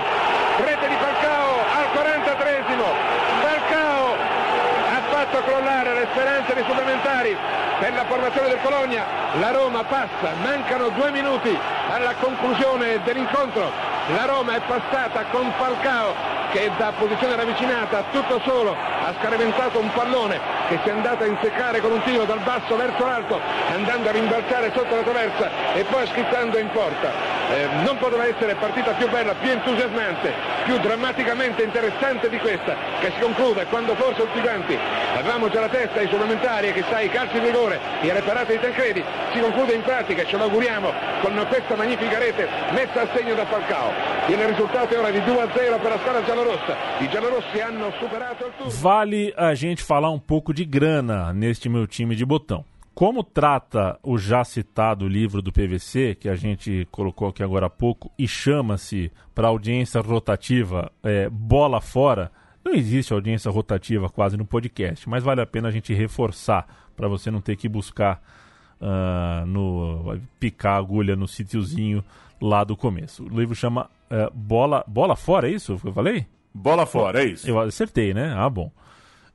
Rete 0.57 0.89
di 0.89 0.95
Falcao 0.99 1.55
al 1.71 1.87
43esimo! 1.95 2.60
Fatto 5.31 5.45
crollare 5.45 5.95
le 5.95 6.09
speranze 6.11 6.55
dei 6.55 6.64
supplementari 6.66 7.37
per 7.78 7.93
la 7.95 8.05
formazione 8.05 8.49
del 8.49 8.59
Colonia. 8.62 9.05
La 9.39 9.53
Roma 9.53 9.85
passa, 9.85 10.35
mancano 10.43 10.89
due 10.89 11.12
minuti 11.12 11.57
alla 11.89 12.14
conclusione 12.18 13.01
dell'incontro. 13.05 13.70
La 14.16 14.24
Roma 14.24 14.57
è 14.57 14.61
passata 14.66 15.26
con 15.31 15.53
Falcao 15.57 16.14
che 16.51 16.68
da 16.76 16.93
posizione 16.99 17.37
ravvicinata 17.37 18.03
tutto 18.11 18.41
solo 18.45 18.74
ha 18.74 19.14
scaraventato 19.20 19.78
un 19.78 19.93
pallone 19.93 20.60
che 20.71 20.79
si 20.85 20.89
è 20.89 20.93
andato 20.93 21.25
a 21.25 21.27
inseccare 21.27 21.81
con 21.81 21.91
un 21.91 22.01
tiro 22.05 22.25
dal 22.25 22.39
basso 22.47 22.77
verso 22.77 23.05
l'alto 23.05 23.41
andando 23.75 24.09
a 24.09 24.12
rimbalzare 24.12 24.71
sotto 24.73 24.95
la 24.95 25.03
traversa 25.03 25.75
e 25.75 25.83
poi 25.83 26.07
schizzando 26.07 26.59
in 26.59 26.71
porta. 26.71 27.39
Eh, 27.51 27.66
non 27.83 27.99
poteva 27.99 28.25
essere 28.25 28.55
partita 28.55 28.93
più 28.93 29.09
bella, 29.11 29.35
più 29.35 29.51
entusiasmante, 29.51 30.33
più 30.64 30.79
drammaticamente 30.79 31.64
interessante 31.64 32.29
di 32.29 32.39
questa, 32.39 32.77
che 33.01 33.11
si 33.12 33.21
conclude 33.21 33.66
quando 33.66 33.97
forse 33.97 34.23
tutti 34.23 34.41
quanti 34.41 34.79
avevamo 35.16 35.49
già 35.49 35.59
la 35.59 35.68
testa 35.68 35.99
ai 35.99 36.07
supplementari 36.09 36.68
e 36.68 36.73
che 36.73 36.85
sai 36.89 37.07
i 37.07 37.11
calci 37.11 37.41
di 37.41 37.47
rigore 37.47 37.81
e 38.03 38.11
alle 38.11 38.23
parate 38.23 38.53
di 38.53 38.61
Tancredi, 38.61 39.03
si 39.33 39.41
conclude 39.41 39.73
in 39.73 39.83
pratica, 39.83 40.25
ce 40.25 40.37
lo 40.37 40.45
auguriamo, 40.45 40.93
con 41.23 41.45
questa 41.49 41.75
magnifica 41.75 42.18
rete 42.18 42.47
messa 42.71 43.03
a 43.03 43.09
segno 43.12 43.35
da 43.35 43.45
Falcao. 43.47 43.91
Il 44.29 44.37
risultato 44.37 44.95
è 44.95 44.99
ora 44.99 45.11
di 45.11 45.23
2 45.25 45.41
a 45.41 45.49
0 45.53 45.79
per 45.79 45.91
la 45.91 45.99
squadra 45.99 46.23
giallorossa. 46.23 46.77
I 46.99 47.09
giallorossi 47.09 47.61
hanno 47.61 47.93
superato 47.99 48.47
il 48.47 48.53
turno. 48.57 48.73
Vale 48.81 49.33
a 49.37 49.55
gente 49.55 49.83
falar 49.83 50.11
um 50.11 50.21
pouco 50.21 50.53
de 50.53 50.60
grana 50.65 51.33
neste 51.33 51.69
meu 51.69 51.87
time 51.87 52.15
de 52.15 52.25
botão. 52.25 52.65
Como 52.95 53.23
trata 53.23 53.99
o 54.03 54.19
já 54.19 54.45
citado 54.45 55.09
livro 55.09 55.41
do 55.41 55.53
PVC, 55.53 56.17
que 56.19 56.29
a 56.29 56.35
gente 56.35 56.87
colocou 56.91 57.29
aqui 57.29 57.43
agora 57.43 57.67
há 57.67 57.71
pouco, 57.71 58.11
e 58.19 58.29
chama-se, 58.29 59.11
para 59.35 59.49
audiência 59.49 60.01
rotativa, 60.01 60.91
é, 61.03 61.29
Bola 61.31 61.81
Fora, 61.81 62.31
não 62.65 62.75
existe 62.75 63.13
audiência 63.13 63.51
rotativa 63.51 64.11
quase 64.11 64.37
no 64.37 64.45
podcast, 64.45 65.09
mas 65.09 65.25
vale 65.25 65.41
a 65.41 65.47
pena 65.47 65.69
a 65.69 65.71
gente 65.71 65.95
reforçar, 65.95 66.67
para 66.95 67.09
você 67.09 67.31
não 67.31 67.41
ter 67.41 67.57
que 67.57 67.69
buscar, 67.69 68.23
uh, 68.81 69.47
no 69.47 70.19
picar 70.39 70.75
a 70.75 70.79
agulha 70.79 71.17
no 71.17 71.27
sítiozinho 71.27 72.05
lá 72.41 72.65
do 72.65 72.77
começo. 72.77 73.25
O 73.25 73.29
livro 73.29 73.55
chama 73.55 73.89
uh, 74.11 74.31
Bola, 74.35 74.85
Bola 74.87 75.17
Fora, 75.17 75.49
é 75.49 75.53
isso 75.53 75.79
que 75.79 75.89
eu 75.89 75.93
falei? 75.93 76.27
Bola 76.53 76.85
Fora, 76.85 77.23
é 77.23 77.27
isso. 77.27 77.49
Eu 77.49 77.59
acertei, 77.61 78.13
né? 78.13 78.35
Ah, 78.37 78.51
bom. 78.51 78.71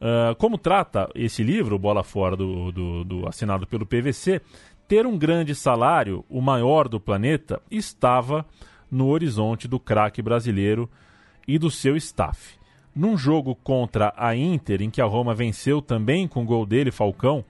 Uh, 0.06 0.36
como 0.36 0.56
trata 0.56 1.10
esse 1.16 1.42
livro, 1.42 1.80
Bola 1.80 2.04
Fora, 2.04 2.36
do, 2.36 2.72
do, 2.72 3.04
do, 3.04 3.28
assinado 3.28 3.66
pelo 3.66 3.88
PVC, 3.88 4.40
ter 4.88 5.08
um 5.08 5.18
grande 5.18 5.56
salário, 5.56 6.24
o 6.30 6.40
maior 6.42 6.88
do 6.88 7.00
planeta, 7.00 7.60
estava 7.72 8.46
no 8.92 9.08
horizonte 9.08 9.68
do 9.68 9.80
craque 9.80 10.22
brasileiro 10.22 10.88
e 11.48 11.58
do 11.58 11.72
seu 11.72 11.98
staff. 11.98 12.56
Num 12.96 13.18
jogo 13.18 13.56
contra 13.56 14.14
a 14.16 14.36
Inter, 14.36 14.84
em 14.84 14.92
que 14.92 15.02
a 15.02 15.06
Roma 15.06 15.34
venceu 15.34 15.82
também 15.82 16.28
com 16.28 16.44
o 16.44 16.46
gol 16.46 16.68
dele, 16.68 16.92
Falcão, 16.92 17.44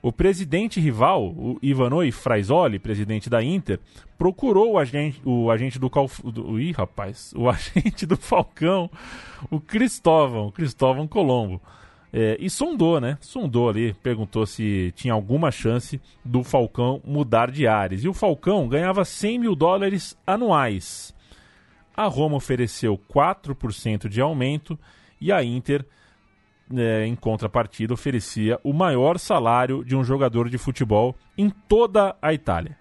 o 0.00 0.12
presidente 0.12 0.78
rival, 0.78 1.24
o 1.24 1.58
Ivanoi 1.60 2.12
Fraisoli, 2.12 2.78
presidente 2.78 3.28
da 3.28 3.42
Inter, 3.42 3.80
procurou 4.16 4.74
o 4.74 4.78
agente, 4.78 5.20
o 5.24 5.50
agente 5.50 5.80
do, 5.80 5.90
Calf... 5.90 6.20
do 6.20 6.60
Ih, 6.60 6.70
rapaz, 6.70 7.34
o 7.36 7.48
agente 7.50 8.06
do 8.06 8.16
Falcão, 8.16 8.88
o 9.50 9.58
Cristóvão, 9.58 10.52
Cristóvão 10.52 11.08
Colombo. 11.08 11.60
É, 12.12 12.36
e 12.40 12.48
sondou, 12.48 13.00
né? 13.00 13.18
Sondou 13.20 13.68
ali, 13.68 13.92
perguntou 13.94 14.46
se 14.46 14.92
tinha 14.96 15.12
alguma 15.12 15.50
chance 15.50 16.00
do 16.24 16.42
Falcão 16.42 17.02
mudar 17.04 17.50
de 17.50 17.66
ares. 17.66 18.02
E 18.02 18.08
o 18.08 18.14
Falcão 18.14 18.66
ganhava 18.66 19.04
100 19.04 19.38
mil 19.38 19.54
dólares 19.54 20.16
anuais. 20.26 21.14
A 21.96 22.06
Roma 22.06 22.36
ofereceu 22.36 22.98
4% 23.12 24.08
de 24.08 24.20
aumento 24.20 24.78
e 25.20 25.32
a 25.32 25.42
Inter, 25.42 25.84
é, 26.74 27.04
em 27.04 27.14
contrapartida, 27.14 27.92
oferecia 27.92 28.58
o 28.62 28.72
maior 28.72 29.18
salário 29.18 29.84
de 29.84 29.96
um 29.96 30.04
jogador 30.04 30.48
de 30.48 30.56
futebol 30.56 31.16
em 31.36 31.50
toda 31.50 32.16
a 32.22 32.32
Itália. 32.32 32.76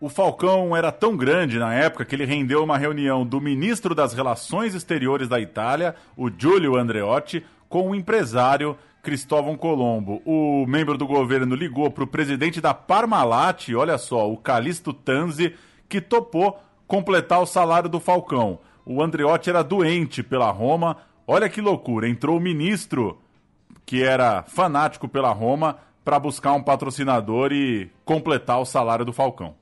O 0.00 0.10
Falcão 0.10 0.76
era 0.76 0.92
tão 0.92 1.16
grande 1.16 1.58
na 1.58 1.72
época 1.72 2.04
que 2.04 2.14
ele 2.14 2.26
rendeu 2.26 2.62
uma 2.62 2.76
reunião 2.76 3.24
do 3.24 3.40
ministro 3.40 3.94
das 3.94 4.12
Relações 4.12 4.74
Exteriores 4.74 5.28
da 5.28 5.40
Itália, 5.40 5.94
o 6.14 6.28
Giulio 6.28 6.76
Andreotti, 6.76 7.42
com 7.74 7.90
o 7.90 7.94
empresário 7.96 8.78
Cristóvão 9.02 9.56
Colombo. 9.56 10.22
O 10.24 10.64
membro 10.64 10.96
do 10.96 11.08
governo 11.08 11.56
ligou 11.56 11.90
para 11.90 12.04
o 12.04 12.06
presidente 12.06 12.60
da 12.60 12.72
Parmalat, 12.72 13.70
olha 13.74 13.98
só, 13.98 14.30
o 14.30 14.36
Calixto 14.36 14.92
Tanzi, 14.92 15.56
que 15.88 16.00
topou 16.00 16.56
completar 16.86 17.42
o 17.42 17.46
salário 17.46 17.88
do 17.88 17.98
Falcão. 17.98 18.60
O 18.86 19.02
Andreotti 19.02 19.50
era 19.50 19.64
doente 19.64 20.22
pela 20.22 20.52
Roma. 20.52 20.98
Olha 21.26 21.48
que 21.48 21.60
loucura, 21.60 22.08
entrou 22.08 22.36
o 22.36 22.40
ministro 22.40 23.18
que 23.84 24.04
era 24.04 24.44
fanático 24.44 25.08
pela 25.08 25.32
Roma 25.32 25.78
para 26.04 26.20
buscar 26.20 26.52
um 26.52 26.62
patrocinador 26.62 27.52
e 27.52 27.90
completar 28.04 28.60
o 28.60 28.64
salário 28.64 29.04
do 29.04 29.12
Falcão. 29.12 29.56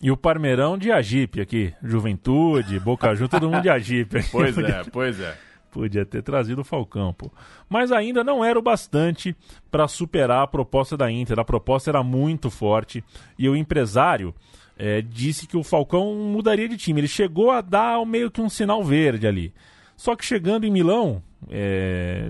E 0.00 0.10
o 0.10 0.16
Parmeirão 0.16 0.78
de 0.78 0.90
Agipe 0.90 1.42
aqui, 1.42 1.74
Juventude, 1.82 2.80
Boca 2.80 3.08
Juniors, 3.08 3.30
todo 3.30 3.50
mundo 3.50 3.60
de 3.60 3.68
Agipe. 3.68 4.24
Pois 4.32 4.56
é, 4.56 4.84
pois 4.90 5.20
é. 5.20 5.45
Podia 5.70 6.06
ter 6.06 6.22
trazido 6.22 6.62
o 6.62 6.64
Falcão, 6.64 7.12
pô. 7.12 7.30
Mas 7.68 7.92
ainda 7.92 8.24
não 8.24 8.44
era 8.44 8.58
o 8.58 8.62
bastante 8.62 9.36
para 9.70 9.86
superar 9.86 10.42
a 10.42 10.46
proposta 10.46 10.96
da 10.96 11.10
Inter. 11.10 11.38
A 11.38 11.44
proposta 11.44 11.90
era 11.90 12.02
muito 12.02 12.50
forte 12.50 13.04
e 13.38 13.48
o 13.48 13.56
empresário 13.56 14.34
é, 14.78 15.02
disse 15.02 15.46
que 15.46 15.56
o 15.56 15.62
Falcão 15.62 16.14
mudaria 16.14 16.68
de 16.68 16.76
time. 16.76 17.00
Ele 17.00 17.08
chegou 17.08 17.50
a 17.50 17.60
dar 17.60 18.04
meio 18.06 18.30
que 18.30 18.40
um 18.40 18.48
sinal 18.48 18.82
verde 18.82 19.26
ali. 19.26 19.52
Só 19.96 20.14
que 20.14 20.24
chegando 20.24 20.64
em 20.64 20.70
Milão, 20.70 21.22
é, 21.50 22.28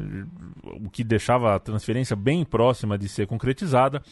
o 0.64 0.88
que 0.88 1.02
deixava 1.02 1.54
a 1.54 1.58
transferência 1.58 2.14
bem 2.14 2.44
próxima 2.44 2.96
de 2.96 3.08
ser 3.08 3.26
concretizada, 3.26 4.02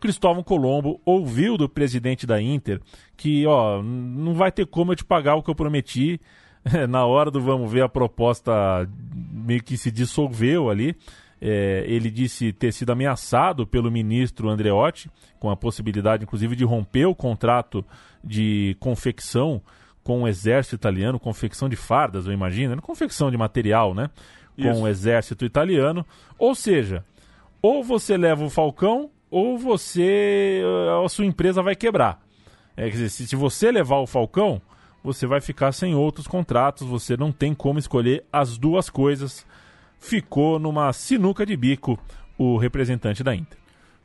Cristóvão 0.00 0.42
Colombo 0.42 1.00
ouviu 1.04 1.58
do 1.58 1.68
presidente 1.68 2.26
da 2.26 2.40
Inter 2.40 2.80
que, 3.16 3.46
ó, 3.46 3.82
não 3.82 4.34
vai 4.34 4.50
ter 4.50 4.66
como 4.66 4.92
eu 4.92 4.96
te 4.96 5.04
pagar 5.04 5.34
o 5.34 5.42
que 5.42 5.50
eu 5.50 5.54
prometi 5.54 6.20
na 6.88 7.04
hora 7.04 7.30
do 7.30 7.40
vamos 7.40 7.70
ver, 7.70 7.82
a 7.82 7.88
proposta 7.88 8.88
meio 9.32 9.62
que 9.62 9.76
se 9.76 9.90
dissolveu 9.90 10.70
ali. 10.70 10.96
É, 11.42 11.84
ele 11.86 12.10
disse 12.10 12.52
ter 12.52 12.70
sido 12.70 12.90
ameaçado 12.90 13.66
pelo 13.66 13.90
ministro 13.90 14.50
Andreotti, 14.50 15.10
com 15.38 15.48
a 15.48 15.56
possibilidade, 15.56 16.24
inclusive, 16.24 16.54
de 16.54 16.64
romper 16.64 17.06
o 17.06 17.14
contrato 17.14 17.82
de 18.22 18.76
confecção 18.78 19.62
com 20.02 20.22
o 20.22 20.28
exército 20.28 20.74
italiano, 20.74 21.18
confecção 21.18 21.68
de 21.68 21.76
fardas, 21.76 22.26
eu 22.26 22.32
imagino, 22.32 22.76
né? 22.76 22.82
confecção 22.82 23.30
de 23.30 23.38
material, 23.38 23.94
né? 23.94 24.10
Com 24.56 24.70
Isso. 24.70 24.82
o 24.82 24.88
exército 24.88 25.44
italiano. 25.44 26.04
Ou 26.38 26.54
seja, 26.54 27.04
ou 27.62 27.82
você 27.82 28.16
leva 28.18 28.44
o 28.44 28.50
Falcão, 28.50 29.10
ou 29.30 29.56
você. 29.56 30.62
a 31.02 31.08
sua 31.08 31.24
empresa 31.24 31.62
vai 31.62 31.74
quebrar. 31.74 32.20
É, 32.76 32.84
quer 32.84 32.90
dizer, 32.90 33.08
se, 33.10 33.26
se 33.26 33.36
você 33.36 33.70
levar 33.70 33.98
o 33.98 34.06
Falcão, 34.06 34.60
você 35.02 35.26
vai 35.26 35.40
ficar 35.40 35.72
sem 35.72 35.94
outros 35.94 36.26
contratos, 36.26 36.86
você 36.86 37.16
não 37.16 37.32
tem 37.32 37.54
como 37.54 37.78
escolher 37.78 38.24
as 38.32 38.58
duas 38.58 38.90
coisas. 38.90 39.46
Ficou 39.98 40.58
numa 40.58 40.92
sinuca 40.92 41.44
de 41.44 41.56
bico 41.56 41.98
o 42.38 42.56
representante 42.56 43.22
da 43.22 43.34
Inter. 43.34 43.58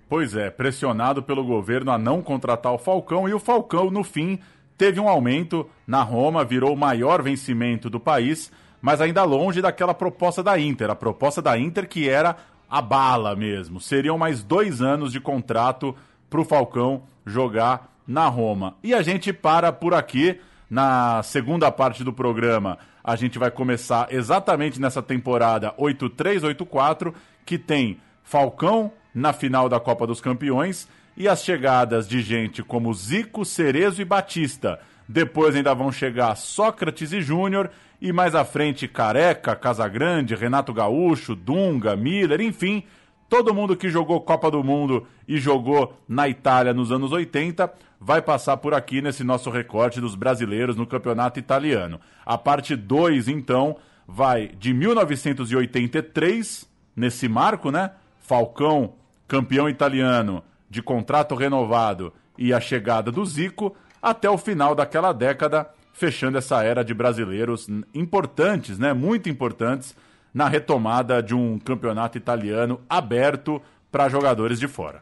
Pois 0.07 0.35
é, 0.35 0.49
pressionado 0.49 1.23
pelo 1.23 1.43
governo 1.43 1.91
a 1.91 1.97
não 1.97 2.21
contratar 2.21 2.73
o 2.73 2.77
Falcão 2.77 3.27
e 3.27 3.33
o 3.33 3.39
Falcão, 3.39 3.89
no 3.89 4.03
fim, 4.03 4.39
teve 4.77 4.99
um 4.99 5.09
aumento 5.09 5.67
na 5.87 6.03
Roma, 6.03 6.45
virou 6.45 6.73
o 6.73 6.77
maior 6.77 7.21
vencimento 7.21 7.89
do 7.89 7.99
país, 7.99 8.51
mas 8.81 9.01
ainda 9.01 9.23
longe 9.23 9.61
daquela 9.61 9.93
proposta 9.93 10.43
da 10.43 10.59
Inter. 10.59 10.89
A 10.91 10.95
proposta 10.95 11.41
da 11.41 11.57
Inter 11.57 11.87
que 11.87 12.07
era 12.07 12.35
a 12.69 12.81
bala 12.81 13.35
mesmo. 13.35 13.79
Seriam 13.79 14.17
mais 14.17 14.43
dois 14.43 14.81
anos 14.81 15.11
de 15.11 15.19
contrato 15.19 15.95
para 16.29 16.41
o 16.41 16.45
Falcão 16.45 17.03
jogar 17.25 17.91
na 18.07 18.27
Roma. 18.27 18.75
E 18.83 18.93
a 18.93 19.01
gente 19.01 19.33
para 19.33 19.71
por 19.71 19.93
aqui. 19.93 20.39
Na 20.69 21.21
segunda 21.23 21.71
parte 21.71 22.03
do 22.03 22.11
programa, 22.11 22.77
a 23.03 23.15
gente 23.15 23.37
vai 23.37 23.51
começar 23.51 24.07
exatamente 24.11 24.81
nessa 24.81 25.01
temporada 25.01 25.73
8384, 25.77 27.13
que 27.45 27.57
tem 27.57 27.99
Falcão 28.23 28.91
na 29.13 29.31
final 29.31 29.69
da 29.69 29.79
Copa 29.79 30.07
dos 30.07 30.19
Campeões 30.19 30.87
e 31.15 31.27
as 31.27 31.43
chegadas 31.43 32.07
de 32.07 32.21
gente 32.21 32.63
como 32.63 32.93
Zico, 32.93 33.45
Cerezo 33.45 34.01
e 34.01 34.05
Batista. 34.05 34.79
Depois 35.07 35.55
ainda 35.55 35.73
vão 35.73 35.91
chegar 35.91 36.35
Sócrates 36.35 37.13
e 37.13 37.21
Júnior 37.21 37.69
e 38.01 38.11
mais 38.11 38.35
à 38.35 38.43
frente 38.43 38.87
Careca, 38.87 39.55
Casagrande, 39.55 40.35
Renato 40.35 40.73
Gaúcho, 40.73 41.35
Dunga, 41.35 41.95
Miller, 41.95 42.41
enfim, 42.41 42.83
todo 43.29 43.53
mundo 43.53 43.75
que 43.75 43.89
jogou 43.89 44.21
Copa 44.21 44.49
do 44.51 44.63
Mundo 44.63 45.05
e 45.27 45.37
jogou 45.37 45.93
na 46.07 46.27
Itália 46.29 46.73
nos 46.73 46.91
anos 46.91 47.11
80 47.11 47.71
vai 47.99 48.21
passar 48.21 48.57
por 48.57 48.73
aqui 48.73 49.01
nesse 49.01 49.23
nosso 49.23 49.49
recorte 49.49 49.99
dos 49.99 50.15
brasileiros 50.15 50.75
no 50.75 50.85
campeonato 50.85 51.39
italiano. 51.39 51.99
A 52.25 52.37
parte 52.37 52.75
2, 52.75 53.27
então, 53.27 53.77
vai 54.07 54.49
de 54.59 54.73
1983, 54.73 56.69
nesse 56.95 57.27
marco, 57.27 57.71
né? 57.71 57.91
Falcão, 58.19 58.93
campeão 59.27 59.67
italiano, 59.67 60.43
de 60.69 60.81
contrato 60.81 61.35
renovado 61.35 62.13
e 62.37 62.53
a 62.53 62.59
chegada 62.59 63.11
do 63.11 63.25
Zico, 63.25 63.75
até 64.01 64.29
o 64.29 64.37
final 64.37 64.75
daquela 64.75 65.11
década, 65.11 65.67
fechando 65.91 66.37
essa 66.37 66.63
era 66.63 66.83
de 66.83 66.93
brasileiros 66.93 67.67
importantes, 67.93 68.77
né? 68.77 68.93
Muito 68.93 69.29
importantes 69.29 69.95
na 70.35 70.49
retomada 70.49 71.23
de 71.23 71.33
um 71.33 71.57
campeonato 71.57 72.17
italiano 72.17 72.81
aberto 72.89 73.61
para 73.89 74.09
jogadores 74.09 74.59
de 74.59 74.67
fora. 74.67 75.01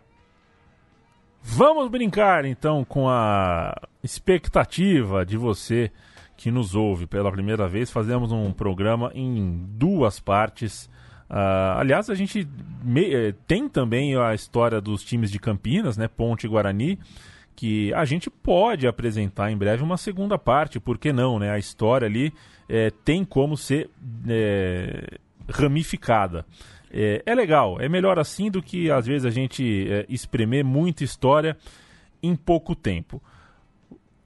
Vamos 1.41 1.89
brincar 1.89 2.45
então 2.45 2.85
com 2.85 3.09
a 3.09 3.75
expectativa 4.03 5.25
de 5.25 5.35
você 5.35 5.91
que 6.37 6.51
nos 6.51 6.75
ouve 6.75 7.07
pela 7.07 7.31
primeira 7.31 7.67
vez. 7.67 7.89
Fazemos 7.89 8.31
um 8.31 8.53
programa 8.53 9.11
em 9.15 9.65
duas 9.69 10.19
partes. 10.19 10.85
Uh, 11.27 11.79
aliás, 11.79 12.11
a 12.11 12.15
gente 12.15 12.47
me, 12.83 13.11
eh, 13.11 13.33
tem 13.47 13.67
também 13.67 14.15
a 14.15 14.35
história 14.35 14.79
dos 14.79 15.03
times 15.03 15.31
de 15.31 15.39
Campinas, 15.39 15.97
né, 15.97 16.07
Ponte 16.07 16.45
e 16.45 16.49
Guarani, 16.49 16.99
que 17.55 17.91
a 17.95 18.05
gente 18.05 18.29
pode 18.29 18.85
apresentar 18.85 19.51
em 19.51 19.57
breve 19.57 19.81
uma 19.81 19.97
segunda 19.97 20.37
parte, 20.37 20.79
por 20.79 20.99
que 20.99 21.11
não, 21.11 21.39
né? 21.39 21.49
A 21.49 21.57
história 21.57 22.05
ali 22.05 22.31
é, 22.67 22.91
tem 23.03 23.23
como 23.23 23.57
ser 23.57 23.89
é, 24.27 25.17
ramificada. 25.49 26.45
É, 26.91 27.23
é, 27.25 27.33
legal, 27.33 27.81
é 27.81 27.89
melhor 27.89 28.19
assim 28.19 28.51
do 28.51 28.61
que 28.61 28.91
às 28.91 29.07
vezes 29.07 29.25
a 29.25 29.31
gente 29.31 29.87
é, 29.89 30.05
espremer 30.07 30.63
muita 30.63 31.03
história 31.03 31.57
em 32.21 32.35
pouco 32.35 32.75
tempo. 32.75 33.21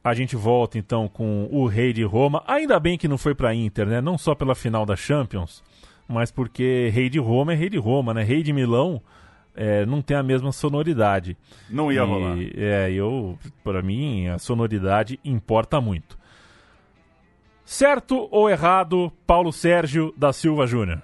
A 0.03 0.13
gente 0.13 0.35
volta 0.35 0.77
então 0.77 1.07
com 1.07 1.47
o 1.51 1.65
Rei 1.65 1.93
de 1.93 2.03
Roma. 2.03 2.43
Ainda 2.47 2.79
bem 2.79 2.97
que 2.97 3.07
não 3.07 3.17
foi 3.17 3.33
para 3.33 3.53
Inter, 3.53 3.87
né? 3.87 4.01
Não 4.01 4.17
só 4.17 4.35
pela 4.35 4.55
final 4.55 4.85
da 4.85 4.95
Champions, 4.95 5.63
mas 6.07 6.31
porque 6.31 6.89
Rei 6.93 7.09
de 7.09 7.19
Roma 7.19 7.53
é 7.53 7.55
Rei 7.55 7.69
de 7.69 7.77
Roma, 7.77 8.13
né? 8.13 8.23
Rei 8.23 8.43
de 8.43 8.53
Milão 8.53 9.01
é, 9.55 9.85
não 9.85 10.01
tem 10.01 10.15
a 10.15 10.23
mesma 10.23 10.51
sonoridade. 10.51 11.35
Não 11.69 11.91
ia 11.91 12.01
e, 12.01 12.05
rolar. 12.05 12.37
É, 12.55 12.91
eu, 12.91 13.37
para 13.63 13.81
mim, 13.81 14.27
a 14.27 14.37
sonoridade 14.37 15.19
importa 15.25 15.81
muito. 15.81 16.16
Certo 17.69 18.29
ou 18.31 18.49
errado, 18.49 19.11
Paulo 19.27 19.51
Sérgio 19.51 20.13
da 20.15 20.31
Silva 20.31 20.65
Júnior? 20.65 21.01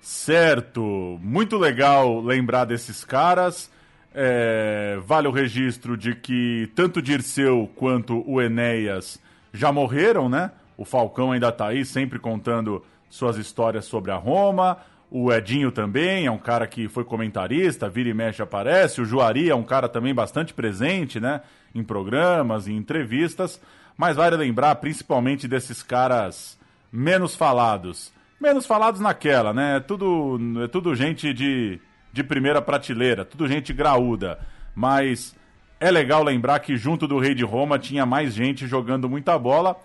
Certo, 0.00 1.20
muito 1.22 1.56
legal 1.56 2.20
lembrar 2.20 2.64
desses 2.64 3.04
caras. 3.04 3.70
É, 4.12 4.98
vale 5.06 5.28
o 5.28 5.30
registro 5.30 5.96
de 5.96 6.16
que 6.16 6.68
tanto 6.74 7.00
Dirceu 7.00 7.70
quanto 7.76 8.28
o 8.28 8.42
Enéas 8.42 9.22
já 9.54 9.70
morreram, 9.70 10.28
né? 10.28 10.50
O 10.76 10.84
Falcão 10.84 11.30
ainda 11.30 11.52
tá 11.52 11.68
aí, 11.68 11.84
sempre 11.84 12.18
contando 12.18 12.84
suas 13.08 13.36
histórias 13.36 13.84
sobre 13.84 14.10
a 14.10 14.16
Roma. 14.16 14.78
O 15.12 15.32
Edinho 15.32 15.70
também 15.70 16.26
é 16.26 16.30
um 16.30 16.38
cara 16.38 16.66
que 16.66 16.88
foi 16.88 17.04
comentarista, 17.04 17.88
vira 17.88 18.08
e 18.08 18.14
mexe 18.14 18.42
aparece. 18.42 19.00
O 19.00 19.04
Juari 19.04 19.48
é 19.48 19.54
um 19.54 19.62
cara 19.62 19.88
também 19.88 20.12
bastante 20.12 20.52
presente, 20.52 21.20
né? 21.20 21.40
Em 21.72 21.84
programas, 21.84 22.66
em 22.66 22.74
entrevistas. 22.76 23.60
Mas 23.96 24.16
vale 24.16 24.36
lembrar 24.36 24.74
principalmente 24.76 25.46
desses 25.46 25.82
caras 25.82 26.58
menos 26.92 27.34
falados. 27.34 28.12
Menos 28.40 28.66
falados 28.66 29.00
naquela, 29.00 29.52
né? 29.52 29.76
É 29.76 29.80
tudo, 29.80 30.38
é 30.64 30.68
tudo 30.68 30.94
gente 30.94 31.32
de, 31.34 31.78
de 32.12 32.24
primeira 32.24 32.62
prateleira, 32.62 33.24
tudo 33.24 33.46
gente 33.46 33.72
graúda. 33.72 34.38
Mas 34.74 35.36
é 35.78 35.90
legal 35.90 36.22
lembrar 36.22 36.60
que 36.60 36.76
junto 36.76 37.06
do 37.06 37.18
Rei 37.18 37.34
de 37.34 37.44
Roma 37.44 37.78
tinha 37.78 38.06
mais 38.06 38.34
gente 38.34 38.66
jogando 38.66 39.08
muita 39.08 39.38
bola. 39.38 39.76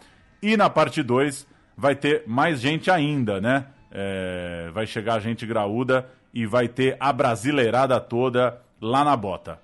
E 0.41 0.55
na 0.55 0.69
parte 0.69 1.03
2 1.03 1.47
vai 1.77 1.95
ter 1.95 2.23
mais 2.25 2.61
gente 2.61 2.89
ainda, 2.89 3.41
né? 3.41 3.65
É, 3.91 4.69
vai 4.73 4.85
chegar 4.85 5.19
gente 5.19 5.45
graúda 5.45 6.07
e 6.33 6.45
vai 6.45 6.67
ter 6.67 6.97
a 6.99 7.11
brasileirada 7.13 7.99
toda 7.99 8.61
lá 8.81 9.03
na 9.03 9.15
bota. 9.15 9.59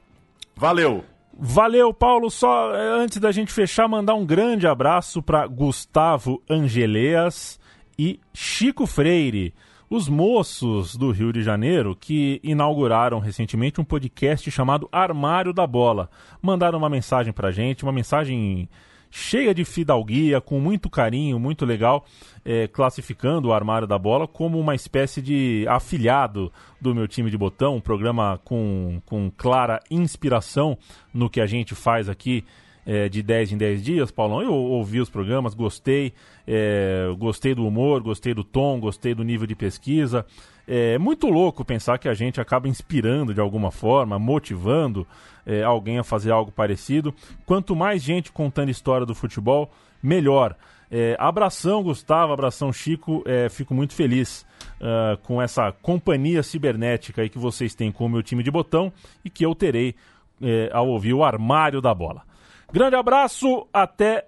Valeu! 0.55 1.10
Valeu, 1.37 1.93
Paulo. 1.93 2.29
Só 2.29 2.75
eh, 2.75 3.03
antes 3.03 3.17
da 3.17 3.31
gente 3.31 3.51
fechar, 3.51 3.87
mandar 3.87 4.15
um 4.15 4.25
grande 4.25 4.67
abraço 4.67 5.21
para 5.21 5.47
Gustavo 5.47 6.41
Angeleas 6.49 7.59
e 7.97 8.19
Chico 8.33 8.85
Freire, 8.85 9.53
os 9.89 10.07
moços 10.07 10.95
do 10.95 11.11
Rio 11.11 11.33
de 11.33 11.43
Janeiro 11.43 11.95
que 11.95 12.39
inauguraram 12.43 13.19
recentemente 13.19 13.81
um 13.81 13.83
podcast 13.83 14.49
chamado 14.49 14.87
Armário 14.91 15.53
da 15.53 15.67
Bola. 15.67 16.09
Mandaram 16.41 16.77
uma 16.77 16.89
mensagem 16.89 17.33
para 17.33 17.51
gente, 17.51 17.83
uma 17.83 17.91
mensagem 17.91 18.69
cheia 19.11 19.53
de 19.53 19.65
fidalguia, 19.65 20.39
com 20.39 20.59
muito 20.59 20.89
carinho, 20.89 21.37
muito 21.37 21.65
legal, 21.65 22.05
é, 22.45 22.67
classificando 22.67 23.49
o 23.49 23.53
Armário 23.53 23.85
da 23.85 23.99
Bola 23.99 24.25
como 24.27 24.57
uma 24.57 24.73
espécie 24.73 25.21
de 25.21 25.65
afilhado 25.67 26.51
do 26.79 26.95
meu 26.95 27.07
time 27.07 27.29
de 27.29 27.37
botão, 27.37 27.75
um 27.75 27.81
programa 27.81 28.39
com, 28.45 29.01
com 29.05 29.29
clara 29.35 29.79
inspiração 29.91 30.77
no 31.13 31.29
que 31.29 31.41
a 31.41 31.45
gente 31.45 31.75
faz 31.75 32.07
aqui 32.07 32.45
é, 32.85 33.09
de 33.09 33.21
10 33.21 33.51
em 33.51 33.57
10 33.57 33.83
dias, 33.83 34.11
Paulão. 34.11 34.41
Eu 34.41 34.53
ouvi 34.53 34.99
os 34.99 35.09
programas, 35.09 35.53
gostei, 35.53 36.13
é, 36.47 37.07
gostei 37.17 37.53
do 37.53 37.67
humor, 37.67 38.01
gostei 38.01 38.33
do 38.33 38.43
tom, 38.43 38.79
gostei 38.79 39.13
do 39.13 39.23
nível 39.23 39.45
de 39.45 39.55
pesquisa. 39.55 40.25
É 40.73 40.97
muito 40.97 41.27
louco 41.27 41.65
pensar 41.65 41.97
que 41.97 42.07
a 42.07 42.13
gente 42.13 42.39
acaba 42.39 42.65
inspirando 42.65 43.33
de 43.33 43.41
alguma 43.41 43.71
forma, 43.71 44.17
motivando 44.17 45.05
é, 45.45 45.61
alguém 45.63 45.99
a 45.99 46.03
fazer 46.03 46.31
algo 46.31 46.49
parecido. 46.49 47.13
Quanto 47.45 47.75
mais 47.75 48.01
gente 48.01 48.31
contando 48.31 48.69
história 48.69 49.05
do 49.05 49.13
futebol, 49.13 49.69
melhor. 50.01 50.55
É, 50.89 51.17
abração, 51.19 51.83
Gustavo, 51.83 52.31
abração, 52.31 52.71
Chico. 52.71 53.21
É, 53.25 53.49
fico 53.49 53.73
muito 53.73 53.93
feliz 53.93 54.45
uh, 54.79 55.17
com 55.23 55.41
essa 55.41 55.73
companhia 55.73 56.41
cibernética 56.41 57.21
aí 57.21 57.27
que 57.27 57.37
vocês 57.37 57.75
têm 57.75 57.91
com 57.91 58.05
o 58.05 58.09
meu 58.09 58.23
time 58.23 58.41
de 58.41 58.49
botão 58.49 58.93
e 59.25 59.29
que 59.29 59.45
eu 59.45 59.53
terei 59.53 59.93
é, 60.41 60.69
ao 60.71 60.87
ouvir 60.87 61.13
o 61.13 61.21
armário 61.21 61.81
da 61.81 61.93
bola. 61.93 62.23
Grande 62.71 62.95
abraço, 62.95 63.67
até 63.73 64.25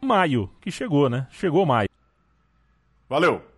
maio, 0.00 0.50
que 0.62 0.70
chegou, 0.70 1.10
né? 1.10 1.26
Chegou 1.30 1.66
maio. 1.66 1.90
Valeu! 3.10 3.53